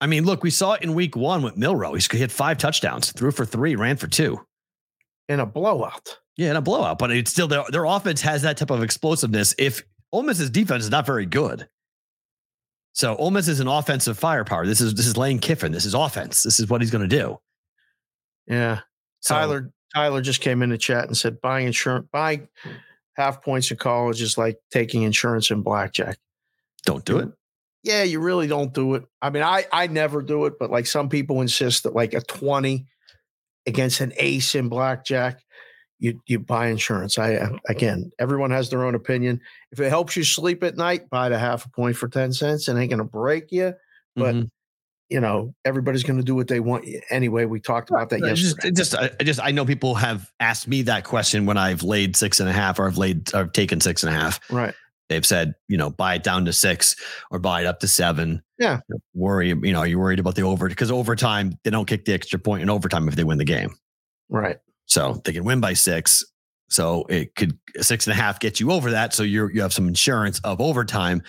[0.00, 1.94] I mean, look, we saw it in week one with Milroe.
[1.94, 4.40] He hit five touchdowns, threw for three, ran for two.
[5.28, 6.18] in a blowout.
[6.36, 9.54] Yeah, in a blowout, but it's still their, their offense has that type of explosiveness.
[9.58, 9.82] If
[10.12, 11.68] Ole Miss's defense is not very good,
[12.92, 14.66] so Ole Miss is an offensive firepower.
[14.66, 15.72] This is this is Lane Kiffin.
[15.72, 16.42] This is offense.
[16.42, 17.38] This is what he's going to do.
[18.46, 18.80] Yeah.
[19.20, 22.48] So, Tyler Tyler just came in the chat and said buying insurance buy
[23.16, 26.18] half points in college is like taking insurance in blackjack.
[26.84, 27.30] don't do it.
[27.82, 29.04] Yeah, you really don't do it.
[29.22, 32.20] I mean, I I never do it, but like some people insist that like a
[32.20, 32.86] 20
[33.66, 35.40] against an ace in blackjack,
[35.98, 37.18] you you buy insurance.
[37.18, 39.40] I uh, again, everyone has their own opinion.
[39.72, 42.68] If it helps you sleep at night, buy the half a point for 10 cents.
[42.68, 43.74] It ain't gonna break you,
[44.16, 44.50] but Mhm.
[45.10, 47.46] you know, everybody's gonna do what they want anyway.
[47.46, 48.70] We talked about that just, yesterday.
[48.72, 52.14] just, I I just, I know people have asked me that question when I've laid
[52.14, 54.40] six and a half, or I've laid, or I've taken six and a half.
[54.50, 54.74] right.
[55.08, 56.94] They've said, you know, buy it down to six
[57.30, 58.42] or buy it up to seven.
[58.58, 58.80] Yeah.
[59.14, 62.38] Worry, you know, you're worried about the over because overtime they don't kick the extra
[62.38, 63.74] point in overtime if they win the game.
[64.28, 64.58] Right.
[64.88, 66.24] So they can win by six.
[66.68, 69.14] So it could six and a half get you over that.
[69.14, 71.22] So you're you have some insurance of overtime,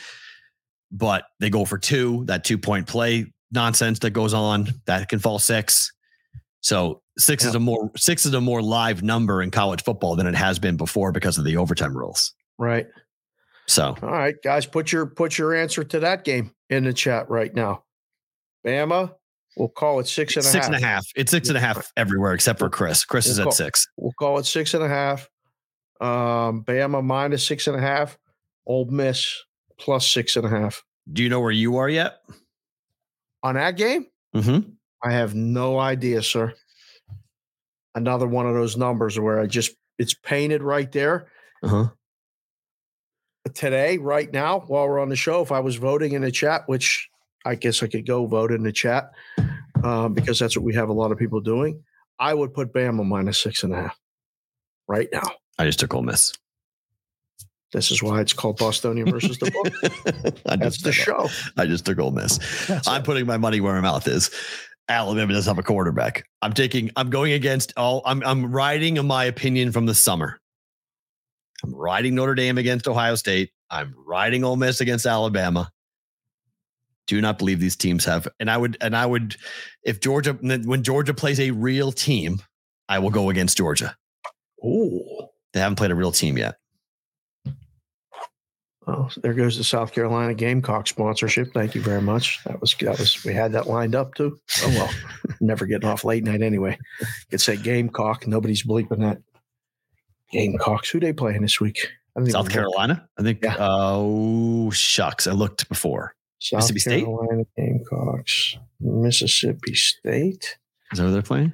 [0.92, 2.26] but they go for two.
[2.26, 5.92] That two point play nonsense that goes on that can fall six.
[6.62, 10.28] So six is a more six is a more live number in college football than
[10.28, 12.34] it has been before because of the overtime rules.
[12.58, 12.88] Right.
[13.68, 17.30] So All right, guys, put your put your answer to that game in the chat
[17.30, 17.84] right now.
[18.66, 19.14] Bama,
[19.58, 20.52] we'll call it six and a half.
[20.54, 21.06] six and a half.
[21.16, 23.04] It's six and a half everywhere except for Chris.
[23.06, 23.86] Chris is We'll at call- six.
[23.98, 25.30] We'll call it six and a half.
[26.02, 28.18] Um, Bama minus six and a half.
[28.66, 29.44] Ole Miss
[29.80, 30.84] plus six and a half.
[31.12, 32.20] Do you know where you are yet?
[33.44, 34.06] On that game,
[34.36, 34.70] Mm-hmm.
[35.04, 36.54] I have no idea, sir.
[37.96, 41.28] Another one of those numbers where I just it's painted right there.
[41.64, 41.88] Uh-huh.
[43.54, 46.64] today, right now, while we're on the show, if I was voting in the chat,
[46.68, 47.10] which
[47.46, 49.12] I guess I could go vote in the chat
[49.84, 51.84] um, because that's what we have a lot of people doing,
[52.20, 53.98] I would put Bama minus six and a half
[54.88, 55.24] right now.
[55.58, 56.34] I just took Ole Miss.
[57.72, 60.42] This is why it's called Bostonian versus the book.
[60.48, 61.30] I That's just the show.
[61.56, 62.40] I just took Ole Miss.
[62.68, 63.06] That's I'm it.
[63.06, 64.32] putting my money where my mouth is.
[64.90, 66.26] Alabama doesn't have a quarterback.
[66.42, 66.90] I'm taking.
[66.96, 68.02] I'm going against all.
[68.06, 68.24] I'm.
[68.24, 70.40] I'm riding my opinion from the summer.
[71.64, 73.52] I'm riding Notre Dame against Ohio State.
[73.70, 75.70] I'm riding Ole Miss against Alabama.
[77.10, 78.28] Do not believe these teams have.
[78.40, 78.78] And I would.
[78.82, 79.36] And I would.
[79.84, 82.40] If Georgia, when Georgia plays a real team,
[82.88, 83.96] I will go against Georgia.
[84.64, 86.58] Oh, They haven't played a real team yet.
[88.86, 91.52] Oh, there goes the South Carolina Gamecock sponsorship.
[91.52, 92.44] Thank you very much.
[92.46, 94.38] That was that was we had that lined up too.
[94.62, 94.90] Oh well,
[95.42, 96.78] never getting off late night anyway.
[97.32, 98.28] Could say Gamecock.
[98.28, 99.18] Nobody's bleeping that.
[100.32, 100.92] Gamecocks.
[100.92, 101.90] Who they playing this week?
[102.28, 102.50] South.
[102.50, 103.08] Carolina.
[103.18, 103.44] I think.
[103.44, 103.56] Yeah.
[103.58, 105.26] Oh shucks!
[105.26, 106.14] I looked before.
[106.40, 107.06] South Mississippi State?
[107.06, 108.58] Carolina Gamecocks.
[108.80, 110.58] Mississippi State.
[110.92, 111.54] Is that where they're playing?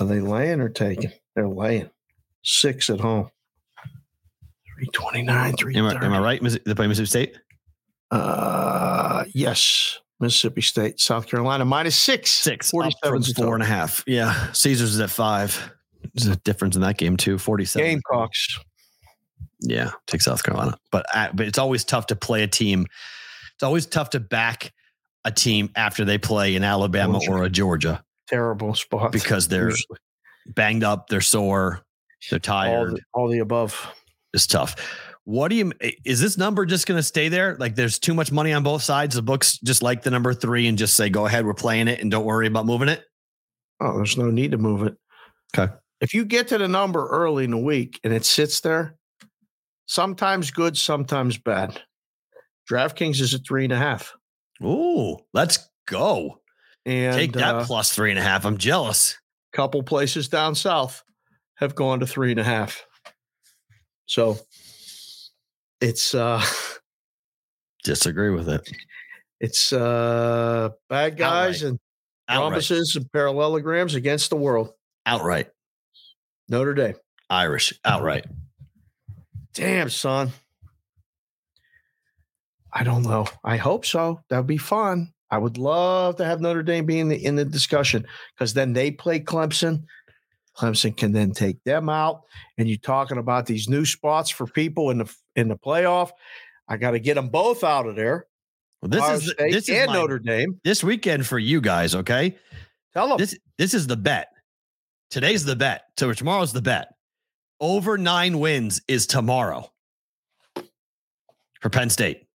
[0.00, 1.10] Are they laying or taking?
[1.34, 1.90] They're laying.
[2.42, 3.30] Six at home.
[4.76, 6.42] 329, Am I, am I right?
[6.42, 7.38] They play Mississippi State.
[8.10, 9.98] Uh, yes.
[10.20, 12.30] Mississippi State, South Carolina, minus six.
[12.32, 12.68] Six.
[12.68, 14.04] Up 47 from is four and a half.
[14.06, 14.52] Yeah.
[14.52, 15.72] Caesars is at five.
[16.14, 17.38] There's a difference in that game too.
[17.38, 17.86] Forty-seven.
[17.88, 18.58] Gamecocks.
[19.66, 20.76] Yeah, take South Carolina.
[20.92, 22.86] But uh, but it's always tough to play a team.
[23.54, 24.72] It's always tough to back
[25.24, 27.32] a team after they play in Alabama Georgia.
[27.32, 29.10] or a Georgia Terrible spot.
[29.12, 29.98] because they're Usually.
[30.46, 31.80] banged up, they're sore,
[32.30, 32.92] they're all tired.
[32.92, 33.90] the, all the above.
[34.34, 34.76] It's tough.
[35.24, 35.72] What do you
[36.04, 37.56] is this number just going to stay there?
[37.58, 39.14] Like there's too much money on both sides.
[39.14, 42.00] The books just like the number three and just say go ahead, we're playing it
[42.00, 43.02] and don't worry about moving it.
[43.80, 44.94] Oh, there's no need to move it.
[45.56, 45.72] Okay.
[46.02, 48.96] If you get to the number early in the week and it sits there,
[49.86, 51.80] sometimes good, sometimes bad.
[52.70, 54.14] DraftKings is at three and a half.
[54.62, 56.40] Ooh, let's go.
[56.86, 58.44] And Take that uh, plus three and a half.
[58.44, 59.18] I'm jealous.
[59.52, 61.02] couple places down south
[61.56, 62.84] have gone to three and a half.
[64.06, 64.38] So
[65.80, 66.42] it's uh
[67.84, 68.68] Disagree with it.
[69.40, 71.78] it's uh bad guys and
[72.28, 72.58] Outright.
[72.62, 74.70] rhombuses and parallelograms against the world.
[75.06, 75.48] Outright.
[76.48, 76.94] Notre Dame.
[77.30, 77.72] Irish.
[77.84, 78.26] Outright.
[79.54, 80.32] Damn, son.
[82.72, 83.26] I don't know.
[83.44, 84.20] I hope so.
[84.28, 85.12] That would be fun.
[85.30, 88.06] I would love to have Notre Dame be in the in the discussion
[88.36, 89.84] because then they play Clemson.
[90.56, 92.22] Clemson can then take them out.
[92.58, 96.10] And you're talking about these new spots for people in the in the playoff.
[96.68, 98.26] I got to get them both out of there.
[98.80, 100.60] Well, this Ohio is State this is and my- Notre Dame.
[100.64, 102.36] this weekend for you guys, okay?
[102.92, 103.18] Tell them.
[103.18, 104.28] This this is the bet.
[105.10, 105.82] Today's the bet.
[105.98, 106.88] So tomorrow's the bet.
[107.64, 109.72] Over nine wins is tomorrow
[111.62, 112.26] for Penn State.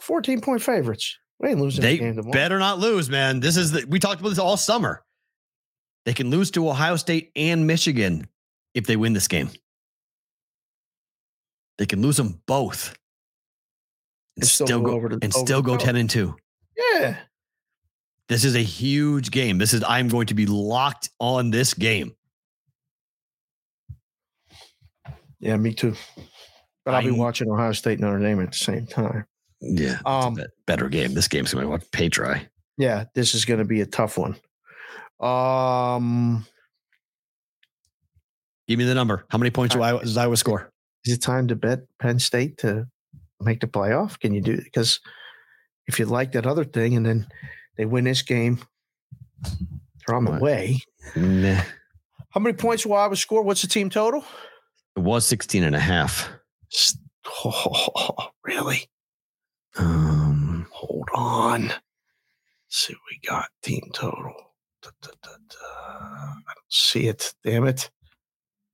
[0.00, 1.16] 14 point favorites.
[1.38, 2.32] We ain't losing They game tomorrow.
[2.32, 3.38] better not lose, man.
[3.38, 5.04] This is the we talked about this all summer.
[6.04, 8.26] They can lose to Ohio State and Michigan
[8.74, 9.50] if they win this game.
[11.78, 12.88] They can lose them both
[14.36, 16.34] and And still still, go go over to- and still go 10 and 2.
[16.76, 17.18] Yeah.
[18.28, 19.58] This is a huge game.
[19.58, 22.16] This is I'm going to be locked on this game.
[25.40, 25.94] Yeah, me too.
[26.84, 29.24] But I'll be I'm- watching Ohio State Notre Dame at the same time.
[29.60, 29.98] Yeah.
[30.06, 31.14] Um, bet- better game.
[31.14, 32.46] This game's going to be what pay try.
[32.78, 34.36] Yeah, this is going to be a tough one.
[35.20, 36.46] Um,
[38.66, 39.24] Give me the number.
[39.28, 40.70] How many points do Iowa, does Iowa score?
[41.04, 42.86] is it time to bet Penn State to
[43.40, 44.18] make the playoff?
[44.20, 44.64] Can you do it?
[44.64, 45.00] Because
[45.86, 47.26] if you like that other thing and then
[47.76, 48.60] they win this game,
[50.06, 50.80] they're on the way.
[51.16, 51.62] Nah.
[52.30, 53.42] How many points will Iowa score?
[53.42, 54.24] What's the team total?
[54.96, 56.28] It was 16 and a half.
[57.44, 58.88] Oh, really?
[59.76, 61.62] Um, Hold on.
[61.68, 61.78] Let's
[62.68, 63.48] see what we got.
[63.62, 64.34] Team total.
[64.82, 65.56] Da, da, da.
[65.58, 67.34] I don't see it.
[67.44, 67.90] Damn it.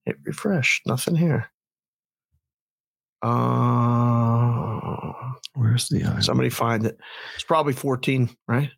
[0.05, 0.82] Hit refresh.
[0.86, 1.51] Nothing here.
[3.22, 5.12] Uh,
[5.55, 6.22] where's the Iowa?
[6.22, 6.97] somebody find it.
[7.34, 8.70] It's probably 14, right?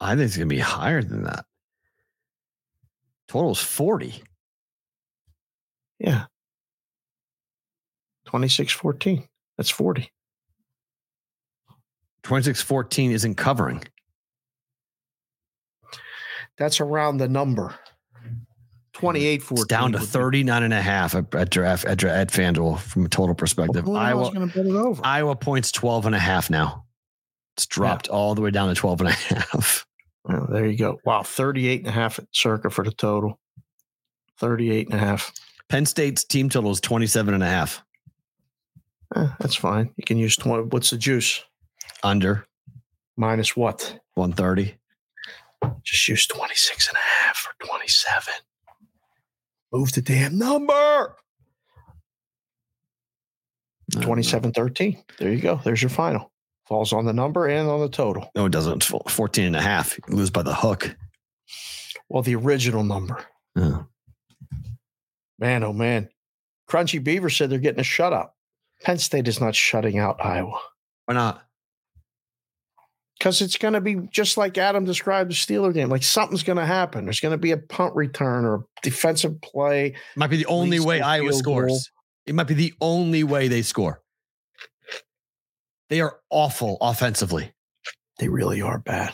[0.00, 1.44] I think it's going to be higher than that.
[3.28, 4.22] Total is 40.
[6.00, 6.24] Yeah.
[8.26, 9.28] 26 14.
[9.56, 10.10] That's 40.
[12.22, 13.82] 26 14 isn't covering.
[16.58, 17.74] That's around the number.
[18.94, 19.62] 28 14.
[19.62, 23.08] It's down to 39 and a half at, at draft at, at FanDuel from a
[23.08, 23.84] total perspective.
[23.84, 25.00] Who Iowa, going to bet it over?
[25.04, 26.84] Iowa points 12 and a half now.
[27.56, 29.86] It's dropped all the way down to 12 and a half.
[30.28, 30.98] Oh, there you go.
[31.04, 31.22] Wow.
[31.22, 33.38] 38 and a half at circa for the total.
[34.38, 35.32] 38 and a half.
[35.70, 37.82] Penn State's team total is 27 and a half
[39.16, 39.90] Eh, that's fine.
[39.96, 40.64] You can use 20.
[40.68, 41.42] What's the juice?
[42.04, 42.46] under
[43.16, 43.98] Minus what?
[44.14, 44.76] 130.
[45.82, 48.32] Just use 26 and a half or 27.
[49.72, 51.16] Move the damn number.
[54.00, 55.02] 27 13.
[55.18, 55.60] There you go.
[55.64, 56.30] There's your final.
[56.68, 58.30] Falls on the number and on the total.
[58.36, 58.76] No, it doesn't.
[58.88, 59.98] It's 14 and a half.
[60.08, 60.96] You lose by the hook.
[62.08, 63.24] Well, the original number.
[63.56, 63.82] Yeah.
[65.40, 66.08] Man, oh man.
[66.68, 68.30] Crunchy Beaver said they're getting a shutout.
[68.82, 70.58] Penn State is not shutting out Iowa
[71.06, 71.42] Why not?
[73.20, 75.90] because it's going to be just like Adam described the Steeler game.
[75.90, 77.04] Like something's going to happen.
[77.04, 79.94] There's going to be a punt return or a defensive play.
[80.16, 81.68] Might be the only way Iowa scores.
[81.68, 81.80] goal.
[82.24, 84.00] It might be the only way they score.
[85.90, 87.52] They are awful offensively.
[88.18, 89.12] They really are bad.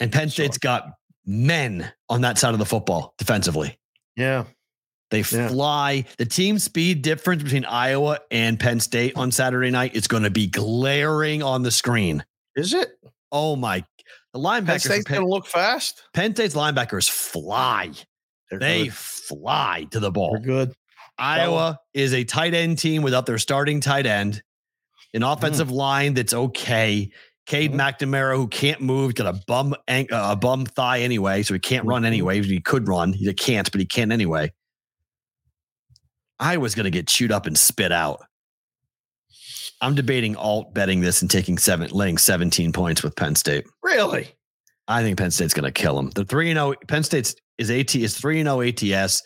[0.00, 0.84] And Penn State's got
[1.24, 3.78] men on that side of the football defensively.
[4.16, 4.44] Yeah.
[5.14, 5.48] They Yeah.
[5.48, 6.04] fly.
[6.18, 10.30] The team speed difference between Iowa and Penn State on Saturday night is going to
[10.30, 12.24] be glaring on the screen.
[12.56, 12.98] Is it?
[13.30, 13.84] Oh my!
[14.32, 14.80] The Penn linebackers.
[14.80, 16.02] State's from Penn, going to look fast.
[16.14, 17.92] Penn State's linebackers fly.
[18.50, 18.94] They're They good.
[18.94, 20.32] fly to the ball.
[20.32, 20.72] They're good.
[21.16, 24.42] Iowa is a tight end team without their starting tight end,
[25.14, 27.10] an offensive line that's okay.
[27.46, 27.76] Cade Mhm.
[27.98, 31.84] McNamara, who can't move, got a bum uh, a bum thigh anyway, so he can't
[31.86, 32.06] run Mhm.
[32.06, 32.42] anyway.
[32.42, 34.50] He could run, he can't, but he can anyway.
[36.44, 38.20] Iowa's going to get chewed up and spit out.
[39.80, 43.66] I'm debating alt betting this and taking seven, laying 17 points with Penn State.
[43.82, 44.28] Really?
[44.86, 46.10] I think Penn State's going to kill them.
[46.10, 46.74] The three and zero.
[46.86, 49.22] Penn State's is AT is three and oh zero ATS.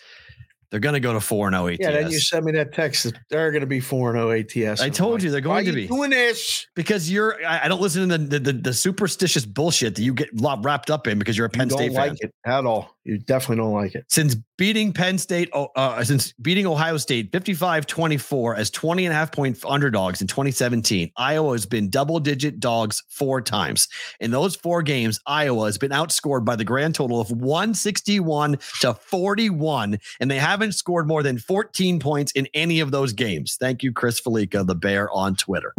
[0.70, 1.80] They're going to go to four and oh zero ATS.
[1.80, 4.80] Yeah, then you sent me that text that they're going to be 4 0 ATS.
[4.80, 6.66] I told like, you they're going to you be doing this?
[6.76, 7.44] because you're.
[7.44, 10.90] I, I don't listen to the, the the the superstitious bullshit that you get wrapped
[10.90, 12.16] up in because you're a You Penn don't State like fan.
[12.20, 12.96] it at all.
[13.08, 14.04] You definitely don't like it.
[14.08, 19.14] Since beating Penn State, oh, uh, since beating Ohio State 55 24 as 20 and
[19.14, 23.88] a half point underdogs in 2017, Iowa has been double digit dogs four times.
[24.20, 28.92] In those four games, Iowa has been outscored by the grand total of 161 to
[28.92, 33.56] 41, and they haven't scored more than 14 points in any of those games.
[33.58, 35.72] Thank you, Chris Fallica, the bear on Twitter.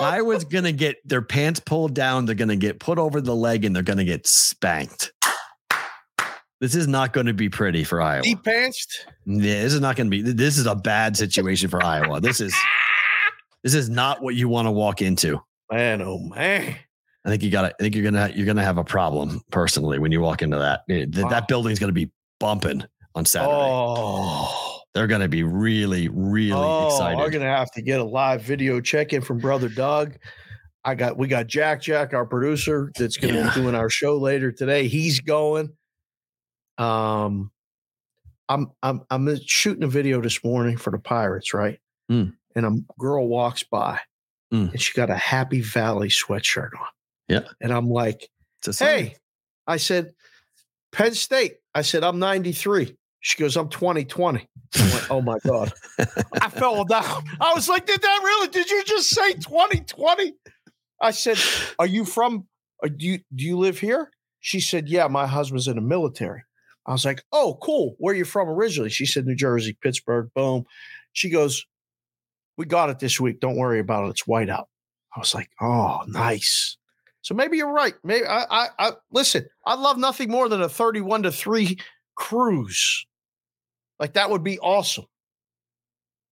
[0.00, 2.26] Iowa's going to get their pants pulled down.
[2.26, 5.12] They're going to get put over the leg and they're going to get spanked.
[6.60, 8.22] This is not going to be pretty for Iowa.
[8.22, 8.98] Deep pantsed.
[9.24, 10.20] Yeah, this is not going to be.
[10.20, 12.20] This is a bad situation for Iowa.
[12.20, 12.54] This is
[13.62, 15.40] this is not what you want to walk into.
[15.70, 16.76] Man, oh man.
[17.24, 17.68] I think you got to.
[17.68, 20.82] I think you're gonna you're gonna have a problem personally when you walk into that.
[20.90, 21.30] Eh, that, wow.
[21.30, 23.52] that building's going to be bumping on Saturday.
[23.54, 27.18] Oh they're going to be really, really oh, excited.
[27.18, 30.16] We're going to have to get a live video check in from brother Doug.
[30.84, 33.54] I got we got Jack Jack, our producer, that's going to yeah.
[33.54, 34.88] be doing our show later today.
[34.88, 35.70] He's going.
[36.78, 37.50] Um,
[38.48, 41.78] I'm I'm I'm shooting a video this morning for the Pirates, right?
[42.10, 42.34] Mm.
[42.56, 44.00] And a girl walks by,
[44.52, 44.72] mm.
[44.72, 46.86] and she got a Happy Valley sweatshirt on.
[47.28, 48.28] Yeah, and I'm like,
[48.78, 49.16] "Hey,"
[49.66, 50.14] I said,
[50.90, 54.48] "Penn State." I said, "I'm 93." She goes, I'm 2020.
[54.74, 55.72] I went, oh my God.
[56.40, 57.24] I fell down.
[57.40, 58.48] I was like, did that really?
[58.48, 60.34] Did you just say 2020?
[61.00, 61.38] I said,
[61.78, 62.46] Are you from
[62.84, 64.10] uh, do you do you live here?
[64.40, 66.42] She said, Yeah, my husband's in the military.
[66.86, 67.94] I was like, Oh, cool.
[67.98, 68.90] Where are you from originally?
[68.90, 70.64] She said, New Jersey, Pittsburgh, boom.
[71.12, 71.64] She goes,
[72.56, 73.40] We got it this week.
[73.40, 74.10] Don't worry about it.
[74.10, 74.68] It's white out.
[75.14, 76.76] I was like, Oh, nice.
[77.22, 77.94] So maybe you're right.
[78.04, 81.78] Maybe I I, I listen, I love nothing more than a 31 to 3
[82.14, 83.06] cruise.
[84.00, 85.04] Like that would be awesome.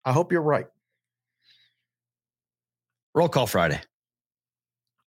[0.05, 0.67] I hope you're right.
[3.15, 3.81] Roll call Friday.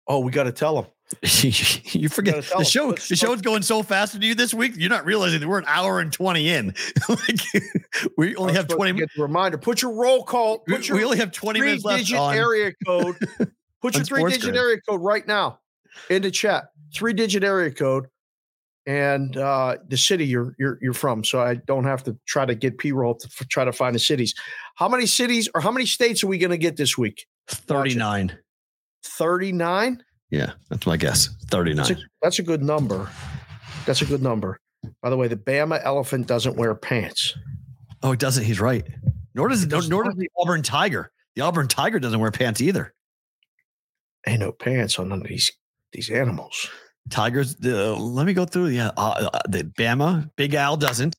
[0.08, 0.86] Oh, we got to tell them.
[1.22, 2.92] you forget the show.
[2.92, 4.72] The show's going so fast with you this week.
[4.76, 6.74] You're not realizing that we're an hour and twenty in.
[7.08, 7.40] like,
[8.18, 8.92] we only have twenty.
[8.92, 9.56] Get the reminder.
[9.56, 10.58] Put your roll call.
[10.58, 12.12] Put your we only have twenty minutes left.
[12.12, 13.16] On, area code.
[13.80, 15.60] Put your three digit area code right now
[16.10, 16.72] in the chat.
[16.92, 18.08] Three digit area code
[18.88, 21.22] and uh, the city you're you're you're from.
[21.22, 23.94] So I don't have to try to get P roll to f- try to find
[23.94, 24.34] the cities.
[24.76, 27.26] How many cities or how many states are we going to get this week?
[27.48, 28.36] Thirty nine.
[29.04, 30.02] Thirty nine.
[30.30, 31.28] Yeah, that's my guess.
[31.50, 31.86] Thirty nine.
[31.86, 33.10] That's, that's, a good number.
[33.84, 34.58] That's a good number.
[35.02, 37.36] By the way, the Bama elephant doesn't wear pants.
[38.02, 38.44] Oh, it doesn't.
[38.44, 38.86] He's right.
[39.34, 41.12] Nor does nor, nor does the Auburn tiger.
[41.36, 42.94] The Auburn tiger doesn't wear pants either.
[44.26, 45.52] Ain't no pants on none of these
[45.92, 46.70] these animals.
[47.08, 47.56] Tigers.
[47.64, 48.68] Uh, let me go through.
[48.68, 50.30] Yeah, uh, uh, the Bama.
[50.36, 51.16] Big Al doesn't.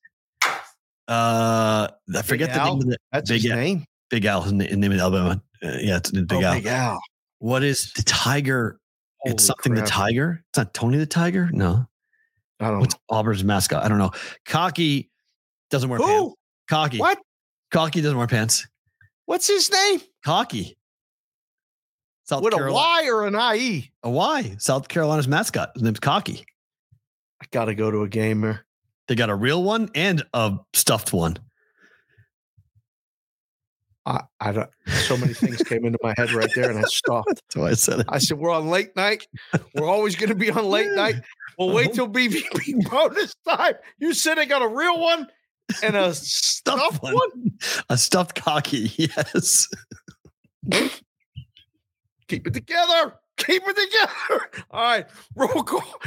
[1.08, 2.66] Uh, I forget Big the Al?
[2.68, 3.86] name of the That's Big his Al, name.
[4.10, 4.42] Big Al.
[4.42, 5.42] His name in Alabama.
[5.64, 6.54] Uh, yeah, it's Big oh, Al.
[6.54, 7.00] Big Al.
[7.40, 8.80] What is the Tiger?
[9.20, 9.86] Holy it's something crap.
[9.86, 10.44] the Tiger.
[10.50, 11.50] It's not Tony the Tiger.
[11.52, 11.86] No.
[12.60, 13.18] I don't What's know.
[13.18, 13.84] Auburn's mascot?
[13.84, 14.12] I don't know.
[14.46, 15.10] Cocky
[15.70, 16.06] doesn't wear Who?
[16.06, 16.36] pants.
[16.70, 16.98] Cocky.
[17.00, 17.18] What?
[17.72, 18.68] Cocky doesn't wear pants.
[19.26, 20.02] What's his name?
[20.26, 20.78] Cocky.
[22.30, 22.76] South With Carolina.
[22.76, 23.92] a Y or an IE?
[24.04, 24.56] A Y.
[24.60, 25.72] South Carolina's mascot.
[25.74, 26.46] His name's Cocky.
[27.42, 28.68] I got to go to a game there.
[29.08, 31.38] They got a real one and a stuffed one.
[34.06, 34.70] I, I don't.
[35.08, 37.28] So many things came into my head right there, and I stopped.
[37.30, 38.06] That's why I said it.
[38.10, 39.26] I said, "We're on late night.
[39.74, 41.16] We're always going to be on late night.
[41.58, 42.90] We'll wait till BVP uh-huh.
[43.10, 43.74] bonus time.
[43.98, 45.28] You said they got a real one
[45.82, 47.58] and a stuffed one.
[47.90, 48.92] A stuffed cocky.
[48.98, 49.68] Yes.
[52.30, 53.16] Keep it together.
[53.38, 54.66] Keep it together.
[54.72, 56.02] All right, roll call.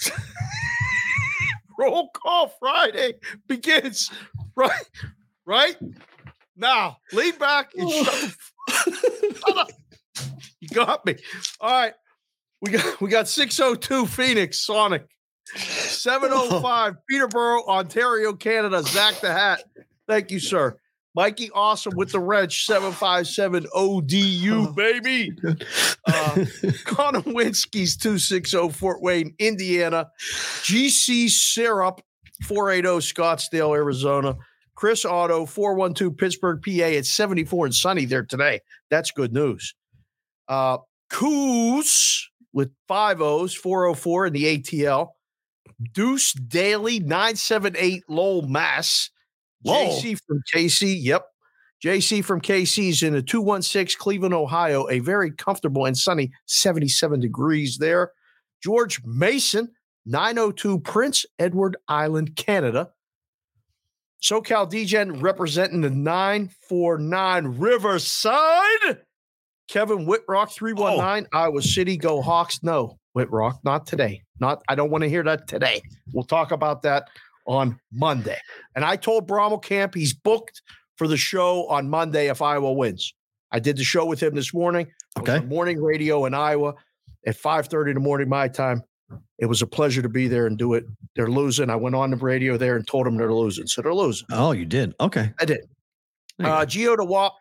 [1.78, 3.14] roll call Friday
[3.48, 4.10] begins
[4.54, 4.88] right,
[5.44, 5.76] right
[6.56, 6.98] now.
[7.12, 8.04] Lean back and oh.
[8.04, 8.34] shut,
[8.68, 9.68] the, shut up.
[10.60, 11.16] You got me.
[11.60, 11.94] All right.
[12.62, 15.06] We got we got 602 Phoenix Sonic.
[15.56, 18.82] 705 Peterborough, Ontario, Canada.
[18.82, 19.62] Zach the Hat.
[20.08, 20.78] Thank you, sir.
[21.16, 25.32] Mikey Awesome with the wrench 757 ODU, baby.
[26.08, 26.44] Uh,
[26.84, 30.08] Connor Winsky's 260 Fort Wayne, Indiana.
[30.62, 32.00] GC Syrup
[32.44, 34.36] 480 Scottsdale, Arizona.
[34.76, 36.70] Chris Auto 412 Pittsburgh, PA.
[36.70, 38.60] It's 74 and sunny there today.
[38.88, 39.74] That's good news.
[40.46, 40.78] Uh,
[41.10, 45.08] Coos with five O's, 404 in the ATL.
[45.92, 49.10] Deuce Daily 978 Lowell, Mass.
[49.64, 50.00] Lowell?
[50.00, 50.96] JC from KC.
[51.00, 51.26] Yep.
[51.84, 54.88] JC from KC is in a 216 Cleveland, Ohio.
[54.88, 58.12] A very comfortable and sunny 77 degrees there.
[58.62, 59.70] George Mason,
[60.06, 62.90] 902 Prince Edward Island, Canada.
[64.22, 69.02] SoCal DGen representing the 949 Riverside.
[69.68, 71.38] Kevin Whitrock, 319, oh.
[71.38, 72.62] Iowa City, go Hawks.
[72.62, 74.22] No, Whitrock, not today.
[74.40, 75.82] Not, I don't want to hear that today.
[76.12, 77.08] We'll talk about that
[77.46, 78.38] on Monday.
[78.74, 80.62] And I told Brommel Camp he's booked
[80.96, 83.14] for the show on Monday if Iowa wins.
[83.52, 84.86] I did the show with him this morning.
[85.18, 85.40] Okay.
[85.40, 86.74] Morning radio in Iowa
[87.26, 88.82] at 5:30 in the morning my time.
[89.38, 90.84] It was a pleasure to be there and do it.
[91.14, 91.70] They're losing.
[91.70, 93.66] I went on the radio there and told them they're losing.
[93.66, 94.26] So they're losing.
[94.32, 94.94] Oh, you did?
[95.00, 95.32] Okay.
[95.38, 95.60] I did.
[96.42, 97.32] Uh, Geo to WAP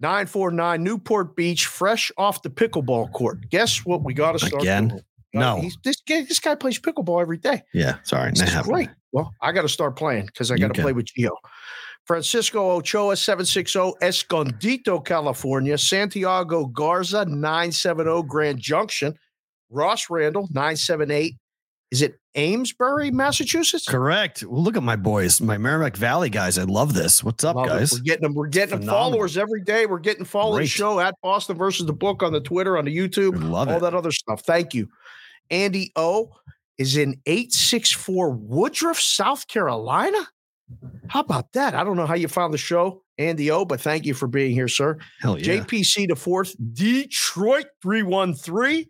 [0.00, 3.48] 949 Newport Beach, fresh off the pickleball court.
[3.50, 4.02] Guess what?
[4.02, 5.00] We got to start again.
[5.32, 7.62] No, this guy, this guy plays pickleball every day.
[7.72, 8.90] Yeah, sorry, this is great.
[9.12, 11.36] Well, I got to start playing because I got to play with Geo.
[12.06, 15.78] Francisco Ochoa, 760 Escondido, California.
[15.78, 19.14] Santiago Garza, 970 Grand Junction.
[19.70, 21.36] Ross Randall, 978.
[21.92, 23.86] Is it Amesbury, Massachusetts?
[23.86, 24.44] Correct.
[24.44, 26.58] Well, look at my boys, my Merrimack Valley guys.
[26.58, 27.24] I love this.
[27.24, 27.92] What's up, love guys?
[27.92, 27.98] It.
[27.98, 28.34] We're getting them.
[28.34, 29.86] We're getting them followers every day.
[29.86, 33.40] We're getting followers show at Boston versus the book on the Twitter, on the YouTube,
[33.50, 33.80] love all it.
[33.80, 34.42] that other stuff.
[34.42, 34.88] Thank you.
[35.50, 36.30] Andy O
[36.78, 40.18] is in 864 Woodruff, South Carolina.
[41.08, 41.74] How about that?
[41.74, 44.52] I don't know how you found the show, Andy O, but thank you for being
[44.52, 44.98] here, sir.
[45.20, 45.58] Hell yeah.
[45.58, 48.86] JPC the fourth, Detroit 313.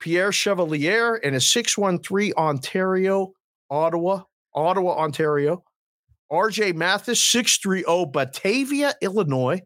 [0.00, 3.32] Pierre Chevalier and a 613 Ontario,
[3.70, 4.22] Ottawa,
[4.54, 5.62] Ottawa, Ontario.
[6.32, 9.60] RJ Mathis, 630 Batavia, Illinois.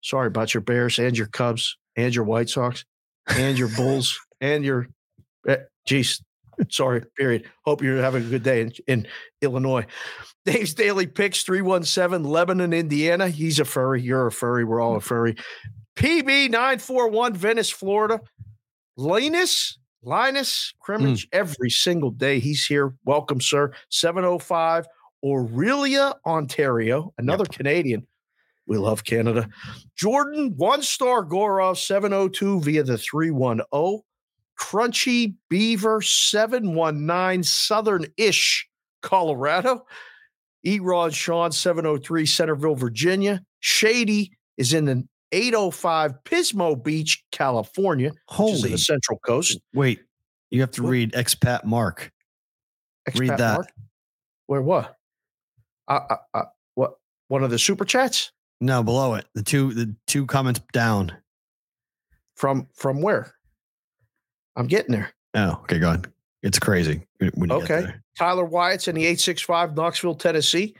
[0.00, 2.84] Sorry about your Bears and your Cubs and your White Sox
[3.26, 4.88] and your Bulls and your,
[5.48, 5.56] eh,
[5.86, 6.22] geez,
[6.68, 7.50] sorry, period.
[7.64, 9.06] Hope you're having a good day in, in
[9.40, 9.86] Illinois.
[10.44, 13.28] Dave's Daily Picks, 317 Lebanon, Indiana.
[13.28, 14.02] He's a furry.
[14.02, 14.64] You're a furry.
[14.64, 15.36] We're all a furry.
[15.96, 18.20] PB 941 Venice, Florida.
[18.96, 21.28] Linus, Linus Crimmage, mm.
[21.32, 22.38] every single day.
[22.38, 22.94] He's here.
[23.04, 23.72] Welcome, sir.
[23.90, 24.86] 705
[25.24, 27.56] Orillia, Ontario, another yep.
[27.56, 28.06] Canadian.
[28.66, 29.48] We love Canada.
[29.96, 34.00] Jordan, one star Gorov, 702 via the 310.
[34.58, 38.68] Crunchy Beaver, 719 Southern ish,
[39.02, 39.84] Colorado.
[40.64, 43.42] Erod Sean, 703 Centerville, Virginia.
[43.60, 49.58] Shady is in the 805 Pismo Beach, California, Holy the Central Coast.
[49.74, 50.00] Wait,
[50.50, 50.90] you have to what?
[50.90, 52.12] read expat Mark.
[53.08, 53.54] Expat read that.
[53.54, 53.68] Mark?
[54.46, 54.96] Where what?
[55.88, 56.44] Uh, uh, uh,
[56.74, 56.94] what?
[57.28, 58.32] One of the super chats?
[58.60, 59.26] No, below it.
[59.34, 61.12] The two the two comments down.
[62.36, 63.34] From from where?
[64.56, 65.12] I'm getting there.
[65.34, 66.04] Oh, okay, go on.
[66.42, 67.02] It's crazy.
[67.22, 67.86] okay.
[68.18, 70.74] Tyler Wyatt's in the 865 Knoxville, Tennessee.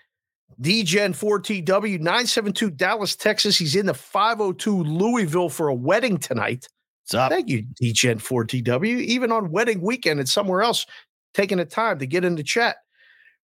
[0.61, 3.57] DGen4TW 972 Dallas, Texas.
[3.57, 6.69] He's in the 502 Louisville for a wedding tonight.
[7.03, 7.33] What's up?
[7.33, 9.01] Thank you, DGen4TW.
[9.01, 10.87] Even on wedding weekend and somewhere else,
[11.33, 12.77] taking the time to get in the chat.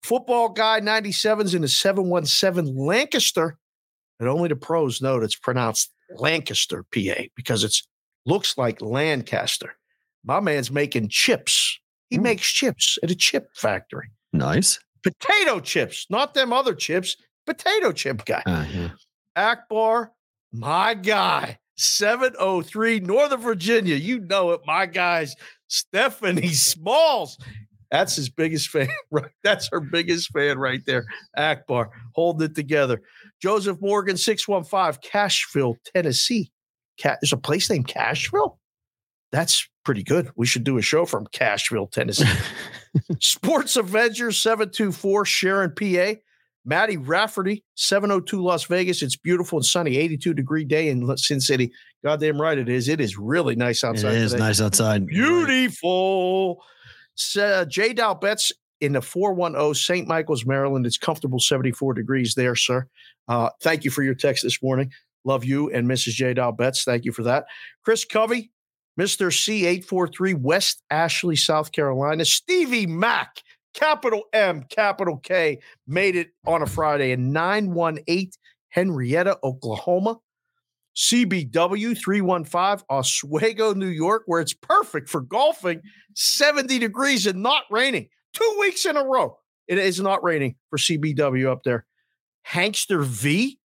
[0.02, 3.58] Football guy 97's in the 717 Lancaster.
[4.18, 7.74] And only the pros know that it's pronounced Lancaster, PA, because it
[8.26, 9.74] looks like Lancaster.
[10.24, 11.78] My man's making chips.
[12.08, 12.22] He mm.
[12.22, 14.10] makes chips at a chip factory.
[14.32, 17.16] Nice potato chips, not them other chips,
[17.46, 18.42] potato chip guy.
[18.46, 18.88] Uh, yeah.
[19.36, 20.12] Akbar,
[20.52, 23.96] my guy, 703 Northern Virginia.
[23.96, 25.34] You know it, my guys,
[25.68, 27.38] Stephanie Smalls.
[27.90, 29.30] That's his biggest fan, right?
[29.42, 31.06] That's her biggest fan right there.
[31.36, 33.02] Akbar holding it together.
[33.42, 36.52] Joseph Morgan, 615, Cashville, Tennessee.
[37.02, 38.58] There's a place named Cashville?
[39.32, 40.30] That's pretty good.
[40.36, 42.28] We should do a show from Cashville, Tennessee.
[43.20, 46.20] Sports Avengers 724, Sharon, PA.
[46.64, 49.02] Maddie Rafferty, 702 Las Vegas.
[49.02, 51.72] It's beautiful and sunny, 82 degree day in Sin City.
[52.04, 52.88] Goddamn right it is.
[52.88, 54.14] It is really nice outside.
[54.14, 54.44] It is today.
[54.44, 55.06] nice outside.
[55.06, 56.62] Beautiful.
[57.38, 57.92] Uh, J.
[57.92, 60.06] Dow Betts in the 410 St.
[60.06, 60.86] Michael's, Maryland.
[60.86, 62.86] It's comfortable 74 degrees there, sir.
[63.28, 64.92] Uh, thank you for your text this morning.
[65.24, 66.12] Love you and Mrs.
[66.12, 66.34] J.
[66.34, 66.84] Dow Betts.
[66.84, 67.46] Thank you for that.
[67.84, 68.50] Chris Covey,
[69.00, 69.30] Mr.
[69.32, 72.22] C843, West Ashley, South Carolina.
[72.22, 73.40] Stevie Mack,
[73.72, 78.30] capital M, capital K, made it on a Friday in 918
[78.68, 80.18] Henrietta, Oklahoma.
[80.94, 85.80] CBW 315, Oswego, New York, where it's perfect for golfing,
[86.14, 88.06] 70 degrees and not raining.
[88.34, 89.38] Two weeks in a row.
[89.66, 91.86] It is not raining for CBW up there.
[92.46, 93.58] Hankster V,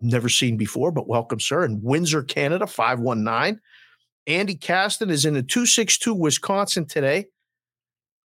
[0.00, 1.62] never seen before, but welcome, sir.
[1.62, 3.60] In Windsor, Canada, 519.
[4.28, 7.26] Andy Caston is in the 262 Wisconsin today.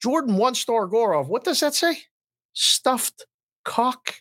[0.01, 1.27] Jordan one star Gorov.
[1.27, 1.99] What does that say?
[2.53, 3.27] Stuffed
[3.63, 4.15] cock.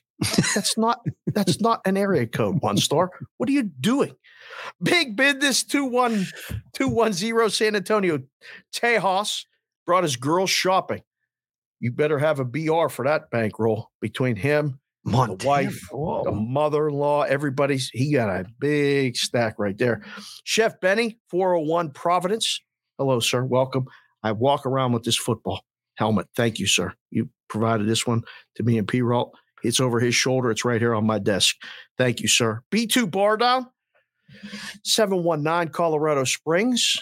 [0.54, 3.10] That's not that's not an area code, one star.
[3.38, 4.14] What are you doing?
[4.82, 8.18] Big business 21210 San Antonio.
[8.74, 9.46] Tejas
[9.86, 11.00] brought his girl shopping.
[11.80, 15.36] You better have a BR for that bankroll between him Montana.
[15.38, 16.24] the wife, Whoa.
[16.24, 20.02] the mother-in-law, everybody's he got a big stack right there.
[20.44, 22.60] Chef Benny, 401 Providence.
[22.98, 23.44] Hello, sir.
[23.44, 23.86] Welcome.
[24.22, 25.62] I walk around with this football
[25.96, 26.28] helmet.
[26.36, 26.92] Thank you, sir.
[27.10, 28.22] You provided this one
[28.56, 29.00] to me and P.
[29.02, 29.34] Rolt.
[29.62, 30.50] It's over his shoulder.
[30.50, 31.56] It's right here on my desk.
[31.98, 32.62] Thank you, sir.
[32.70, 33.66] B2 Bar Down,
[34.84, 36.96] 719 Colorado Springs.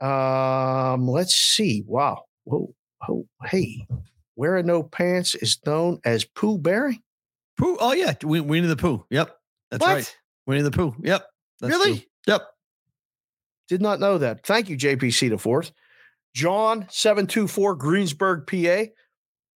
[0.00, 1.82] Um, let's see.
[1.86, 2.24] Wow.
[2.44, 2.74] Whoa.
[3.08, 3.86] Oh, hey.
[4.36, 7.00] Wearing no pants is known as Pooh Berry.
[7.56, 7.76] Pooh.
[7.80, 9.04] Oh yeah, Winnie the Pooh.
[9.10, 9.36] Yep,
[9.70, 9.94] that's what?
[9.94, 10.18] right.
[10.46, 10.94] Winnie the Pooh.
[11.02, 11.24] Yep.
[11.62, 11.98] really?
[11.98, 12.06] True.
[12.26, 12.42] Yep.
[13.68, 14.44] Did not know that.
[14.44, 15.72] Thank you, JPC the fourth.
[16.34, 18.90] John seven two four Greensburg, PA.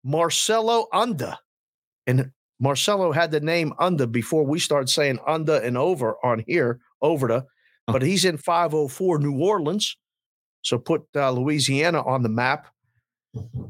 [0.05, 1.39] Marcelo Unda,
[2.07, 2.31] and
[2.61, 7.29] Marcelo had the name Unda before we started saying Unda and over on here, over
[7.29, 7.45] to,
[7.89, 7.93] oh.
[7.93, 9.97] but he's in 504 New Orleans.
[10.63, 12.67] So put uh, Louisiana on the map.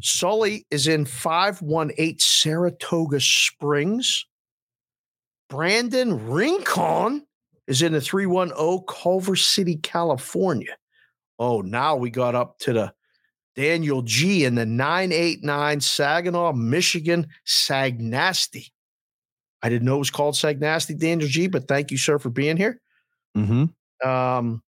[0.01, 4.27] Sully is in 518 Saratoga Springs.
[5.49, 7.27] Brandon Rincon
[7.67, 10.77] is in the 310 Culver City, California.
[11.39, 12.93] Oh, now we got up to the
[13.55, 18.71] Daniel G in the 989 Saginaw, Michigan, Sagnasty.
[19.63, 22.57] I didn't know it was called Sagnasty, Daniel G, but thank you, sir, for being
[22.57, 22.81] here.
[23.37, 24.09] Mm-hmm.
[24.09, 24.63] Um,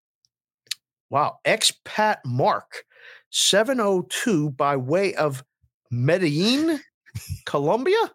[1.08, 1.38] wow.
[1.44, 2.84] Expat Mark
[3.30, 5.44] 702 by way of
[5.90, 6.80] Medellin,
[7.46, 8.12] Colombia.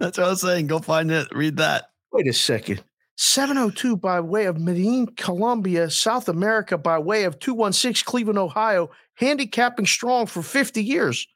[0.00, 0.66] That's what I was saying.
[0.66, 1.28] Go find it.
[1.32, 1.90] Read that.
[2.12, 2.82] Wait a second.
[3.16, 9.86] 702 by way of Medellin, Colombia, South America by way of 216 Cleveland, Ohio, handicapping
[9.86, 11.26] strong for 50 years.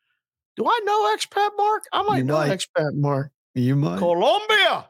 [0.56, 1.84] Do I know expat Mark?
[1.92, 2.50] I might you know might.
[2.50, 3.30] expat Mark.
[3.54, 3.98] You might.
[3.98, 4.88] Colombia.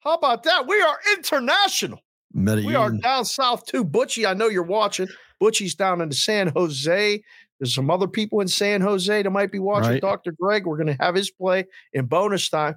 [0.00, 0.66] How about that?
[0.66, 2.00] We are international.
[2.32, 2.66] Medellin.
[2.66, 3.84] We are down south too.
[3.84, 5.08] Butchie, I know you're watching.
[5.40, 7.22] Butchie's down in San Jose.
[7.58, 9.92] There's some other people in San Jose that might be watching.
[9.92, 10.00] Right.
[10.00, 10.32] Dr.
[10.32, 12.76] Greg, we're going to have his play in bonus time.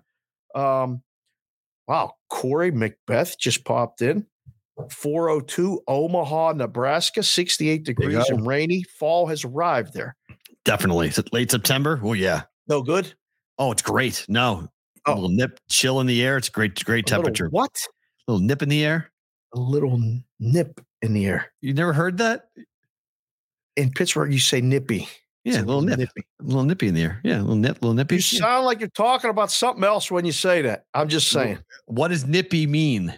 [0.55, 1.01] Um,
[1.87, 4.25] wow, Corey Macbeth just popped in.
[4.89, 8.83] 402 Omaha, Nebraska, 68 degrees and rainy.
[8.83, 10.15] Fall has arrived there.
[10.65, 11.11] Definitely.
[11.31, 11.99] Late September.
[12.03, 12.43] Oh, yeah.
[12.67, 13.13] No good.
[13.59, 14.25] Oh, it's great.
[14.27, 14.67] No.
[15.05, 15.13] Oh.
[15.13, 16.37] A little nip, chill in the air.
[16.37, 17.49] It's great, great temperature.
[17.49, 17.71] what?
[18.27, 19.11] A little nip in the air.
[19.53, 20.01] A little
[20.39, 21.51] nip in the air.
[21.61, 22.45] You never heard that?
[23.75, 25.07] In Pittsburgh, you say nippy.
[25.43, 26.25] Yeah, a little nip, nippy.
[26.39, 27.19] a little nippy in the air.
[27.23, 28.15] Yeah, a little nip, little nippy.
[28.15, 28.39] You yeah.
[28.39, 30.85] sound like you're talking about something else when you say that.
[30.93, 31.59] I'm just saying.
[31.85, 33.13] What does nippy mean?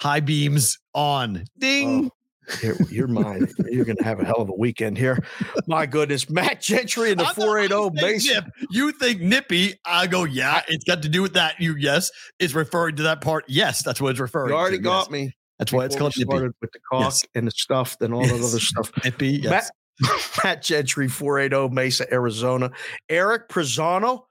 [0.00, 1.44] High beams on.
[1.58, 2.10] Ding.
[2.12, 2.16] Oh.
[2.60, 3.46] You're, you're mine.
[3.70, 5.24] You're going to have a hell of a weekend here.
[5.68, 6.28] My goodness.
[6.28, 8.26] Matt Gentry in the 480 base.
[8.26, 8.46] Nip.
[8.70, 9.74] You think nippy.
[9.84, 11.60] I go, yeah, it's got to do with that.
[11.60, 12.10] You, yes,
[12.40, 13.44] is referring to that part.
[13.46, 14.54] Yes, that's what it's referring to.
[14.54, 15.10] You already to, got yes.
[15.10, 15.34] me.
[15.60, 16.48] That's why it's called nippy.
[16.62, 17.24] With the cock yes.
[17.34, 18.30] and the stuff and all yes.
[18.30, 18.90] that other stuff.
[19.04, 19.70] Nippy, yes.
[20.00, 20.10] Matt,
[20.44, 22.70] Matt Gentry, 480 Mesa, Arizona.
[23.10, 24.22] Eric Prezano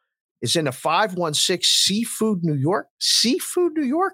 [0.42, 2.88] is in a 516 Seafood, New York.
[3.00, 4.14] Seafood, New York?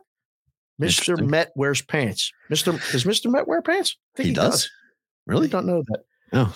[0.81, 1.17] Mr.
[1.25, 2.33] Met wears pants.
[2.51, 2.73] Mr.
[2.91, 3.31] Does Mr.
[3.31, 3.95] Met wear pants?
[4.13, 4.51] I think he, he does.
[4.51, 4.71] does.
[5.25, 5.47] Really?
[5.47, 6.03] I don't know that.
[6.33, 6.55] Oh.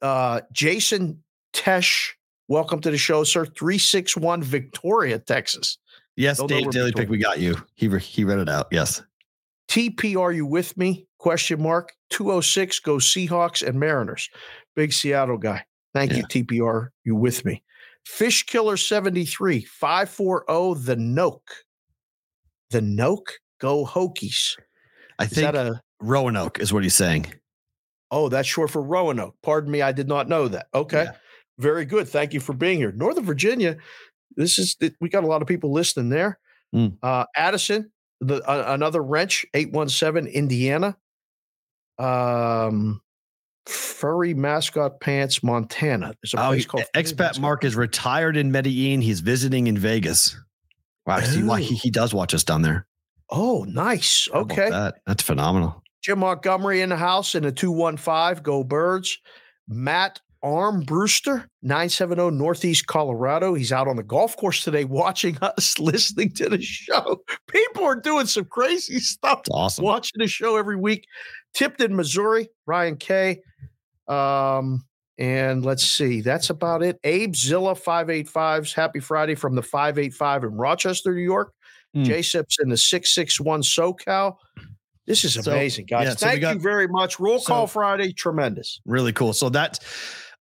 [0.00, 2.12] Uh, Jason Tesh,
[2.48, 3.44] welcome to the show, sir.
[3.44, 5.76] 361 Victoria, Texas.
[6.16, 7.56] Yes, Dave, Daily Pick, we got you.
[7.74, 8.68] He, re- he read it out.
[8.70, 9.02] Yes.
[9.72, 11.06] TP, are you with me?
[11.16, 11.94] Question mark.
[12.10, 14.28] 206, go Seahawks and Mariners.
[14.76, 15.64] Big Seattle guy.
[15.94, 16.18] Thank yeah.
[16.18, 16.88] you, TPR.
[17.04, 17.62] You with me?
[18.04, 21.40] Fish Killer 73, 540 The Noke.
[22.68, 23.38] The Noke?
[23.60, 24.58] Go Hokies.
[25.18, 27.32] I is think a Roanoke is what he's saying.
[28.10, 29.36] Oh, that's short for Roanoke.
[29.42, 30.66] Pardon me, I did not know that.
[30.74, 31.04] Okay.
[31.04, 31.12] Yeah.
[31.58, 32.06] Very good.
[32.06, 32.92] Thank you for being here.
[32.92, 33.78] Northern Virginia,
[34.36, 36.38] this is we got a lot of people listening there.
[36.74, 36.98] Mm.
[37.02, 37.90] Uh, Addison,
[38.26, 40.96] the uh, another wrench, 817 Indiana.
[41.98, 43.00] Um
[43.66, 46.14] Furry Mascot Pants, Montana.
[46.20, 49.00] There's a oh, place called Expat Mark is retired in Medellin.
[49.00, 50.36] He's visiting in Vegas.
[51.06, 51.54] Wow, oh.
[51.54, 52.86] he, he does watch us down there.
[53.30, 54.28] Oh, nice.
[54.32, 54.68] Okay.
[54.70, 54.96] That?
[55.06, 55.82] That's phenomenal.
[56.02, 58.42] Jim Montgomery in the house in the 215.
[58.42, 59.18] Go Birds.
[59.68, 63.54] Matt Armbruster, 970 Northeast Colorado.
[63.54, 67.22] He's out on the golf course today watching us, listening to the show.
[67.48, 69.42] People are doing some crazy stuff.
[69.50, 69.84] Awesome.
[69.84, 71.06] Watching the show every week.
[71.54, 73.40] Tipton, Missouri, Ryan K.
[74.08, 74.84] Um,
[75.18, 76.98] and let's see, that's about it.
[77.04, 78.74] Abe Zilla 585s.
[78.74, 81.52] Happy Friday from the 585 in Rochester, New York.
[81.96, 82.04] Mm.
[82.04, 84.36] J-Sips in the 661 SoCal.
[85.06, 86.06] This is amazing, so, guys.
[86.06, 87.20] Yeah, Thank so got, you very much.
[87.20, 88.80] Roll so, call Friday, tremendous.
[88.86, 89.32] Really cool.
[89.32, 89.78] So that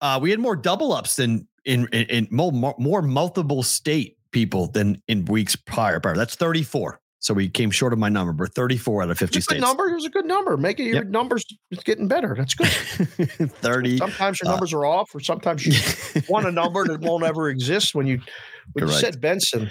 [0.01, 4.69] uh, we had more double ups than in, in, in more, more multiple state people
[4.69, 6.01] than in weeks prior.
[6.01, 6.16] prior.
[6.16, 7.01] That's 34.
[7.20, 8.33] So we came short of my number.
[8.33, 9.61] We're 34 out of 50 states.
[9.61, 9.89] number.
[9.89, 10.57] Here's a good number.
[10.57, 11.07] Make it your yep.
[11.07, 12.35] numbers it's getting better.
[12.37, 12.69] That's good.
[13.51, 13.99] 30.
[13.99, 17.49] Sometimes your uh, numbers are off, or sometimes you want a number that won't ever
[17.49, 18.20] exist when you
[18.75, 19.70] When you said Benson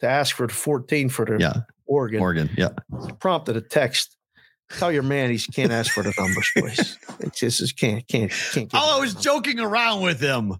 [0.00, 1.52] to ask for the 14 for the Yeah.
[1.86, 2.50] Oregon, Oregon.
[2.56, 2.70] Yeah.
[3.20, 4.16] prompted a text.
[4.70, 6.98] Tell your man he can't ask for the numbers, please.
[7.20, 8.70] It just is can't can't can't.
[8.70, 10.54] give Oh, I was the joking around with him.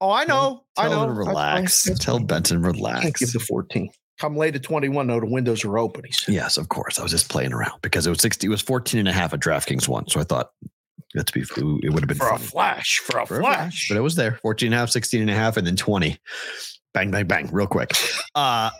[0.00, 0.64] Oh, I know.
[0.76, 1.04] I know.
[1.04, 1.28] him to That's fine.
[1.28, 1.84] relax.
[1.98, 2.26] Tell fine.
[2.26, 3.20] Benson Can't relax.
[3.20, 3.88] give the 14.
[4.20, 6.04] Come late at 21, though, the windows are open.
[6.04, 6.34] He said.
[6.34, 6.98] Yes, of course.
[6.98, 9.32] I was just playing around because it was 60, it was 14 and a half
[9.32, 10.08] at DraftKings one.
[10.08, 10.50] So I thought
[11.14, 12.44] that's be it would have been For a funny.
[12.44, 13.88] flash, for a For a flash.
[13.88, 16.18] But it was there 14 and a half, 16 and a half, and then 20.
[16.94, 17.92] Bang, bang, bang, real quick.
[18.34, 18.70] Uh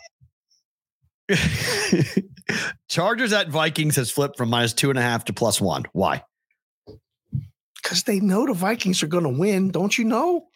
[2.88, 5.84] Chargers at Vikings has flipped from minus two and a half to plus one.
[5.92, 6.24] Why?
[7.82, 9.70] Because they know the Vikings are going to win.
[9.70, 10.46] Don't you know?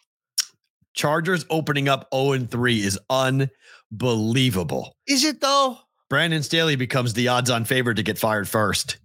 [0.93, 4.95] Chargers opening up 0 and 3 is unbelievable.
[5.07, 5.77] Is it, though?
[6.09, 8.97] Brandon Staley becomes the odds on favorite to get fired first.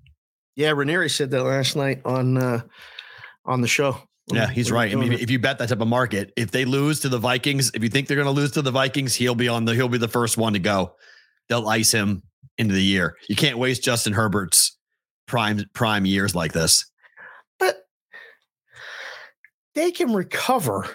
[0.56, 2.62] Yeah, Ranieri said that last night on uh,
[3.46, 3.96] on the show.
[4.30, 4.92] Yeah, he's right.
[4.92, 7.70] I mean, if you bet that type of market, if they lose to the Vikings,
[7.72, 9.88] if you think they're going to lose to the Vikings, he'll be on the he'll
[9.88, 10.96] be the first one to go.
[11.48, 12.22] They'll ice him
[12.58, 13.16] into the year.
[13.28, 14.76] You can't waste Justin Herbert's
[15.26, 16.84] prime prime years like this.
[17.58, 17.76] but
[19.74, 20.86] they can recover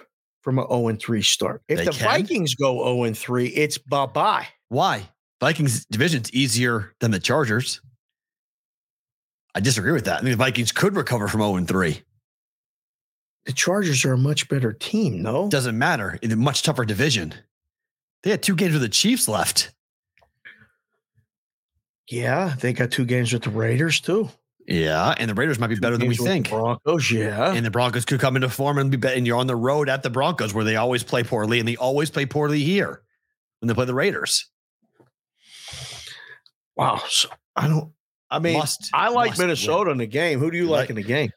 [0.41, 1.61] from an 0 3 start.
[1.67, 2.21] If They the can?
[2.21, 4.47] Vikings go 0 3, it's bye bye.
[4.69, 5.09] Why?
[5.39, 7.81] Vikings division's easier than the Chargers.
[9.55, 10.17] I disagree with that.
[10.17, 12.01] I think the Vikings could recover from 0 and 3.
[13.45, 15.49] The Chargers are a much better team, no?
[15.49, 16.17] Doesn't matter.
[16.21, 17.34] In a much tougher division.
[18.23, 19.72] They had two games with the Chiefs left.
[22.09, 24.30] Yeah, they got two games with the Raiders too.
[24.67, 26.49] Yeah, and the Raiders might be better than we think.
[26.49, 27.53] Broncos, yeah.
[27.53, 29.15] And the Broncos could come into form and be better.
[29.15, 31.75] And you're on the road at the Broncos where they always play poorly, and they
[31.75, 33.01] always play poorly here
[33.59, 34.49] when they play the Raiders.
[36.75, 37.01] wow.
[37.07, 37.91] So I don't.
[38.30, 40.39] I mean, Must- I like must Minnesota in the game.
[40.39, 41.31] Who do you like Like- in the game?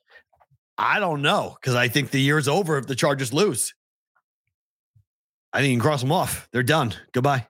[0.79, 3.75] I don't know because I think the year's over if the Chargers lose.
[5.53, 6.49] I think you can cross them off.
[6.53, 6.93] They're done.
[7.13, 7.47] Goodbye.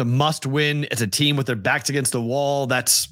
[0.00, 0.84] A must win.
[0.90, 2.66] It's a team with their backs against the wall.
[2.66, 3.08] That's,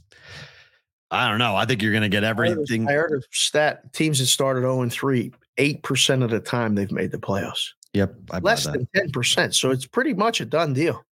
[1.10, 1.55] I don't know.
[1.56, 2.89] I think you're going to get I heard a- everything.
[2.89, 6.74] I heard a stat: teams that started 0 and 3, eight percent of the time
[6.74, 7.69] they've made the playoffs.
[7.94, 8.15] Yep.
[8.31, 8.73] I Less that.
[8.74, 9.55] than ten percent.
[9.55, 11.05] So it's pretty much a done deal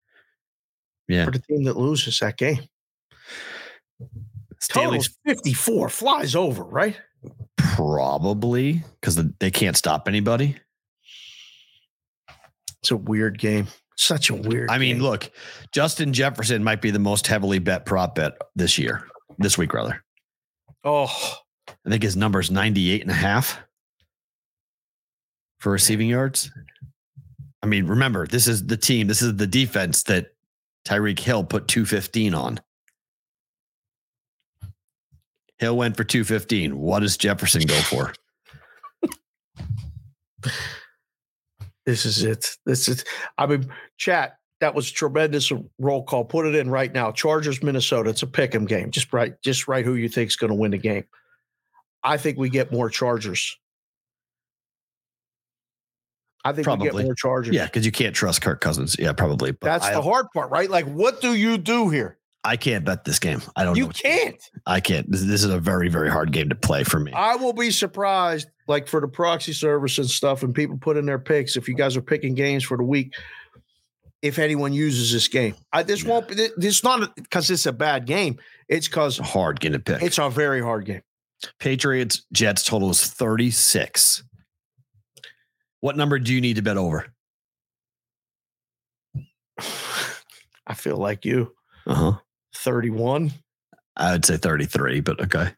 [1.09, 1.25] Yeah.
[1.25, 2.69] for the team that loses that game.
[4.61, 6.97] Staley's Total's 54, flies over, right?
[7.57, 10.57] probably because they can't stop anybody.
[12.81, 13.67] It's a weird game.
[13.97, 14.71] Such a weird.
[14.71, 15.03] I mean, game.
[15.03, 15.31] look,
[15.73, 19.07] Justin Jefferson might be the most heavily bet prop bet this year,
[19.39, 20.05] this week, rather.
[20.85, 21.11] Oh,
[21.69, 23.59] I think his number is 98 and a half
[25.59, 26.51] for receiving yards.
[27.63, 30.35] I mean, remember, this is the team, this is the defense that
[30.87, 32.61] Tyreek Hill put 215 on.
[35.59, 36.79] Hill went for 215.
[36.79, 38.13] What does Jefferson go for?
[41.87, 42.47] this is it.
[42.67, 43.05] This is.
[43.39, 44.39] I mean, chat.
[44.61, 46.25] That was tremendous roll call.
[46.25, 47.13] Put it in right now.
[47.13, 48.11] Chargers, Minnesota.
[48.11, 48.91] It's a pick 'em game.
[48.91, 49.85] Just write, Just right.
[49.85, 51.05] Who you think is going to win the game?
[52.03, 53.59] I think we get more Chargers.
[56.45, 56.87] I think we Probably.
[57.03, 57.55] get more Chargers.
[57.55, 58.97] Yeah, because you can't trust Kirk Cousins.
[58.99, 59.51] Yeah, probably.
[59.51, 60.71] But That's I, the hard part, right?
[60.71, 62.19] Like, what do you do here?
[62.45, 63.43] I can't bet this game.
[63.57, 64.41] I don't You can't.
[64.65, 65.11] I can't.
[65.11, 67.13] This, this is a very, very hard game to play for me.
[67.13, 71.05] I will be surprised, like for the proxy service and stuff, and people put in
[71.05, 71.57] their picks.
[71.57, 73.13] If you guys are picking games for the week,
[74.27, 76.49] if anyone uses this game, I, this won't be.
[76.57, 78.39] This not because it's a bad game.
[78.69, 80.03] It's because hard game to pick.
[80.03, 81.03] it's a very hard game.
[81.59, 84.25] Patriots Jets total is 36.
[85.81, 87.07] What number do you need to bet over?
[90.67, 91.53] I feel like you,
[91.87, 92.13] Uh huh.
[92.55, 93.33] thirty-one.
[93.99, 95.53] I would say 33, but okay.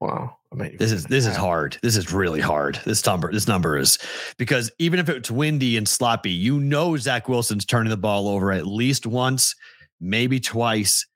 [0.00, 1.78] Wow, I mean, This is this is hard.
[1.82, 2.78] This is really hard.
[2.84, 3.98] This number, this number is
[4.38, 8.52] because even if it's windy and sloppy, you know Zach Wilson's turning the ball over
[8.52, 9.54] at least once,
[10.00, 11.06] maybe twice.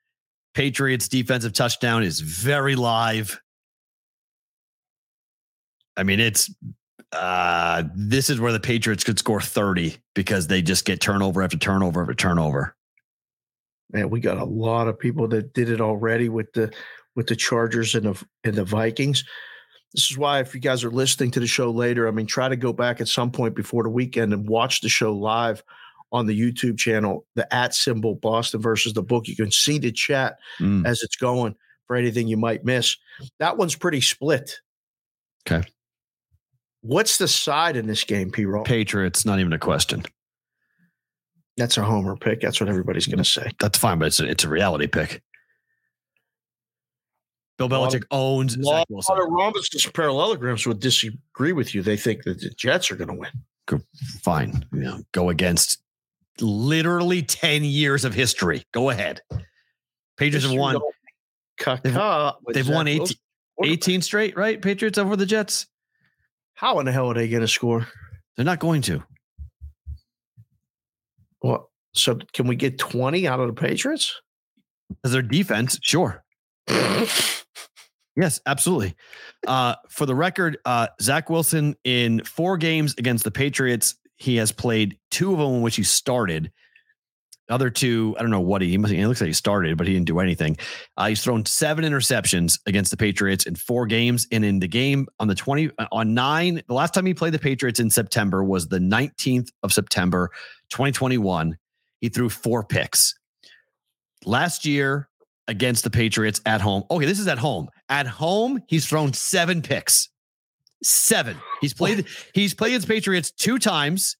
[0.53, 3.39] Patriots defensive touchdown is very live.
[5.95, 6.53] I mean, it's
[7.13, 11.57] uh this is where the Patriots could score 30 because they just get turnover after
[11.57, 12.75] turnover after turnover.
[13.91, 16.71] Man, we got a lot of people that did it already with the
[17.15, 19.23] with the Chargers and the and the Vikings.
[19.93, 22.47] This is why, if you guys are listening to the show later, I mean, try
[22.47, 25.63] to go back at some point before the weekend and watch the show live
[26.11, 29.27] on the YouTube channel, the at symbol Boston versus the book.
[29.27, 30.85] You can see the chat Mm.
[30.85, 31.55] as it's going
[31.87, 32.97] for anything you might miss.
[33.39, 34.59] That one's pretty split.
[35.47, 35.67] Okay.
[36.81, 38.45] What's the side in this game, P.
[38.45, 38.63] Roll?
[38.63, 40.03] Patriots, not even a question.
[41.57, 42.41] That's a homer pick.
[42.41, 43.51] That's what everybody's going to say.
[43.59, 45.21] That's fine, but it's a, it's a reality pick.
[47.59, 49.17] Bill Lot of- Belichick owns A lot Zach Wilson.
[49.19, 51.81] of Robinson's parallelograms would disagree with you.
[51.83, 53.29] They think that the Jets are going to win.
[53.67, 53.79] go,
[54.23, 54.65] fine.
[54.73, 55.81] You know, go against
[56.41, 58.63] literally 10 years of history.
[58.73, 59.21] Go ahead.
[60.17, 60.77] Patriots have won.
[61.83, 61.93] They've,
[62.53, 63.07] they've won 18,
[63.63, 64.61] 18 straight, right?
[64.61, 65.67] Patriots over the Jets.
[66.55, 67.85] How in the hell are they going to score?
[68.35, 69.03] They're not going to.
[71.41, 74.21] Well, So can we get 20 out of the Patriots?
[75.03, 76.23] As their defense, sure.
[78.19, 78.95] yes, absolutely.
[79.47, 84.51] Uh, for the record, uh, Zach Wilson in four games against the Patriots, he has
[84.51, 86.51] played two of them in which he started.
[87.49, 88.93] Other two, I don't know what he, he must.
[88.93, 90.55] It looks like he started, but he didn't do anything.
[90.97, 95.07] Uh, he's thrown seven interceptions against the Patriots in four games, and in the game
[95.19, 98.43] on the twenty uh, on nine, the last time he played the Patriots in September
[98.43, 100.29] was the nineteenth of September,
[100.69, 101.57] twenty twenty one.
[102.01, 103.15] He threw four picks.
[104.25, 105.09] Last year
[105.47, 106.83] against the Patriots at home.
[106.91, 107.67] Okay, this is at home.
[107.89, 110.09] At home, he's thrown seven picks.
[110.83, 111.37] Seven.
[111.59, 112.05] He's played.
[112.33, 114.15] he's played against Patriots two times.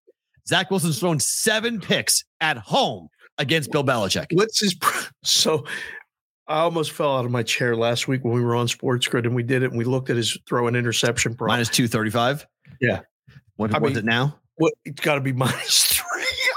[0.48, 4.28] Zach Wilson's thrown seven picks at home against Bill Belichick.
[4.32, 4.76] What's his
[5.24, 5.66] so?
[6.48, 9.28] I almost fell out of my chair last week when we were on Sports Grid
[9.28, 11.50] and we did it and we looked at his throw and interception prop.
[11.50, 12.48] Minus two thirty five.
[12.82, 13.02] Yeah.
[13.58, 14.40] What was it now?
[14.56, 16.49] What it's got to be minus three.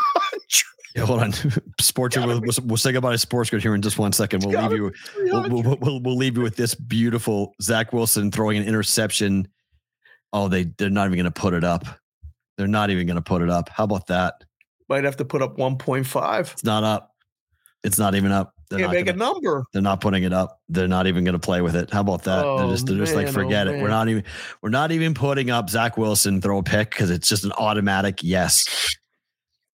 [0.95, 1.33] Yeah, hold on.
[1.81, 2.17] Sports.
[2.17, 4.45] We'll, we'll, we'll say goodbye to Sports Grid here in just one second.
[4.45, 4.93] We'll leave you.
[5.17, 9.49] We'll, we'll, we'll, we'll leave you with this beautiful Zach Wilson throwing an interception.
[10.33, 11.87] Oh, they they're not even going to put it up.
[12.57, 13.69] They're not even going to put it up.
[13.69, 14.35] How about that?
[14.89, 16.53] Might have to put up 1.5.
[16.53, 17.15] It's not up.
[17.83, 18.55] It's not even up.
[18.71, 19.65] They're Can't make gonna, a number.
[19.73, 20.61] They're not putting it up.
[20.69, 21.91] They're not even going to play with it.
[21.91, 22.45] How about that?
[22.45, 23.83] Oh, they're just they're just man, like forget oh, it.
[23.83, 24.25] We're not even
[24.63, 28.23] we're not even putting up Zach Wilson throw a pick because it's just an automatic
[28.23, 28.65] yes.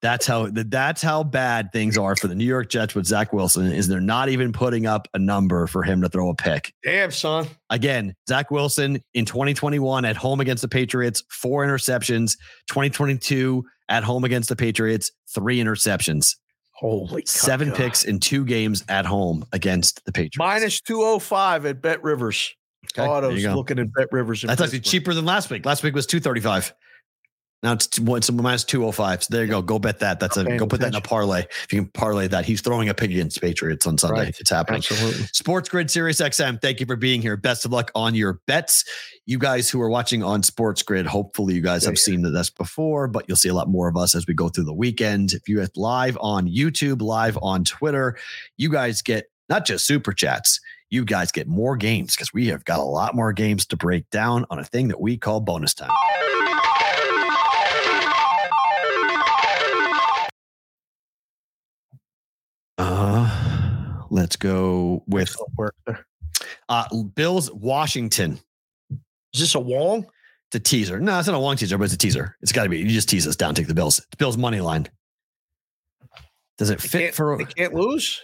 [0.01, 3.73] That's how that's how bad things are for the New York Jets with Zach Wilson.
[3.73, 6.73] Is they're not even putting up a number for him to throw a pick.
[6.85, 7.49] Damn, son.
[7.70, 12.37] Again, Zach Wilson in 2021 at home against the Patriots, four interceptions.
[12.69, 16.37] 2022 at home against the Patriots, three interceptions.
[16.73, 20.39] Holy seven picks in two games at home against the Patriots.
[20.39, 22.55] Minus 205 at Bet Rivers.
[22.97, 24.43] Okay, Autos looking at Bet Rivers.
[24.43, 25.66] That's actually cheaper than last week.
[25.66, 26.73] Last week was 235.
[27.62, 29.24] Now it's two, it's minus 205.
[29.24, 29.62] So there you go.
[29.62, 30.20] Go bet that.
[30.20, 31.40] That's a go put that in a parlay.
[31.40, 34.20] If you can parlay that, he's throwing a pig against Patriots on Sunday.
[34.20, 34.40] Right.
[34.40, 34.78] It's happening.
[34.78, 35.24] Absolutely.
[35.32, 36.62] Sports Grid Sirius XM.
[36.62, 37.36] Thank you for being here.
[37.36, 38.85] Best of luck on your bets.
[39.26, 43.09] You guys who are watching on Sports Grid, hopefully you guys have seen this before,
[43.09, 45.32] but you'll see a lot more of us as we go through the weekend.
[45.32, 48.16] If you're live on YouTube, live on Twitter,
[48.56, 50.60] you guys get not just super chats
[50.90, 54.09] you guys get more games because we have got a lot more games to break
[54.09, 55.90] down on a thing that we call bonus time.
[62.78, 65.36] Uh, let's go with
[66.68, 68.38] uh, Bills Washington.
[69.34, 70.06] Is this a Wong?
[70.46, 71.00] It's a teaser.
[71.00, 72.36] No, it's not a Wong teaser, but it's a teaser.
[72.40, 72.78] It's got to be.
[72.78, 73.98] You just tease us down, take the Bills.
[73.98, 74.88] It's Bills money line.
[76.56, 77.36] Does it fit for?
[77.36, 78.20] They can't lose.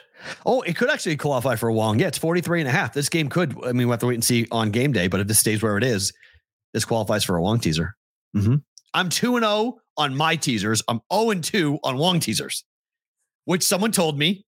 [0.47, 1.99] Oh, it could actually qualify for a Wong.
[1.99, 2.95] Yeah, it's 43 and a half.
[2.95, 3.57] This game could.
[3.65, 5.63] I mean, we have to wait and see on game day, but if this stays
[5.63, 6.13] where it is,
[6.73, 7.95] this qualifies for a Wong teaser.
[8.35, 8.57] Mm-hmm.
[8.95, 10.83] I'm 2 and 0 on my teasers.
[10.89, 12.65] I'm 0 and 2 on Wong teasers
[13.45, 14.45] which someone told me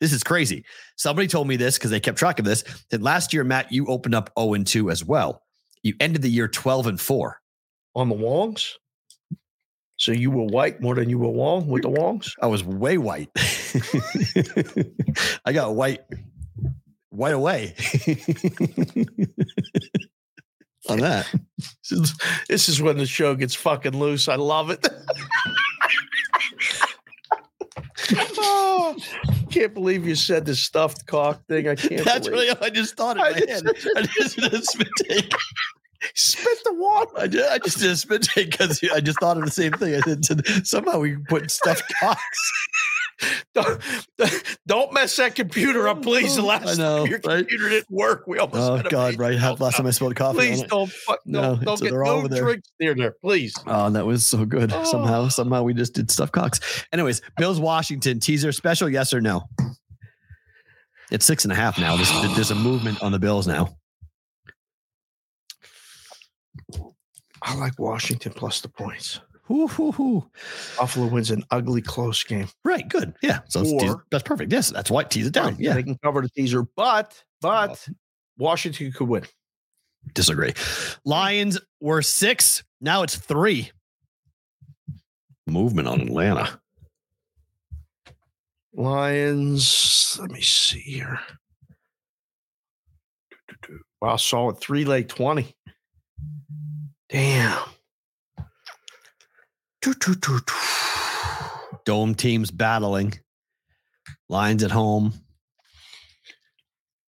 [0.00, 0.64] this is crazy.
[0.96, 2.64] Somebody told me this because they kept track of this.
[2.90, 5.42] That last year, Matt, you opened up 0 and 2 as well.
[5.82, 7.40] You ended the year 12 and 4
[7.94, 8.72] on the Wongs.
[9.96, 12.32] So you were white more than you were Wong with the Wongs?
[12.42, 13.30] I was way white.
[15.44, 16.00] I got white
[17.12, 17.66] white away
[20.88, 21.30] on that.
[21.58, 22.16] This is,
[22.48, 24.28] this is when the show gets fucking loose.
[24.28, 24.88] I love it.
[28.38, 28.96] oh,
[29.50, 31.68] can't believe you said the stuffed cock thing.
[31.68, 32.04] I can't.
[32.04, 32.56] That's believe.
[32.56, 33.96] really I just thought in I my just, head.
[33.96, 35.32] I just did a spit take.
[36.14, 37.12] Spit the water.
[37.16, 39.72] I, did, I just did a spit take because I just thought of the same
[39.72, 39.94] thing.
[39.94, 42.52] I said somehow we put stuffed cocks.
[43.54, 43.82] don't,
[44.66, 46.36] don't mess that computer up, please.
[46.36, 47.38] The oh, last I know, your right?
[47.38, 48.24] computer didn't work.
[48.26, 48.86] We almost.
[48.86, 49.18] Oh God!
[49.18, 49.38] Right?
[49.38, 50.38] How last time I spilled coffee?
[50.38, 50.90] Please don't.
[50.90, 53.54] Fuck, no, don't, don't get no drinks near there, please.
[53.66, 54.72] Oh, that was so good.
[54.72, 54.84] Oh.
[54.84, 56.60] Somehow, somehow we just did stuff cocks.
[56.92, 58.88] Anyways, Bills Washington teaser special.
[58.88, 59.42] Yes or no?
[61.10, 61.96] It's six and a half now.
[61.96, 63.76] There's, there's a movement on the Bills now.
[67.42, 69.20] I like Washington plus the points.
[69.52, 70.30] Ooh, ooh, ooh.
[70.78, 72.48] Buffalo wins an ugly close game.
[72.64, 72.88] Right.
[72.88, 73.14] Good.
[73.22, 73.40] Yeah.
[73.48, 74.50] So or, that's perfect.
[74.50, 74.70] Yes.
[74.70, 75.52] That's why tease it down.
[75.52, 75.74] Right, yeah.
[75.74, 77.86] They can cover the teaser, but, but
[78.38, 79.24] Washington could win.
[80.14, 80.54] Disagree.
[81.04, 82.64] Lions were six.
[82.80, 83.70] Now it's three.
[85.46, 86.60] Movement on Atlanta.
[88.74, 90.18] Lions.
[90.20, 91.20] Let me see here.
[94.00, 95.54] Wow, solid three late 20.
[97.08, 97.62] Damn.
[101.84, 103.18] Dome teams battling.
[104.28, 105.12] Lions at home.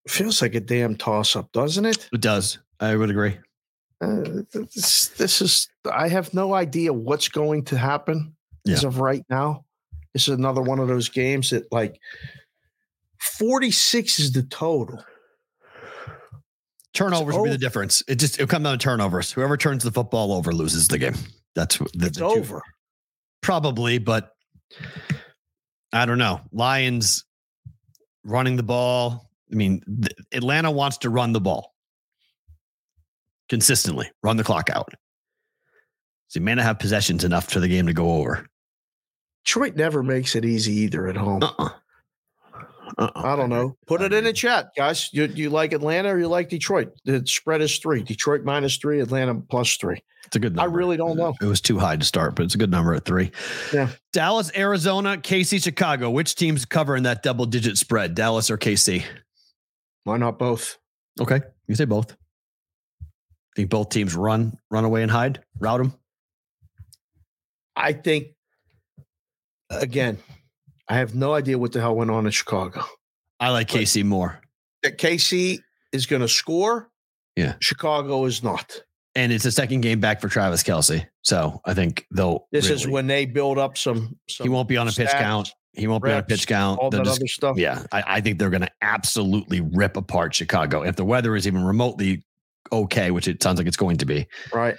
[0.08, 2.08] Feels like a damn toss up, doesn't it?
[2.12, 2.58] It does.
[2.80, 3.38] I would agree.
[4.00, 8.36] Uh, this, this is, I have no idea what's going to happen
[8.68, 9.64] as of right now.
[10.12, 11.98] This is another one of those games that, like,
[13.20, 15.02] 46 is the total.
[16.92, 18.02] Turnovers will be the difference.
[18.06, 19.32] It just it'll come down to turnovers.
[19.32, 21.16] Whoever turns the football over loses the game.
[21.54, 22.62] That's what the, It's the over.
[23.42, 24.30] Probably, but
[25.92, 26.40] I don't know.
[26.52, 27.24] Lions
[28.24, 29.30] running the ball.
[29.52, 29.82] I mean,
[30.32, 31.72] Atlanta wants to run the ball
[33.48, 34.88] consistently, run the clock out.
[36.28, 38.46] So you may not have possessions enough for the game to go over.
[39.44, 41.42] Detroit never makes it easy either at home.
[41.42, 41.68] Uh-uh.
[42.96, 43.22] Uh-uh.
[43.22, 43.76] I don't know.
[43.86, 45.08] Put it in the chat, guys.
[45.12, 46.92] You, you like Atlanta or you like Detroit?
[47.04, 48.02] The spread is three.
[48.02, 50.00] Detroit minus three, Atlanta plus three.
[50.26, 50.70] It's a good number.
[50.70, 51.34] I really don't know.
[51.40, 53.32] It was too high to start, but it's a good number at three.
[53.72, 53.88] Yeah.
[54.12, 56.10] Dallas, Arizona, KC, Chicago.
[56.10, 58.14] Which team's covering that double digit spread?
[58.14, 59.04] Dallas or KC?
[60.04, 60.78] Why not both?
[61.20, 61.40] Okay.
[61.66, 62.16] You say both.
[63.56, 65.94] Think both teams run, run away and hide, route them?
[67.76, 68.28] I think,
[69.70, 70.18] again,
[70.88, 72.84] I have no idea what the hell went on in Chicago.
[73.40, 74.40] I like But- KC more.
[74.82, 75.60] That KC
[75.92, 76.90] is going to score.
[77.36, 77.54] Yeah.
[77.60, 78.80] Chicago is not.
[79.16, 81.06] And it's a second game back for Travis Kelce.
[81.22, 82.46] So I think they'll.
[82.52, 84.18] This is when they build up some.
[84.28, 85.52] some he won't be on a pitch count.
[85.72, 86.78] He won't be on a pitch count.
[86.80, 87.56] All They'll that just- other stuff.
[87.56, 90.82] yeah, I, I think they're going to absolutely rip apart Chicago.
[90.82, 92.24] If the weather is even remotely
[92.72, 94.76] okay, which it sounds like it's going to be, Right.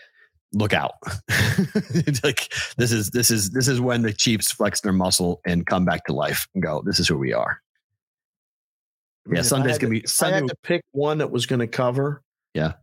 [0.53, 0.93] Look out.
[2.23, 5.85] like this is this is this is when the Chiefs flex their muscle and come
[5.85, 7.59] back to life and go, this is who we are.
[9.25, 11.31] I mean, Yeah, Sunday's gonna to- be- if I Sunday had to pick one that
[11.31, 12.21] was going to cover.
[12.53, 12.73] Yeah.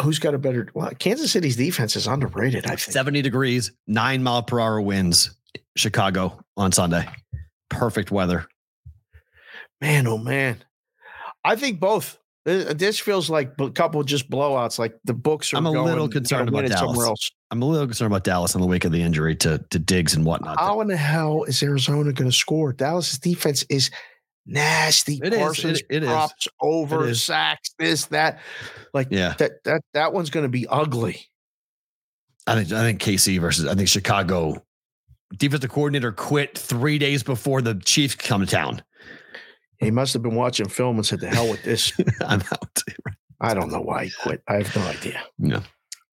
[0.00, 0.68] Who's got a better?
[0.72, 2.64] Well, Kansas City's defense is underrated.
[2.64, 2.80] I think.
[2.80, 5.36] 70 degrees, nine mile per hour winds,
[5.76, 7.06] Chicago on Sunday.
[7.68, 8.46] Perfect weather.
[9.80, 10.64] Man, oh man,
[11.44, 12.18] I think both.
[12.46, 14.78] Th- uh, This feels like a couple just blowouts.
[14.78, 15.56] Like the books are.
[15.56, 17.08] I'm a going, little concerned about it somewhere Dallas.
[17.08, 17.30] else.
[17.50, 20.14] I'm a little concerned about Dallas on the wake of the injury to to Diggs
[20.14, 20.58] and whatnot.
[20.58, 22.72] How in the hell is Arizona going to score?
[22.72, 23.90] Dallas's defense is
[24.46, 25.20] nasty.
[25.22, 25.38] It is.
[25.38, 26.08] Parsons It- it is.
[26.08, 27.22] props over It is.
[27.22, 27.74] sacks.
[27.78, 28.40] This that.
[28.94, 29.34] Like Yeah.
[29.38, 31.26] that that that one's going to be ugly.
[32.46, 34.64] I think I think KC versus I think Chicago
[35.36, 38.82] defensive coordinator quit three days before the Chiefs come to town.
[39.80, 42.82] He must have been watching film and said, "The hell with this." I'm out.
[43.40, 44.42] I don't know why he quit.
[44.46, 45.22] I have no idea.
[45.38, 45.62] Yeah.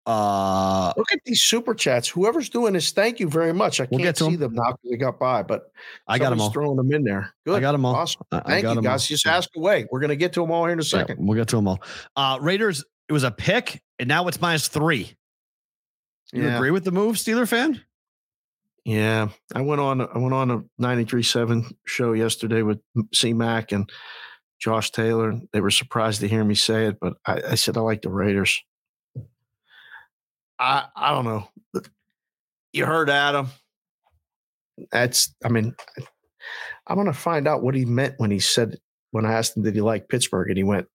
[0.05, 2.09] Uh Look at these super chats.
[2.09, 3.81] Whoever's doing this, thank you very much.
[3.81, 4.41] I We'll can't see to see 'em.
[4.41, 5.71] them now because they got by, but
[6.09, 6.51] I got them all.
[6.51, 7.33] throwing them in there.
[7.47, 7.57] Good.
[7.57, 7.95] I got them all.
[7.95, 8.23] Awesome.
[8.33, 9.03] I- I Thank got you, guys.
[9.05, 9.07] all.
[9.07, 9.87] Just ask away.
[9.93, 11.25] We're going to get to them all here in a Yeah, second.
[11.25, 11.81] we'll get to them all.
[12.17, 15.15] Uh Raiders, it was a pick, and now it's minus three.
[16.33, 16.57] You Yeah.
[16.57, 17.81] agree with the move, Steeler fan?
[18.85, 20.01] Yeah, I went on.
[20.01, 22.81] I went on a 93.7 show yesterday with
[23.15, 23.89] C Mac and
[24.61, 25.41] Josh Taylor.
[25.53, 28.11] They were surprised to hear me say it, but I, I said I like the
[28.11, 28.61] Raiders.
[30.59, 31.49] I I don't know.
[32.73, 33.49] You heard Adam.
[34.91, 35.33] That's.
[35.45, 35.75] I mean,
[36.87, 38.79] I'm gonna find out what he meant when he said
[39.13, 40.89] when I asked him did he like Pittsburgh and he went,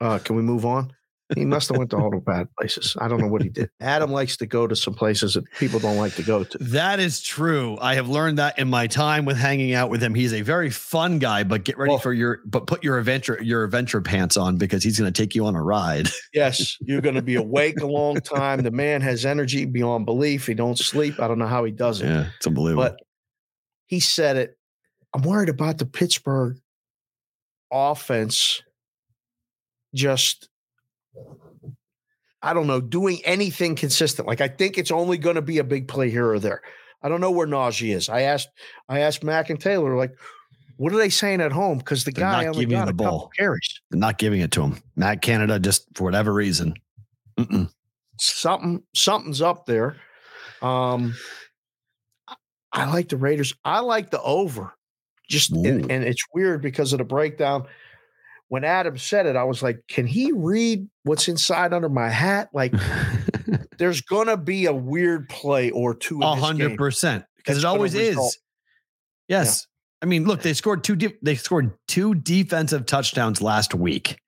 [0.00, 0.92] uh, "Can we move on?"
[1.36, 2.96] He must have went to all the bad places.
[3.00, 3.70] I don't know what he did.
[3.80, 6.58] Adam likes to go to some places that people don't like to go to.
[6.58, 7.78] That is true.
[7.80, 10.14] I have learned that in my time with hanging out with him.
[10.14, 13.38] He's a very fun guy, but get ready Well- for your but put your adventure
[13.42, 16.08] your adventure pants on because he's going to take you on a ride.
[16.34, 18.62] Yes, you're going to be awake a long time.
[18.62, 20.46] The man has energy beyond belief.
[20.46, 21.20] He don't sleep.
[21.20, 22.82] I don't know how he does it, yeah, it's unbelievable.
[22.84, 22.96] but
[23.86, 24.56] he said it.
[25.14, 26.58] I'm worried about the Pittsburgh
[27.70, 28.62] offense.
[29.94, 30.48] Just,
[32.42, 34.26] I don't know, doing anything consistent.
[34.26, 36.62] Like I think it's only going to be a big play here or there.
[37.02, 38.08] I don't know where Najee is.
[38.08, 38.48] I asked,
[38.88, 40.12] I asked Mac and Taylor, like,
[40.76, 41.78] what are they saying at home?
[41.78, 43.30] Because the They're guy only got the a couple ball.
[43.38, 43.80] carries.
[43.92, 44.78] not giving it to him.
[44.96, 46.74] Matt Canada just for whatever reason.
[47.38, 47.70] Mm-mm.
[48.18, 49.96] something something's up there.
[50.60, 51.14] Um,
[52.28, 52.36] I-
[52.72, 53.54] I like the Raiders.
[53.64, 54.72] I like the over.
[55.28, 57.66] Just and, and it's weird because of the breakdown.
[58.52, 62.50] When Adam said it, I was like, "Can he read what's inside under my hat?"
[62.52, 62.74] Like,
[63.78, 66.20] there's gonna be a weird play or two.
[66.20, 68.34] A hundred percent because it always result.
[68.34, 68.38] is.
[69.26, 69.66] Yes,
[70.02, 70.96] I mean, look, they scored two.
[70.96, 74.20] De- they scored two defensive touchdowns last week.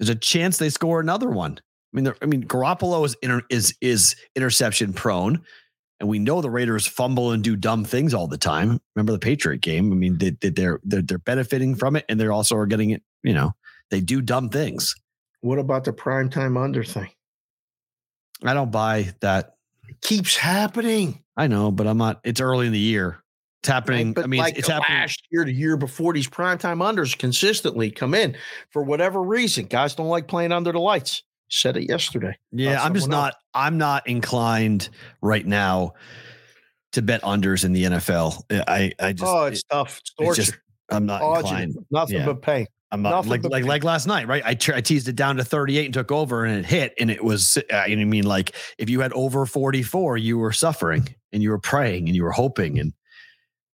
[0.00, 1.60] There's a chance they score another one.
[1.94, 5.40] I mean, I mean, Garoppolo is inter- is is interception prone,
[6.00, 8.80] and we know the Raiders fumble and do dumb things all the time.
[8.96, 9.92] Remember the Patriot game?
[9.92, 12.90] I mean, they, they, they're they're they're benefiting from it, and they're also are getting
[12.90, 13.04] it.
[13.22, 13.52] You know,
[13.90, 14.94] they do dumb things.
[15.40, 17.10] What about the primetime under thing?
[18.44, 19.54] I don't buy that
[19.88, 21.22] It keeps happening.
[21.36, 22.20] I know, but I'm not.
[22.24, 23.22] It's early in the year.
[23.62, 24.08] It's happening.
[24.08, 24.14] Right?
[24.14, 24.98] But I mean, like it's the happening.
[24.98, 28.36] last year to year before these primetime unders consistently come in
[28.70, 29.66] for whatever reason.
[29.66, 31.22] Guys don't like playing under the lights.
[31.48, 32.36] Said it yesterday.
[32.52, 33.34] Yeah, I'm just not.
[33.54, 34.88] I'm not inclined
[35.20, 35.94] right now
[36.92, 38.42] to bet unders in the NFL.
[38.68, 40.00] I I just oh, it's tough.
[40.18, 40.58] It's it's just
[40.90, 41.76] I'm not inclined.
[41.90, 42.26] Nothing Yeah.
[42.26, 42.66] but pain.
[42.92, 43.68] I'm not like like pain.
[43.68, 44.42] like last night, right?
[44.44, 47.08] I, te- I teased it down to 38 and took over, and it hit, and
[47.10, 47.56] it was.
[47.56, 51.14] Uh, you know what I mean, like if you had over 44, you were suffering,
[51.32, 52.92] and you were praying, and you were hoping, and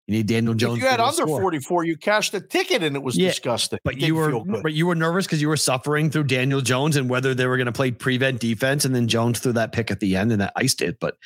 [0.09, 0.79] you need Daniel Jones.
[0.79, 1.41] If you had under score.
[1.41, 3.79] 44, you cashed a ticket and it was Yeah, disgusting.
[3.85, 7.09] But you were, but you were nervous because you were suffering through Daniel Jones and
[7.09, 10.01] whether they were going to play prevent defense, and then Jones threw that pick at
[10.01, 10.99] the end and that iced it.
[11.01, 11.17] But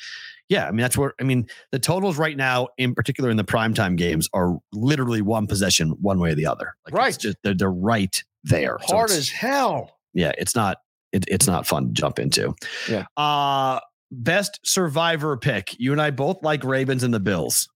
[0.49, 3.43] yeah, I mean that's where I mean the totals right now, in particular in the
[3.43, 6.73] primetime games, are literally one possession, one way or the other.
[6.85, 7.07] Like Right.
[7.09, 8.77] it's just they're, they're right there.
[8.81, 9.97] Hard it's- as hell.
[10.13, 10.77] yeah, it's not
[11.11, 12.53] it, it's not fun to jump into.
[12.89, 13.05] Yeah.
[13.15, 13.79] Uh
[14.11, 15.75] best survivor pick.
[15.79, 17.69] You and I both like Ravens and the Bills.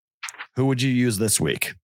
[0.56, 1.76] Who would you use this week?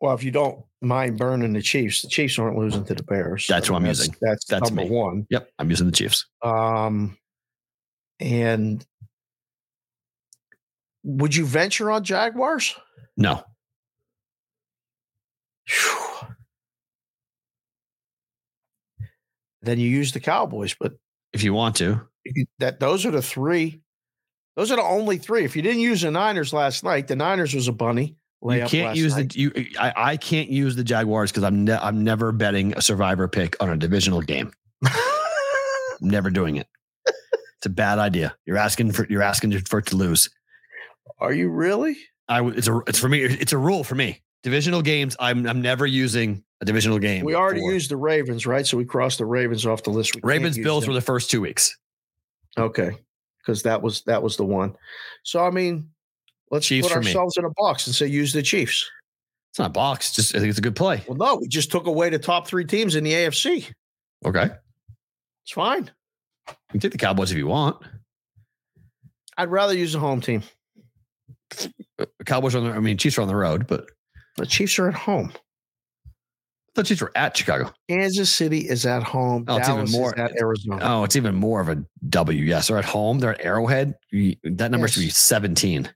[0.00, 3.46] Well, if you don't mind burning the Chiefs, the Chiefs aren't losing to the Bears.
[3.48, 4.14] That's what I'm using.
[4.20, 4.90] That's, That's number me.
[4.90, 5.26] one.
[5.30, 6.26] Yep, I'm using the Chiefs.
[6.42, 7.16] Um,
[8.20, 8.84] and
[11.04, 12.74] would you venture on Jaguars?
[13.16, 13.44] No.
[15.66, 16.28] Phew.
[19.62, 20.92] Then you use the Cowboys, but
[21.32, 22.00] If you want to.
[22.58, 23.80] that those are the three.
[24.56, 25.44] Those are the only three.
[25.44, 28.16] If you didn't use the Niners last night, the Niners was a bunny.
[28.42, 29.32] You can't use night.
[29.32, 29.52] the you.
[29.78, 33.56] I, I can't use the Jaguars because I'm ne- I'm never betting a survivor pick
[33.60, 34.52] on a divisional game.
[36.00, 36.68] Never doing it.
[37.66, 38.36] It's a bad idea.
[38.46, 40.30] You're asking for you're asking for it to lose.
[41.18, 41.96] Are you really?
[42.28, 43.22] I w- it's a it's for me.
[43.22, 44.22] It's a rule for me.
[44.44, 45.16] Divisional games.
[45.18, 47.24] I'm I'm never using a divisional game.
[47.24, 48.64] We already for- used the Ravens, right?
[48.66, 50.14] So we crossed the Ravens off the list.
[50.14, 50.90] We Ravens Bills them.
[50.92, 51.76] were the first two weeks.
[52.56, 52.92] okay,
[53.40, 54.76] because that was that was the one.
[55.24, 55.90] So I mean,
[56.52, 57.06] let's Chiefs put for me.
[57.08, 58.88] ourselves in a box and say use the Chiefs.
[59.50, 60.12] It's not a box.
[60.12, 61.02] Just I think it's a good play.
[61.08, 63.72] Well, no, we just took away the top three teams in the AFC.
[64.24, 64.50] Okay,
[65.42, 65.90] It's fine.
[66.76, 67.82] You can take the Cowboys if you want.
[69.38, 70.42] I'd rather use a home team.
[71.98, 72.70] Uh, Cowboys are on the.
[72.72, 73.86] I mean, Chiefs are on the road, but
[74.36, 75.32] The Chiefs are at home.
[76.74, 77.72] the Chiefs were at Chicago.
[77.88, 79.46] Kansas City is at home.
[79.48, 80.80] Oh, it's even more- is at Arizona.
[80.82, 82.42] Oh, it's even more of a W.
[82.44, 83.18] Yes, they're at home.
[83.20, 83.94] They're at Arrowhead.
[84.44, 85.88] That number should be 17.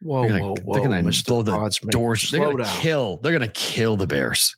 [0.00, 1.88] whoa, they're gonna- whoa, they're whoa, gonna blow the.
[1.90, 2.30] Doors.
[2.30, 2.80] They're gonna down.
[2.80, 3.16] kill.
[3.18, 4.56] They're gonna kill the Bears.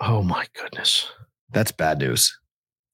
[0.00, 1.06] Oh my goodness.
[1.50, 2.38] That's bad news.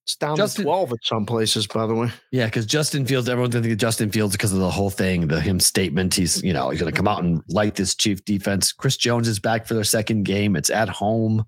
[0.09, 2.11] It's down Justin- to 12 at some places, by the way.
[2.33, 5.29] Yeah, because Justin Fields, everyone's gonna think of Justin Fields because of the whole thing,
[5.29, 6.15] the him statement.
[6.15, 8.73] He's, you know, he's gonna come out and light this chief defense.
[8.73, 10.57] Chris Jones is back for their second game.
[10.57, 11.45] It's at home.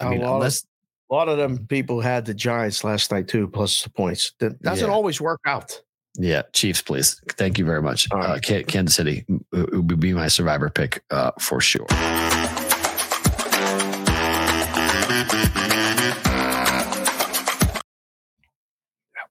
[0.00, 0.64] I A mean, lot of- unless
[1.10, 4.32] A lot of them people had the Giants last night too, plus the points.
[4.40, 4.94] That doesn't Yeah.
[4.94, 5.82] always work out.
[6.16, 7.20] Yeah, Chiefs, please.
[7.30, 8.06] Thank you very much.
[8.12, 11.86] All Uh, Kansas City would be my survivor pick uh, for sure.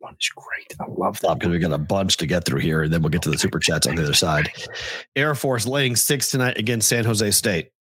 [0.09, 0.75] One is great.
[0.79, 1.39] I love that.
[1.39, 3.37] because we got a bunch to get through here, and then we'll get to the
[3.37, 4.51] super chats on the other side.
[5.15, 7.71] Air Force laying six tonight against San Jose State.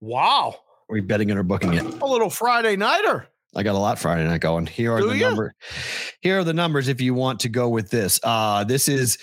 [0.00, 0.56] Wow.
[0.88, 1.84] Are we betting it or booking it?
[1.84, 3.26] A little Friday nighter.
[3.54, 4.66] I got a lot Friday night going.
[4.66, 5.28] Here are Do the ya?
[5.28, 5.54] number.
[6.20, 8.20] Here are the numbers if you want to go with this.
[8.22, 9.16] Uh, this is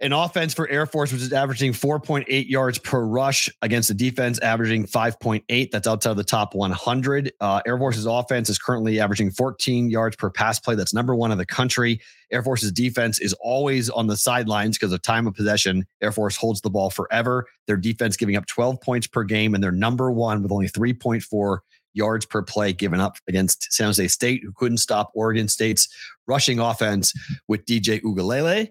[0.00, 4.38] an offense for Air Force, which is averaging 4.8 yards per rush against the defense,
[4.40, 5.70] averaging 5.8.
[5.70, 7.32] That's outside of the top 100.
[7.40, 10.74] Uh, Air Force's offense is currently averaging 14 yards per pass play.
[10.74, 12.00] That's number one in the country.
[12.30, 15.86] Air Force's defense is always on the sidelines because of time of possession.
[16.02, 17.46] Air Force holds the ball forever.
[17.66, 21.58] Their defense giving up 12 points per game, and they're number one with only 3.4
[21.94, 25.88] yards per play given up against San Jose State, who couldn't stop Oregon State's
[26.26, 27.14] rushing offense
[27.48, 28.68] with DJ Uiagalelei.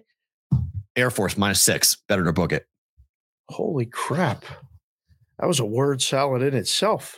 [0.96, 1.96] Air Force minus six.
[2.08, 2.66] Better to book it.
[3.48, 4.44] Holy crap.
[5.38, 7.16] That was a word salad in itself.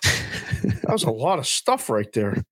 [0.62, 2.42] That was a lot of stuff right there.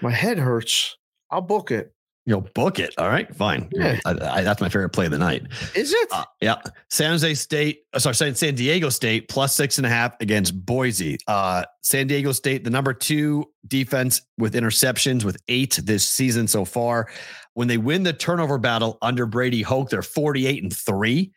[0.00, 0.96] My head hurts.
[1.30, 1.92] I'll book it.
[2.26, 2.94] You'll book it.
[2.98, 3.68] All right, fine.
[3.72, 3.98] Yeah.
[4.04, 5.46] I, I, that's my favorite play of the night.
[5.74, 6.08] Is it?
[6.12, 6.56] Uh, yeah.
[6.90, 10.64] San Jose State, uh, sorry, San San Diego State plus six and a half against
[10.66, 11.18] Boise.
[11.26, 16.64] Uh, San Diego State, the number two defense with interceptions with eight this season so
[16.64, 17.08] far.
[17.54, 21.32] When they win the turnover battle under Brady Hoke, they're 48 and three.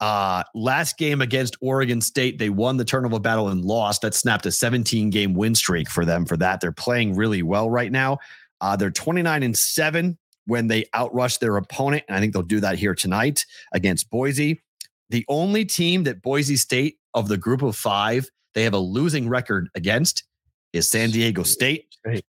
[0.00, 4.02] Uh, last game against Oregon State, they won the turnover battle and lost.
[4.02, 6.60] That snapped a 17 game win streak for them for that.
[6.60, 8.18] They're playing really well right now.
[8.60, 12.04] Uh, they're 29 and seven when they outrush their opponent.
[12.08, 14.62] And I think they'll do that here tonight against Boise.
[15.10, 19.28] The only team that Boise State of the group of five, they have a losing
[19.28, 20.24] record against
[20.72, 21.94] is San Diego State.
[22.06, 22.24] State.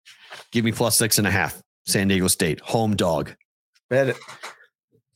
[0.51, 1.61] Give me plus six and a half.
[1.85, 3.35] San Diego State, home dog.
[3.89, 4.17] Bet it.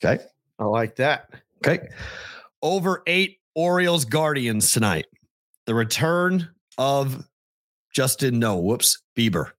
[0.03, 0.23] Okay.
[0.59, 1.29] I like that.
[1.65, 1.87] Okay.
[2.61, 5.05] Over eight Orioles Guardians tonight.
[5.65, 7.25] The return of
[7.93, 9.51] Justin, no, whoops, Bieber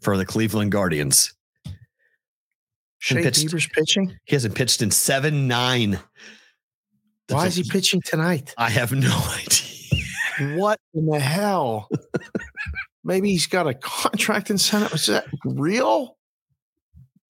[0.00, 1.34] for the Cleveland Guardians.
[2.98, 4.16] Shane pitched- Bieber's pitching.
[4.24, 5.98] He hasn't pitched in seven nine.
[7.28, 8.54] Why is he pitching tonight?
[8.58, 9.08] I have no
[9.40, 10.56] idea.
[10.58, 11.88] What in the hell?
[13.04, 14.92] Maybe he's got a contract incentive.
[14.94, 16.16] Is that real?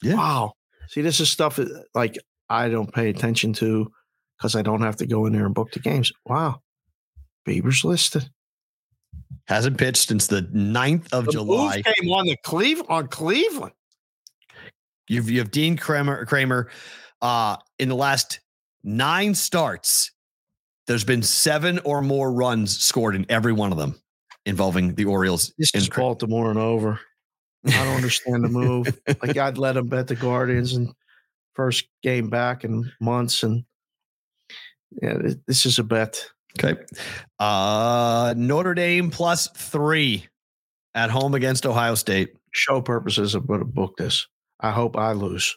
[0.02, 0.16] Yeah.
[0.16, 0.52] Wow.
[0.88, 2.18] See, this is stuff that, like
[2.48, 3.90] I don't pay attention to
[4.36, 6.12] because I don't have to go in there and book the games.
[6.26, 6.60] Wow.
[7.46, 8.28] Bieber's listed.
[9.46, 11.82] Hasn't pitched since the 9th of The July.
[11.82, 13.72] came on the Cleve on Cleveland.
[15.08, 16.70] You've you have Dean Kremer Kremer
[17.20, 18.40] uh in the last
[18.84, 20.12] nine starts.
[20.86, 24.00] There's been seven or more runs scored in every one of them
[24.46, 25.52] involving the Orioles.
[25.58, 27.00] This is Baltimore and over.
[27.66, 29.00] I don't understand the move.
[29.22, 30.92] like I'd let him bet the Guardians and
[31.54, 33.64] first game back in months, and
[35.00, 36.26] yeah, this is a bet.
[36.58, 36.80] Okay.
[37.38, 40.26] Uh Notre Dame plus three
[40.94, 42.34] at home against Ohio State.
[42.52, 44.26] Show purposes, I'm going to book this.
[44.60, 45.56] I hope I lose.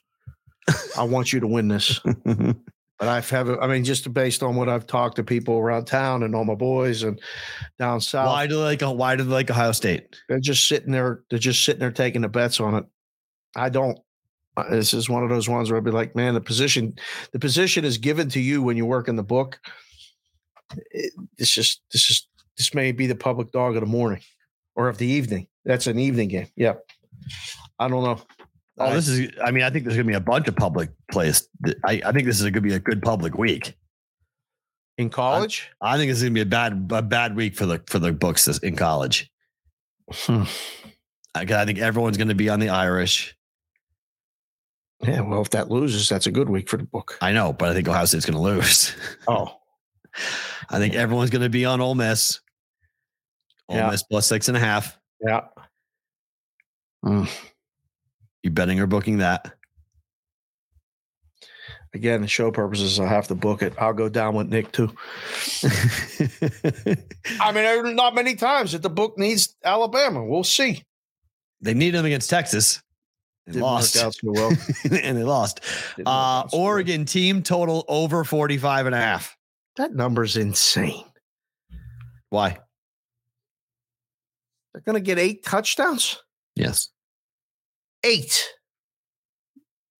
[0.97, 1.99] I want you to win this,
[2.99, 6.23] but I've have I mean, just based on what I've talked to people around town
[6.23, 7.19] and all my boys and
[7.77, 10.15] down south, why do they like why do they like Ohio State?
[10.29, 11.23] they're just sitting there.
[11.29, 12.85] They're just sitting there taking the bets on it.
[13.55, 13.99] I don't.
[14.57, 16.93] Uh, This is one of those ones where I'd be like, man, the position,
[17.33, 19.59] the position is given to you when you work in the book.
[20.91, 22.27] It, this just, this is,
[22.57, 24.21] this may be the public dog of the morning
[24.75, 25.47] or of the evening.
[25.65, 26.47] That's an evening game.
[26.55, 26.81] Yep.
[27.79, 28.21] I don't know.
[28.77, 31.47] Oh, this is I mean, I think there's gonna be a bunch of public plays.
[31.85, 33.75] I, I think this is gonna be a good public week.
[34.97, 35.69] in college.
[35.81, 38.45] I think it's gonna be a bad a bad week for the for the books
[38.45, 39.31] this- in college.
[40.11, 40.43] Hmm.
[41.33, 43.35] I, I think everyone's gonna be on the Irish.
[45.01, 45.21] Yeah.
[45.21, 47.17] Well, if that loses, that's a good week for the book.
[47.21, 48.93] I know, but I think Ohio State's gonna lose.
[49.27, 49.57] Oh,
[50.69, 52.39] I think everyone's gonna be on Ole Miss.
[53.69, 53.89] Ole Yeah.
[53.89, 54.97] Miss plus six and a half.
[55.19, 55.41] yeah.
[58.45, 59.55] You betting or booking that?
[61.95, 63.73] Again, the show purposes, I have to book it.
[63.79, 64.95] I'll go down with Nick too.
[67.41, 70.23] I mean, not many times that the book needs Alabama.
[70.23, 70.83] We'll see.
[71.61, 72.83] they needed them against Texas.
[73.47, 73.95] They Didn't lost.
[73.95, 74.51] work out so well.
[75.01, 75.61] and they lost.
[75.97, 76.65] Uh, out so well.
[76.67, 79.35] Oregon team total over 45 and a half.
[79.77, 81.03] That number's insane.
[82.29, 82.59] Why?
[84.71, 86.21] They're going to get eight touchdowns.
[86.55, 86.89] Yes.
[88.05, 88.47] Eight.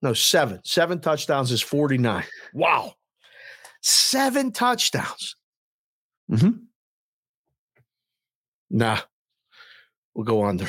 [0.03, 0.61] No, seven.
[0.63, 2.23] Seven touchdowns is 49.
[2.53, 2.93] Wow.
[3.81, 5.35] Seven touchdowns.
[6.31, 6.51] Mm-hmm.
[8.69, 8.99] Nah.
[10.13, 10.67] We'll go under.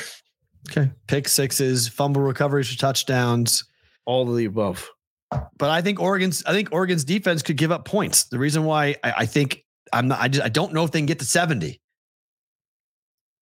[0.70, 0.90] Okay.
[1.06, 3.64] Pick sixes, fumble recoveries for touchdowns.
[4.06, 4.88] All of the above.
[5.30, 8.24] But I think Oregon's I think Oregon's defense could give up points.
[8.24, 11.00] The reason why I, I think I'm not I just I don't know if they
[11.00, 11.80] can get to 70.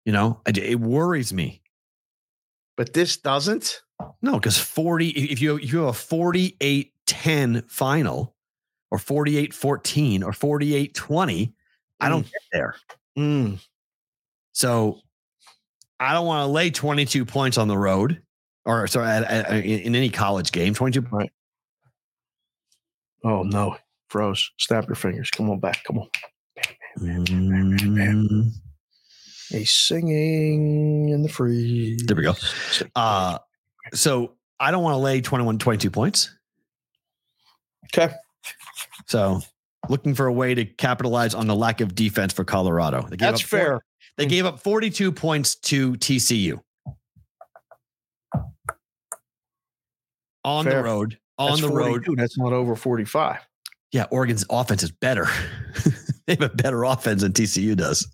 [0.04, 1.62] You know, I, it worries me.
[2.80, 3.82] But this doesn't.
[4.22, 8.34] No, because 40, if you if you have a 48 10 final
[8.90, 11.52] or 48 14 or 48 20,
[12.00, 12.76] I don't get there.
[13.18, 13.60] Mm.
[14.52, 14.98] So
[16.00, 18.22] I don't want to lay 22 points on the road
[18.64, 20.72] or sorry, at, at- in, in any college game.
[20.72, 21.30] 22 Right.
[23.22, 23.76] Oh, no.
[24.08, 24.52] Froze.
[24.58, 25.30] Snap your fingers.
[25.30, 25.84] Come on back.
[25.84, 26.08] Come on.
[26.98, 28.52] Mm,
[29.50, 32.04] He's singing in the freeze.
[32.06, 32.34] There we go.
[32.94, 33.38] Uh,
[33.92, 36.30] so I don't want to lay 21, 22 points.
[37.86, 38.14] Okay.
[39.08, 39.40] So
[39.88, 43.02] looking for a way to capitalize on the lack of defense for Colorado.
[43.02, 43.80] They gave That's fair.
[44.16, 46.60] They gave up 42 points to TCU.
[50.44, 50.76] On Fair.
[50.76, 51.18] the road.
[51.38, 52.06] On That's the road.
[52.16, 53.38] That's not over 45.
[53.92, 55.26] Yeah, Oregon's offense is better.
[56.26, 58.06] they have a better offense than TCU does.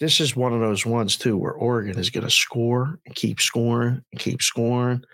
[0.00, 3.40] This is one of those ones, too, where Oregon is going to score and keep
[3.40, 5.04] scoring and keep scoring.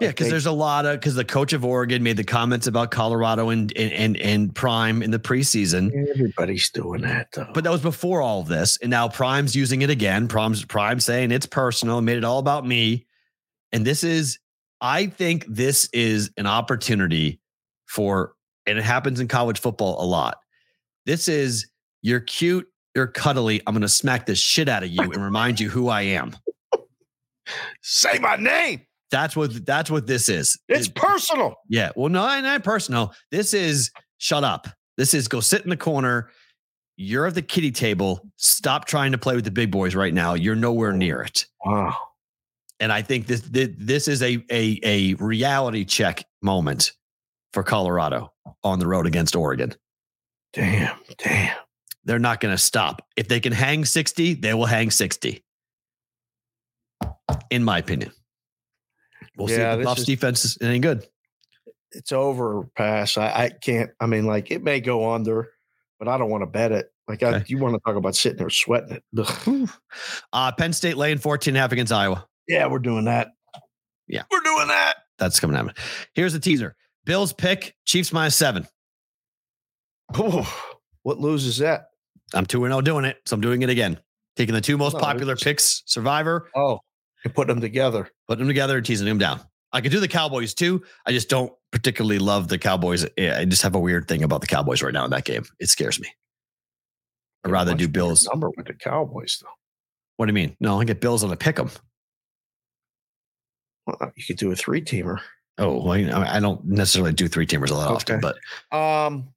[0.00, 2.90] Yeah, because there's a lot of because the coach of Oregon made the comments about
[2.90, 5.92] Colorado and and and, and Prime in the preseason.
[6.10, 7.48] Everybody's doing that, though.
[7.54, 8.76] But that was before all of this.
[8.82, 10.26] And now Prime's using it again.
[10.26, 13.06] Prime's Prime saying it's personal, made it all about me.
[13.70, 14.40] And this is,
[14.80, 17.40] I think this is an opportunity
[17.86, 18.34] for,
[18.66, 20.38] and it happens in college football a lot.
[21.06, 21.68] This is
[22.02, 23.60] you're cute, you're cuddly.
[23.66, 26.36] I'm gonna smack the shit out of you and remind you who I am.
[27.82, 28.82] Say my name.
[29.10, 30.58] That's what that's what this is.
[30.68, 31.56] It's It- personal.
[31.68, 31.90] yeah.
[31.96, 33.14] Well, no, I'm not personal.
[33.30, 34.68] This is shut up.
[34.96, 36.30] This is go sit in the corner.
[36.96, 38.20] You're at the kitty table.
[38.36, 40.34] Stop trying to play with the big boys right now.
[40.34, 41.46] You're nowhere oh, near it.
[41.64, 41.96] Wow.
[42.80, 46.92] And I think this this, this is a, a a reality check moment
[47.52, 49.74] for Colorado on the road against Oregon.
[50.52, 51.56] Damn, damn.
[52.04, 53.06] They're not going to stop.
[53.16, 55.42] If they can hang 60, they will hang 60.
[57.50, 58.12] In my opinion.
[59.36, 61.06] We'll see Yeah, if the Buffs is- defense is any good.
[61.92, 63.16] It's over pass.
[63.16, 63.90] I, I can't.
[64.00, 65.52] I mean, like it may go under,
[66.00, 66.86] but I don't want to bet it.
[67.06, 67.44] Like I, Okay.
[67.46, 69.70] you want to talk about sitting there sweating it.
[70.32, 72.26] Uh, Penn State laying 14 and a half against Iowa.
[72.48, 73.28] Yeah, we're doing that.
[74.08, 74.22] Yeah.
[74.30, 74.96] we're doing that.
[75.18, 75.72] That's coming at me.
[76.14, 76.74] Here's the teaser
[77.06, 78.66] Bills pick, Chiefs minus seven.
[80.14, 80.52] Oh,
[81.04, 81.86] what loses that?
[82.32, 83.18] I'm 2 0 doing it.
[83.26, 83.98] So I'm doing it again.
[84.36, 86.80] Taking the two most No, popular it's- picks, Survivor, Oh,
[87.24, 88.08] and put them together.
[88.28, 89.40] putting them together and teasing them down.
[89.72, 90.82] I could do the Cowboys too.
[91.06, 93.04] I just don't particularly love the Cowboys.
[93.16, 95.44] Yeah, I just have a weird thing about the Cowboys right now in that game.
[95.58, 96.08] It scares me.
[97.44, 98.26] I'd rather do Bills.
[98.32, 99.48] number with the Cowboys though.
[100.16, 100.56] What do you mean?
[100.60, 101.70] No, I get Bills on the pick 'em.
[103.86, 105.18] Well, you could do a three teamer.
[105.58, 108.36] Oh, well, you know, I don't necessarily do three teamers a lot often, but
[108.76, 109.28] Um,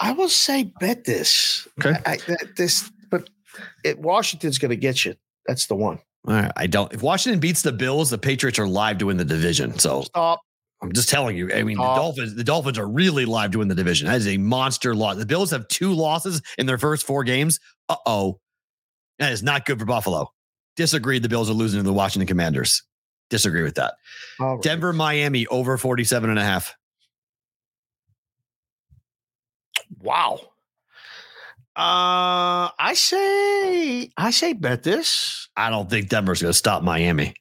[0.00, 1.68] I will say bet this.
[1.78, 1.96] Okay.
[2.06, 3.28] I, I, this, but
[3.84, 5.14] it, Washington's going to get you.
[5.46, 5.98] That's the one.
[6.26, 6.92] all right, I don't.
[6.92, 9.78] If Washington beats the Bills, the Patriots are live to win the division.
[9.78, 10.40] So Stop.
[10.82, 11.52] I'm just telling you.
[11.52, 11.82] I mean, the.
[11.82, 14.06] Dolphins, the Dolphins are really live to win the division.
[14.06, 15.16] That is a monster loss.
[15.16, 17.60] The Bills have two losses in their first four games.
[17.88, 18.40] Uh oh.
[19.18, 20.32] That is not good for Buffalo.
[20.76, 21.18] Disagree.
[21.18, 22.82] The Bills are losing to the Washington Commanders.
[23.28, 23.94] Disagree with that.
[24.38, 24.60] Right.
[24.62, 26.74] Denver, Miami over 47 and a half.
[30.00, 30.40] Wow.
[31.76, 35.48] Uh, I say, I say bet this.
[35.56, 37.34] I don't think Denver's going to stop Miami.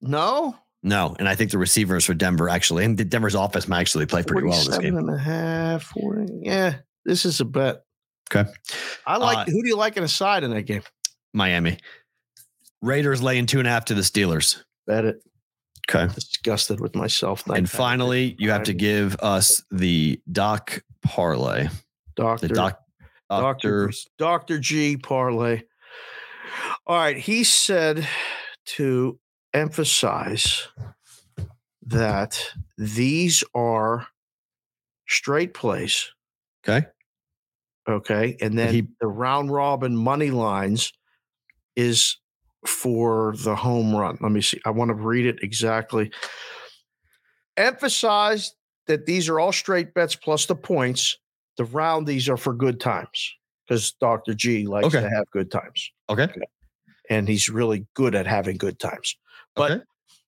[0.00, 0.56] No.
[0.82, 1.14] No.
[1.18, 4.48] And I think the receivers for Denver actually, and Denver's offense might actually play pretty
[4.48, 4.96] well in this game.
[4.96, 6.40] and a half, 40.
[6.42, 7.82] Yeah, this is a bet.
[8.34, 8.50] Okay.
[9.06, 10.82] I like, Uh, who do you like in a side in that game?
[11.32, 11.78] Miami.
[12.80, 14.62] Raiders laying two and a half to the Steelers.
[14.86, 15.16] Bet it.
[15.88, 16.00] Okay.
[16.04, 17.46] I'm Disgusted with myself.
[17.48, 21.68] And finally, you have to give us the Doc parlay.
[22.16, 22.48] Doctor.
[22.48, 22.80] The Doc,
[23.28, 23.92] Doctor Doctor.
[24.18, 24.58] Dr.
[24.58, 25.62] G parlay.
[26.86, 27.16] All right.
[27.16, 28.06] He said
[28.66, 29.18] to
[29.52, 30.68] emphasize
[31.86, 32.40] that
[32.78, 34.06] these are
[35.08, 36.10] straight plays.
[36.66, 36.86] Okay.
[37.88, 38.36] Okay.
[38.40, 40.92] And then He- the round robin money lines
[41.76, 42.18] is
[42.66, 44.16] for the home run.
[44.20, 44.60] Let me see.
[44.64, 46.10] I want to read it exactly.
[47.56, 48.54] Emphasize
[48.86, 51.18] that these are all straight bets plus the points.
[51.56, 53.32] The roundies are for good times
[53.66, 54.34] because Dr.
[54.34, 55.00] G likes Okay.
[55.00, 56.24] to have good times Okay.
[56.24, 56.40] okay.
[57.10, 59.16] and he's really good at having good times.
[59.54, 59.82] But Okay.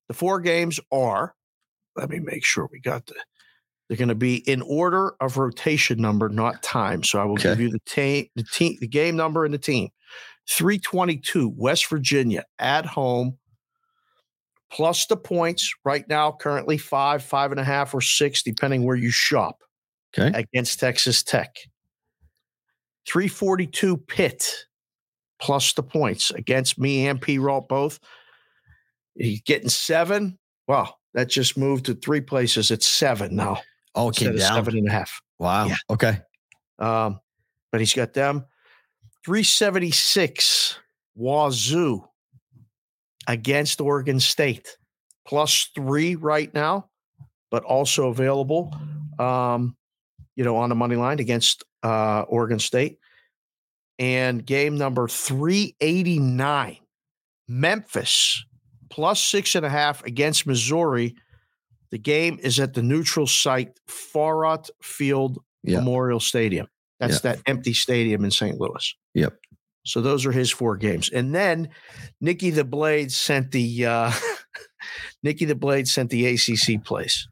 [0.09, 1.35] the four games are,
[1.97, 3.15] let me make sure we got the,
[3.89, 7.03] they're going to be in order of rotation number, not time.
[7.03, 9.89] So I will give you the team, the team, the game number and the team.
[10.49, 13.37] 322, West Virginia at home,
[14.71, 18.97] plus the points right now, currently five, five and a half, or six, depending where
[18.97, 19.59] you shop
[20.19, 20.39] Okay.
[20.39, 21.57] against Texas Tech.
[23.09, 24.67] 342 Pitt
[25.41, 28.01] plus the points against me and Perrault both.
[29.15, 30.39] He's getting seven.
[30.67, 32.71] Wow, that just moved to three places.
[32.71, 33.61] It's seven now.
[33.95, 34.55] Oh, it came down.
[34.55, 35.21] seven and a half.
[35.39, 35.67] Wow.
[35.67, 35.77] Yeah.
[35.91, 36.19] Okay.
[36.79, 37.21] Um,
[37.71, 38.45] but he's got them
[39.25, 40.79] 376
[41.15, 42.07] Wazoo
[43.27, 44.77] against Oregon State,
[45.27, 46.89] plus three right now,
[47.51, 48.75] but also available,
[49.19, 49.77] um,
[50.37, 52.99] you know, on the money line against uh, Oregon State.
[53.99, 56.77] And game number 389,
[57.49, 58.45] Memphis,
[58.91, 61.15] plus six and a half against Missouri.
[61.91, 65.79] The game is at the neutral site, Faurot Field Yeah.
[65.79, 66.67] Memorial Stadium.
[67.01, 67.33] That's Yeah.
[67.35, 68.59] that empty stadium in St.
[68.61, 68.95] Louis.
[69.15, 69.39] Yep.
[69.85, 71.09] So those are his four games.
[71.11, 71.69] And then
[72.21, 74.13] Nikki the Blade sent the uh
[75.23, 77.29] Nikki the Blade sent the ACC plays.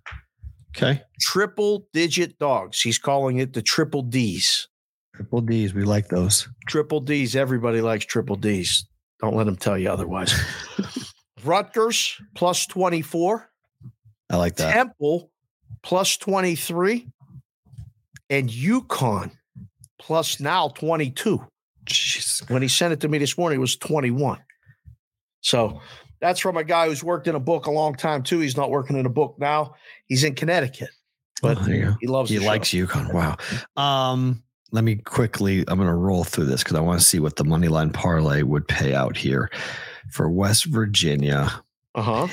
[0.76, 1.02] Okay.
[1.20, 2.80] Triple digit dogs.
[2.80, 4.68] He's calling it the triple D's.
[5.14, 5.72] Triple D's.
[5.72, 6.48] We like those.
[6.66, 7.36] Triple D's.
[7.36, 8.86] Everybody likes triple D's.
[9.20, 10.34] Don't let them tell you otherwise.
[11.44, 13.48] Rutgers plus 24.
[14.30, 14.72] I like that.
[14.72, 15.30] Temple
[15.82, 17.06] plus 23.
[18.30, 19.30] And UConn
[20.00, 21.46] plus now 22.
[21.86, 22.50] Jeez.
[22.50, 24.40] When he sent it to me this morning, it was 21.
[25.42, 25.80] So
[26.20, 28.38] that's from a guy who's worked in a book a long time too.
[28.40, 29.74] He's not working in a book now.
[30.06, 30.90] He's in Connecticut,
[31.42, 32.44] but Oh, he loves He show.
[32.46, 33.12] likes UConn.
[33.12, 33.36] Wow.
[33.82, 34.42] Um,
[34.72, 37.36] let me quickly, I'm going to roll through this because I want to see what
[37.36, 39.50] the money line parlay would pay out here
[40.10, 41.50] for West Virginia
[41.94, 42.26] Uh-huh.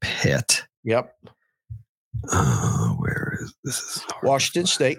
[0.00, 0.62] Pitt.
[0.84, 1.14] Yep.
[2.32, 3.78] Uh, where is this?
[3.96, 4.04] Is.
[4.22, 4.98] Washington State.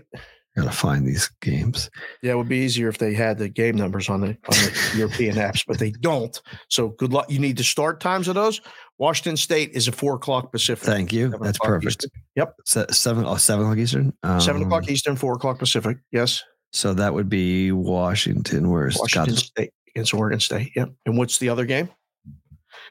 [0.57, 1.89] Gotta find these games.
[2.21, 4.91] Yeah, it would be easier if they had the game numbers on the on the
[4.97, 6.39] European apps, but they don't.
[6.69, 7.29] So good luck.
[7.29, 8.59] You need the start times of those.
[8.97, 10.83] Washington State is a four o'clock Pacific.
[10.85, 11.29] Thank you.
[11.31, 11.85] Seven That's perfect.
[12.03, 12.11] Eastern.
[12.35, 14.13] Yep, Se- seven oh, seven o'clock Eastern.
[14.39, 15.99] seven Um, o'clock Eastern, four o'clock Pacific.
[16.11, 16.43] Yes,
[16.73, 18.69] So that would be Washington.
[18.69, 20.71] Where's Washington God, State against Oregon State.
[20.75, 20.89] Yep.
[21.05, 21.89] And what's the other game?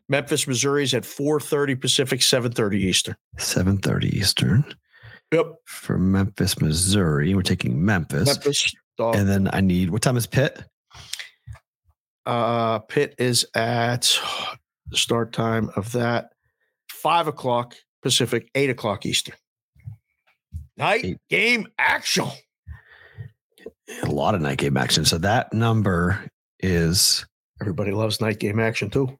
[0.09, 3.17] Memphis, Missouri is at four thirty Pacific, seven thirty Eastern.
[3.37, 4.65] seven thirty Eastern
[5.33, 5.47] Yep.
[5.67, 7.35] for Memphis, Missouri.
[7.35, 8.75] We're taking Memphis, Memphis.
[8.97, 9.15] Dog.
[9.15, 10.65] and then I need what time is Pitt?
[12.27, 14.19] Uh, Pitt is at
[14.91, 16.33] the start time of that
[16.91, 19.35] five o'clock Pacific, eight o'clock Eastern.
[20.77, 21.19] Night Eight.
[21.31, 22.27] game action.
[24.03, 25.05] A lot of night game action.
[25.05, 26.25] So that number
[26.61, 27.25] is
[27.61, 29.19] Everybody loves night game action too.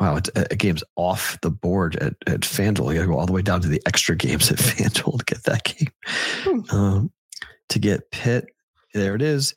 [0.00, 0.16] Wow.
[0.16, 2.92] It's, a game's off the board at at FanDuel.
[2.92, 5.24] You got to go all the way down to the extra games at FanDuel to
[5.24, 5.92] get that game.
[6.06, 6.76] Hmm.
[6.76, 7.12] Um,
[7.70, 8.46] to get Pitt,
[8.92, 9.54] there it is.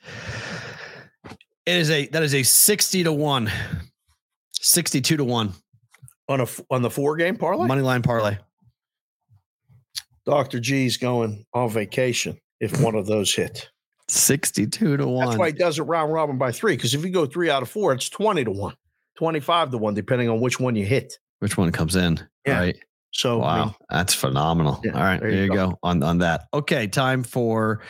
[1.66, 3.52] It is a that is a sixty to one,
[4.62, 5.54] 62 to one
[6.30, 7.68] On a on the four game parlay.
[7.68, 8.38] money line parlay.
[10.26, 10.60] Dr.
[10.60, 13.70] G's going on vacation if one of those hit.
[14.10, 15.26] 62 to 1.
[15.26, 16.76] That's why he does it round robin by three.
[16.76, 18.76] Because if you go three out of four, it's 20 to one,
[19.18, 21.14] 25 to one, depending on which one you hit.
[21.40, 22.20] Which one comes in?
[22.46, 22.60] Yeah.
[22.60, 22.78] Right.
[23.14, 23.48] So, Wow.
[23.48, 24.80] I mean, that's phenomenal.
[24.84, 25.20] Yeah, All right.
[25.20, 25.70] there There you go.
[25.72, 25.80] go.
[25.84, 26.46] on, on that.
[26.54, 26.88] Okay.
[26.88, 27.82] Time for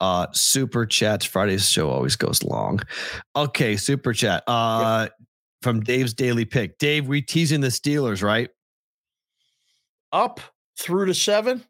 [0.00, 1.24] uh super chats.
[1.24, 2.80] Friday's show always goes long.
[3.34, 3.76] Okay.
[3.76, 4.44] Super chat.
[4.46, 5.08] Uh
[5.62, 6.78] from Dave's daily pick.
[6.78, 8.50] Dave, we teasing the Steelers, right?
[10.12, 10.40] up
[10.78, 11.64] through to seven,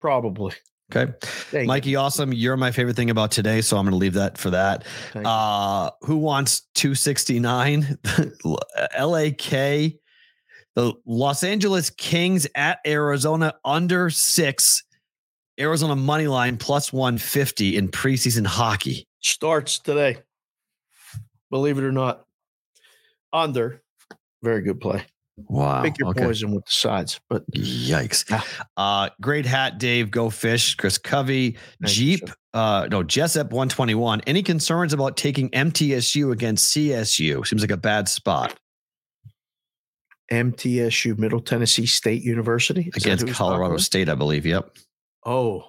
[0.00, 0.54] probably.
[0.90, 1.12] Okay.
[1.20, 1.66] Thank you.
[1.66, 2.32] Mikey, awesome.
[2.32, 3.60] You're my favorite thing about today.
[3.60, 4.84] So I'm going to leave that for that.
[5.12, 5.26] Thank.
[5.26, 7.98] Uh, who wants 269?
[8.98, 9.50] LAK,
[10.74, 14.82] the Los Angeles Kings at Arizona under six.
[15.60, 19.06] Arizona money line plus 150 in preseason hockey.
[19.20, 20.18] Starts today.
[21.50, 22.24] Believe it or not.
[23.32, 23.82] Under.
[24.42, 25.04] Very good play.
[25.46, 25.82] Wow.
[25.82, 26.24] Pick your okay.
[26.24, 27.20] poison with the sides.
[27.28, 28.28] But Yikes.
[28.30, 28.42] Yeah.
[28.76, 30.10] Uh, great hat, Dave.
[30.10, 30.74] Go fish.
[30.74, 32.30] Chris Covey, Thank Jeep.
[32.54, 34.22] Uh, no, Jessup 121.
[34.26, 37.46] Any concerns about taking MTSU against CSU?
[37.46, 38.58] Seems like a bad spot
[40.30, 42.90] MTSU, Middle Tennessee State University.
[42.94, 43.76] Is against who he's talking Colorado?
[43.78, 44.44] State, I believe.
[44.44, 44.76] Yep.
[45.24, 45.64] Oh.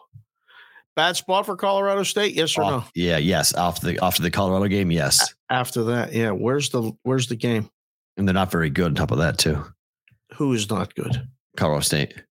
[0.95, 2.33] Bad spot for Colorado State?
[2.35, 2.83] Yes or no?
[2.93, 3.53] Yeah, yes.
[3.55, 5.33] After the after the Colorado game, yes.
[5.49, 6.31] After that, yeah.
[6.31, 7.69] Where's the where's the game?
[8.19, 9.63] And they're not very good on top of that, too.
[10.33, 11.25] Who is not good?
[11.55, 12.21] Colorado State.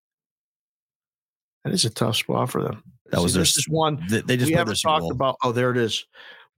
[1.64, 2.82] That is a tough spot for them.
[3.10, 5.36] That was their this is one They, they just we haven't talked about.
[5.42, 6.04] Oh, there it is.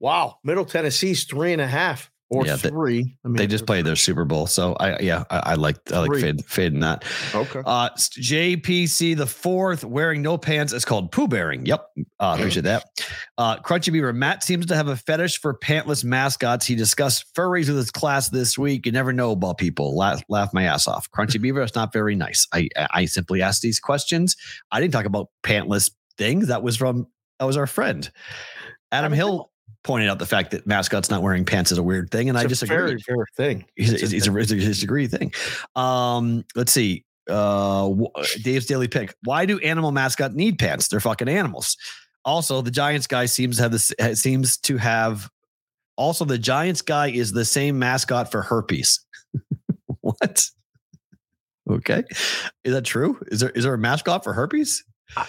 [0.01, 3.17] Wow, Middle Tennessee's three and a half or Yeah, they- three.
[3.23, 4.47] I mean, They just played their Super Bowl.
[4.47, 6.21] So I yeah, I, I like I like Three.
[6.21, 7.03] fade, fading that.
[7.35, 7.61] Okay.
[7.65, 7.89] Uh
[8.31, 11.65] JPC the fourth wearing no pants is called poo bearing.
[11.65, 11.85] Yep.
[12.19, 12.85] Uh appreciate that.
[13.37, 14.13] Uh Crunchy Beaver.
[14.13, 16.65] Matt seems to have a fetish for pantless mascots.
[16.65, 18.85] He discussed furries with his class this week.
[18.85, 19.95] You never know about people.
[19.97, 21.09] Laugh, laugh my ass off.
[21.11, 22.47] Crunchy Beaver, it's not very nice.
[22.53, 24.35] I I simply asked these questions.
[24.71, 26.47] I didn't talk about pantless things.
[26.47, 27.07] That was from
[27.39, 28.09] that was our friend.
[28.93, 29.50] Adam Hill
[29.83, 32.41] pointed out the fact that mascots not wearing pants is a weird thing, and I
[32.41, 33.65] It's just a very, very thing.
[33.75, 35.33] He's, It's a it's, a, it's a disagree thing.
[35.75, 37.05] Um, let's see.
[37.29, 37.93] Uh,
[38.43, 39.15] Dave's daily pick.
[39.23, 40.87] Why do animal mascot need pants?
[40.87, 41.77] They're fucking animals.
[42.25, 45.29] Also, the Giants guy seems to have this seems to have.
[45.97, 48.99] Also, the Giants guy is the same mascot for herpes.
[50.01, 50.47] what?
[51.69, 52.03] Okay,
[52.63, 53.19] is that true?
[53.27, 54.83] Is there is there a mascot for herpes?
[55.15, 55.27] I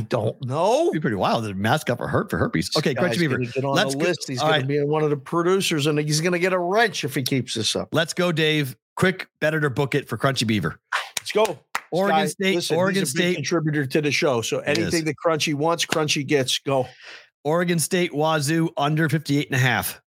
[0.00, 0.82] don't know.
[0.82, 1.44] It'd be pretty wild.
[1.44, 2.70] The mascot for herp for herpes.
[2.76, 3.38] Okay, Crunchy Beaver.
[3.38, 4.24] Get on Let's the go- list.
[4.28, 4.60] He's going right.
[4.60, 7.22] to be one of the producers, and he's going to get a wrench if he
[7.22, 7.88] keeps this up.
[7.92, 8.76] Let's go, Dave.
[8.96, 10.80] Quick, better to book it for Crunchy Beaver.
[11.20, 11.58] Let's go.
[11.92, 14.42] Oregon guy- State- listen, Oregon he's a big State- contributor to the show.
[14.42, 16.58] So anything that Crunchy wants, Crunchy gets.
[16.58, 16.88] Go.
[17.44, 20.02] Oregon State Wazoo under 58 and a half.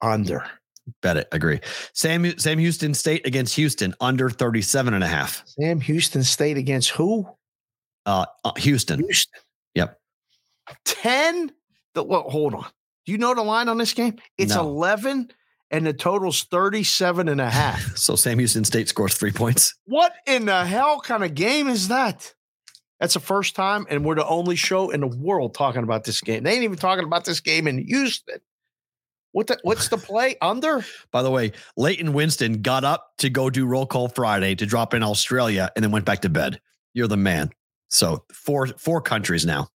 [0.00, 0.44] Under.
[1.02, 1.28] Bet it.
[1.32, 1.60] Agree.
[1.92, 5.42] Sam Sam Houston State against Houston under 37 and a half.
[5.46, 7.28] Sam Houston State against who?
[8.04, 9.00] Uh, uh, Houston.
[9.00, 9.40] Houston.
[9.74, 9.98] Yep.
[10.84, 11.50] 10?
[11.94, 12.66] The, well, hold on.
[13.04, 14.16] Do you know the line on this game?
[14.38, 14.62] It's No.
[14.62, 15.30] 11
[15.70, 17.96] and the total's 37 and a half.
[17.96, 19.74] So Sam Houston State scores three points.
[19.86, 22.32] what in the hell kind of game is that?
[23.00, 26.20] That's the first time, and we're the only show in the world talking about this
[26.22, 26.44] game.
[26.44, 28.38] They ain't even talking about this game in Houston.
[29.36, 30.82] What the, what's the play under?
[31.10, 34.94] By the way, Leighton Winston got up to go do roll call Friday to drop
[34.94, 36.58] in Australia and then went back to bed.
[36.94, 37.50] You're the man.
[37.90, 39.68] So four four countries now.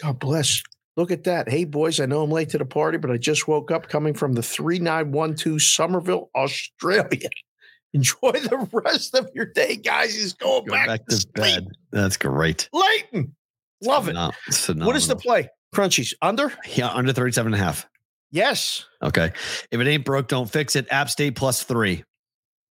[0.00, 0.62] God bless.
[0.96, 1.48] Look at that.
[1.48, 4.14] Hey, boys, I know I'm late to the party, but I just woke up coming
[4.14, 7.30] from the 3912 Somerville, Australia.
[7.94, 10.14] Enjoy the rest of your day, guys.
[10.14, 11.66] He's going Go back, back to, to bed.
[11.90, 12.68] That's great.
[12.72, 13.34] Leighton.
[13.82, 14.14] Love it.
[14.14, 15.48] What is the play?
[15.74, 16.52] Crunchies under?
[16.76, 17.88] Yeah, under 37 and a half.
[18.32, 18.86] Yes.
[19.02, 19.30] Okay.
[19.70, 20.86] If it ain't broke, don't fix it.
[20.90, 22.02] App State plus three.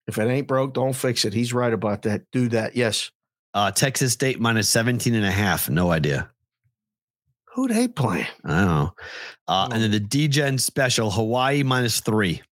[0.06, 1.32] If it ain't broke, don't fix it.
[1.32, 2.22] He's right about that.
[2.32, 2.74] Do that.
[2.74, 3.10] Yes.
[3.52, 5.68] Uh, Texas State minus 17 and a half.
[5.68, 6.30] No idea.
[7.54, 8.26] Who they playing?
[8.44, 8.94] I don't know.
[9.46, 12.42] Uh, and then the DGen special, Hawaii minus three.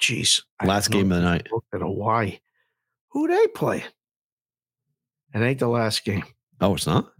[0.00, 0.42] Jeez.
[0.64, 1.48] Last game of the night.
[1.72, 2.38] At Hawaii.
[3.10, 3.84] Who they playing?
[5.34, 6.24] It ain't the last game.
[6.60, 7.12] Oh, it's not?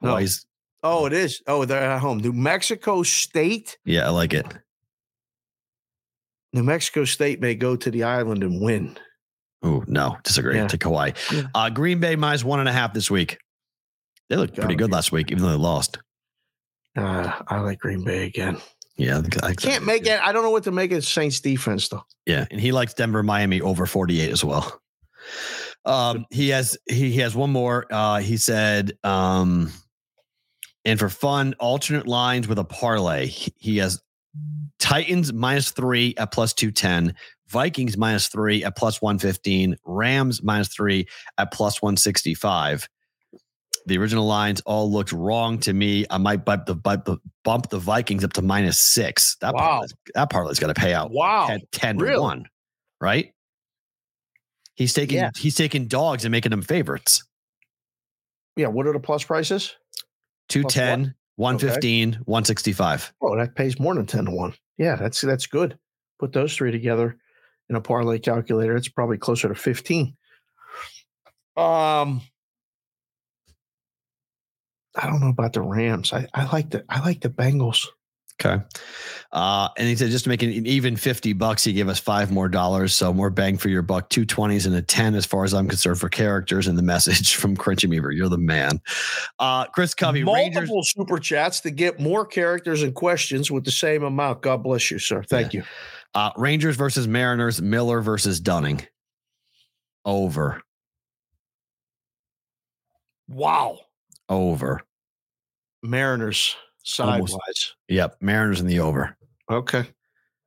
[0.00, 0.10] No.
[0.10, 0.46] Hawaii's.
[0.90, 1.42] Oh, it is.
[1.46, 2.18] Oh, they're at home.
[2.18, 3.78] New Mexico State.
[3.84, 4.46] Yeah, I like it.
[6.52, 8.98] New Mexico State may go to the island and win.
[9.62, 10.16] Oh, no.
[10.24, 10.56] Disagree.
[10.56, 10.66] Yeah.
[10.66, 11.12] Take Hawaii.
[11.32, 11.42] Yeah.
[11.54, 13.38] Uh, Green Bay minus one and a half this week.
[14.30, 15.98] They looked pretty good last week, even though they lost.
[16.96, 18.58] Uh, I like Green Bay again.
[18.96, 19.22] Yeah.
[19.42, 20.20] I I Can't make it.
[20.20, 22.04] I don't know what to make of Saints defense though.
[22.26, 24.80] Yeah, and he likes Denver, Miami over 48 as well.
[25.84, 27.86] Um, he has he, he has one more.
[27.90, 29.72] Uh, he said, um,
[30.88, 33.26] and for fun, alternate lines with a parlay.
[33.26, 34.00] He he has
[34.78, 37.14] Titans minus three at plus 210,
[37.48, 41.06] Vikings minus three at plus 115, Rams minus three
[41.36, 42.88] at plus 165.
[43.86, 46.04] The original lines all looked wrong to me.
[46.10, 49.36] I might bump the bump the, bump the Vikings up to minus six.
[49.40, 49.80] That Wow.
[49.80, 51.46] parlay's- that parlay's got to pay out Wow.
[51.48, 52.46] 10, 10 to 1,
[53.00, 53.32] right?
[54.74, 55.30] He's taking Yeah.
[55.36, 57.24] he's taking dogs and making them favorites.
[58.56, 58.68] Yeah.
[58.68, 59.74] What are the plus prices?
[60.48, 63.12] 210, 115, 165.
[63.22, 64.54] Oh, that pays more than 10 to 1.
[64.76, 65.78] Yeah, that's that's good.
[66.18, 67.16] Put those three together
[67.68, 68.76] in a parlay calculator.
[68.76, 70.16] It's probably closer to 15.
[71.56, 72.22] Um
[74.96, 76.12] I don't know about the Rams.
[76.12, 77.86] I, I like the I like the Bengals.
[78.40, 78.62] Okay.
[79.32, 82.30] Uh, and he said just to make an even 50 bucks, he gave us five
[82.30, 82.94] more dollars.
[82.94, 85.68] So more bang for your buck, two 20s and a 10 as far as I'm
[85.68, 88.12] concerned for characters and the message from Crunchy Beaver.
[88.12, 88.80] You're the man.
[89.40, 90.92] Uh, Chris Covey, Multiple Rangers.
[90.92, 94.42] super chats to get more characters and questions with the same amount.
[94.42, 95.24] God bless you, sir.
[95.24, 95.64] Thank you.
[96.14, 98.86] Uh, Rangers versus Mariners, Miller versus Dunning.
[100.04, 100.62] Over.
[103.26, 103.80] Wow.
[104.28, 104.80] Over.
[105.82, 106.56] Mariners.
[106.88, 107.74] Sidewise.
[107.88, 108.16] Yep.
[108.20, 109.16] Mariners in the over.
[109.50, 109.84] Okay.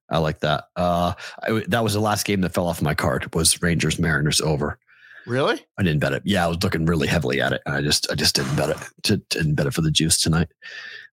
[0.10, 0.66] I like that.
[0.76, 4.42] Uh, I, that was the last game that fell off my card was Rangers Mariners
[4.42, 4.78] over.
[5.26, 5.64] Really?
[5.78, 6.24] I didn't bet it.
[6.26, 7.62] Yeah, I was looking really heavily at it.
[7.66, 8.78] And I just I just didn't bet it.
[9.04, 10.50] To, didn't bet it for the juice tonight.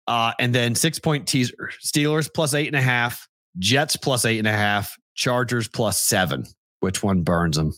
[0.06, 3.28] Uh, and then six point teaser: Steelers plus eight and a half,
[3.58, 6.44] Jets plus eight and a half, Chargers plus seven.
[6.80, 7.74] Which one burns them?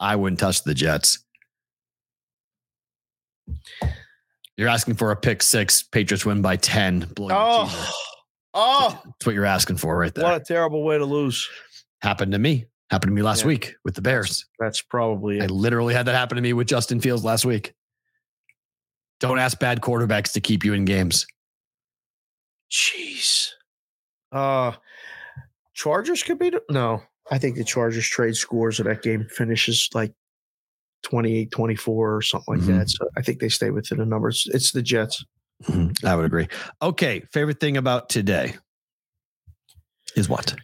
[0.00, 1.24] I wouldn't touch the Jets.
[4.60, 5.82] You're asking for a pick six.
[5.82, 7.00] Patriots win by ten.
[7.16, 7.28] blow.
[7.32, 7.92] Oh.
[8.52, 10.24] Oh, That's what you're asking for right there.
[10.24, 11.48] what a terrible way to lose.
[12.02, 12.66] Happened to me.
[12.90, 13.46] Happened to me last Yeah.
[13.46, 14.44] week with the Bears.
[14.58, 17.72] That's probably I literally had that happen to me with Justin Fields last week.
[19.20, 21.26] Don't ask bad quarterbacks to keep you in games.
[22.70, 23.50] Jeez.
[24.32, 24.72] Uh
[25.72, 27.02] Chargers could be no.
[27.30, 30.12] I think the Chargers trade scores of that game finishes like
[31.02, 32.78] 28 24 or something like Mhm.
[32.78, 32.90] that.
[32.90, 34.46] So I think they stay within the numbers.
[34.52, 35.24] It's the Jets.
[35.64, 36.48] Mhm, I would agree.
[36.82, 37.20] Okay.
[37.32, 38.54] Favorite thing about today
[40.16, 40.54] is what?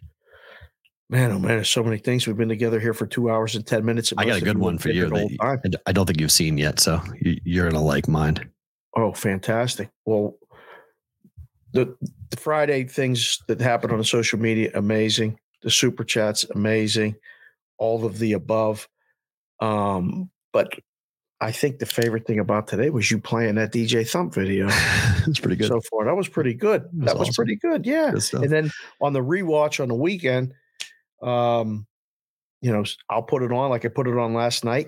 [1.08, 2.26] Man, oh man, there's so many things.
[2.26, 4.12] We've been together here for two hours and 10 minutes.
[4.16, 5.08] I got a good one for you.
[5.08, 5.80] that.
[5.86, 6.80] I don't think you've seen yet.
[6.80, 8.48] So you- you're in a like mind.
[8.96, 9.90] Oh, fantastic.
[10.04, 10.36] Well,
[11.72, 11.94] the,
[12.30, 15.38] the Friday things that happen on the social media, amazing.
[15.62, 17.16] The super chats, amazing.
[17.78, 18.88] All of the above.
[19.60, 20.72] Um, but
[21.40, 24.66] I think the favorite thing about today was you playing that DJ Thump video
[25.26, 25.68] it's pretty good.
[25.68, 26.04] so far.
[26.06, 26.82] That was pretty good.
[26.84, 27.34] was That was awesome.
[27.44, 27.84] pretty good.
[27.86, 28.12] Yeah.
[28.12, 28.42] Good.
[28.42, 28.70] And then
[29.00, 30.54] on the rewatch on the weekend,
[31.22, 31.86] um,
[32.62, 34.86] you know, I'll put it on like I put it on last night.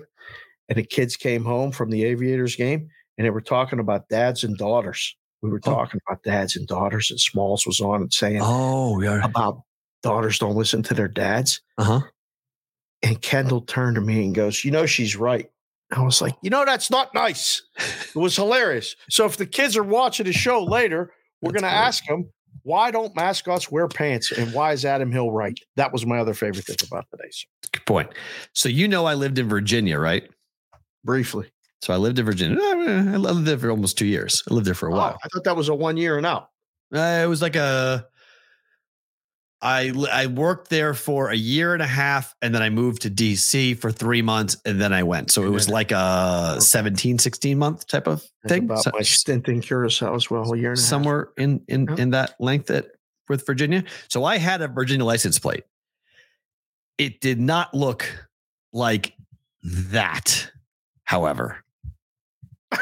[0.69, 4.43] And the kids came home from the Aviators game and they were talking about dads
[4.43, 5.15] and daughters.
[5.41, 5.71] We were Oh.
[5.73, 9.23] talking about dads and daughters, and Smalls was on and saying oh, yeah.
[9.23, 9.61] about
[10.03, 11.61] daughters don't listen to their dads.
[11.77, 11.99] Uh huh.
[13.01, 15.49] And Kendall turned to me and goes, You know, she's right.
[15.91, 17.61] I was like, You know, that's not nice.
[17.77, 18.95] It was hilarious.
[19.09, 21.11] So if the kids are watching the show later,
[21.41, 22.29] we're going to ask them,
[22.63, 24.31] Why don't mascots wear pants?
[24.31, 25.57] And why is Adam Hill right?
[25.77, 27.29] That was my other favorite thing about today.
[27.31, 28.09] So Good point.
[28.53, 30.27] So you know I lived in Virginia, right?
[31.05, 31.49] briefly.
[31.81, 32.57] So I lived in Virginia.
[32.61, 34.43] I lived there for almost two years.
[34.51, 35.17] I lived there for a Oh, while.
[35.23, 36.49] I thought that was a one year and out.
[36.93, 38.05] Uh, it was like a.
[39.61, 43.09] I I worked there for a year and a half, and then I moved to
[43.09, 45.31] DC for three months, and then I went.
[45.31, 48.67] So it was like a 17, 16 month type of thing.
[48.67, 51.43] That's about so, my stint in Curacao as well, a year and somewhere half.
[51.43, 52.87] in in in that length at
[53.27, 53.83] with Virginia.
[54.07, 55.65] So I had a Virginia license plate.
[56.97, 58.29] It did not look
[58.71, 59.13] like
[59.63, 60.51] that,
[61.03, 61.57] however.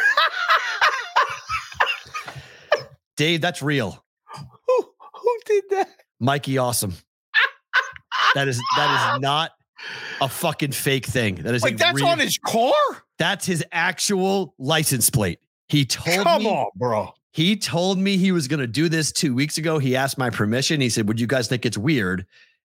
[3.18, 4.06] Dave, that's real.
[4.68, 5.90] Who who did that?
[6.20, 6.94] Mikey Awesome.
[8.36, 9.52] that is that is not
[10.22, 11.36] a fucking fake thing.
[11.36, 12.74] That is like that's real, on his car?
[13.20, 15.40] That's his actual license plate.
[15.70, 17.14] He told Come me on, bro.
[17.32, 19.80] he told me he was going to do this 2 weeks ago.
[19.80, 20.80] He asked my permission.
[20.82, 22.26] He said, "Would you guys think it's weird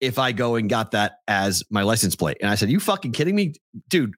[0.01, 3.13] if I go and got that as my license plate?" And I said, "You fucking
[3.13, 3.55] kidding me,
[3.89, 4.15] dude?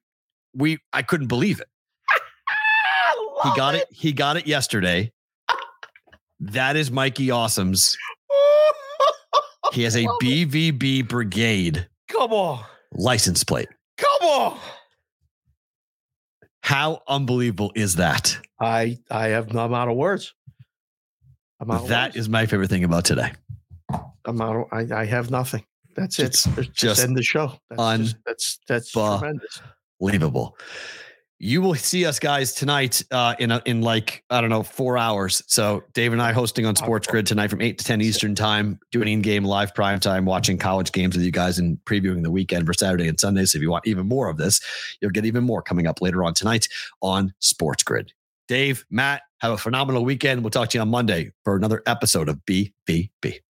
[0.53, 1.67] We I couldn't believe it.
[3.43, 3.87] He got it.
[3.91, 5.11] He got it yesterday.
[6.41, 7.97] That is Mikey Awesome's.
[9.73, 12.63] He has a BVB Brigade Come on.
[12.93, 13.69] license plate.
[13.97, 14.59] Come on.
[16.61, 18.37] How unbelievable is that?
[18.59, 20.33] I I have I'm out of words.
[21.59, 22.15] I'm out of words.
[22.15, 23.31] is my favorite thing about today.
[24.25, 25.63] I'm out of, I, I have nothing.
[25.95, 26.31] That's it.
[26.31, 27.53] Just, just end the show.
[27.69, 29.61] That's just, that's that's tremendous.
[30.01, 30.57] Unbelievable.
[31.37, 34.97] You will see us guys tonight uh, in a, in like I don't know four
[34.97, 35.43] hours.
[35.47, 39.09] So Dave and I hosting on SportsGrid tonight from eight to ten Eastern time, doing
[39.09, 42.73] in-game live prime time, watching college games with you guys, and previewing the weekend for
[42.73, 43.43] Saturday and Sunday.
[43.45, 44.61] So if you want even more of this,
[45.01, 46.69] you'll get even more coming up later on tonight
[47.01, 48.11] on SportsGrid.
[48.47, 50.41] Dave, Matt, have a phenomenal weekend.
[50.41, 53.41] We'll talk to you on Monday for another episode of BVB.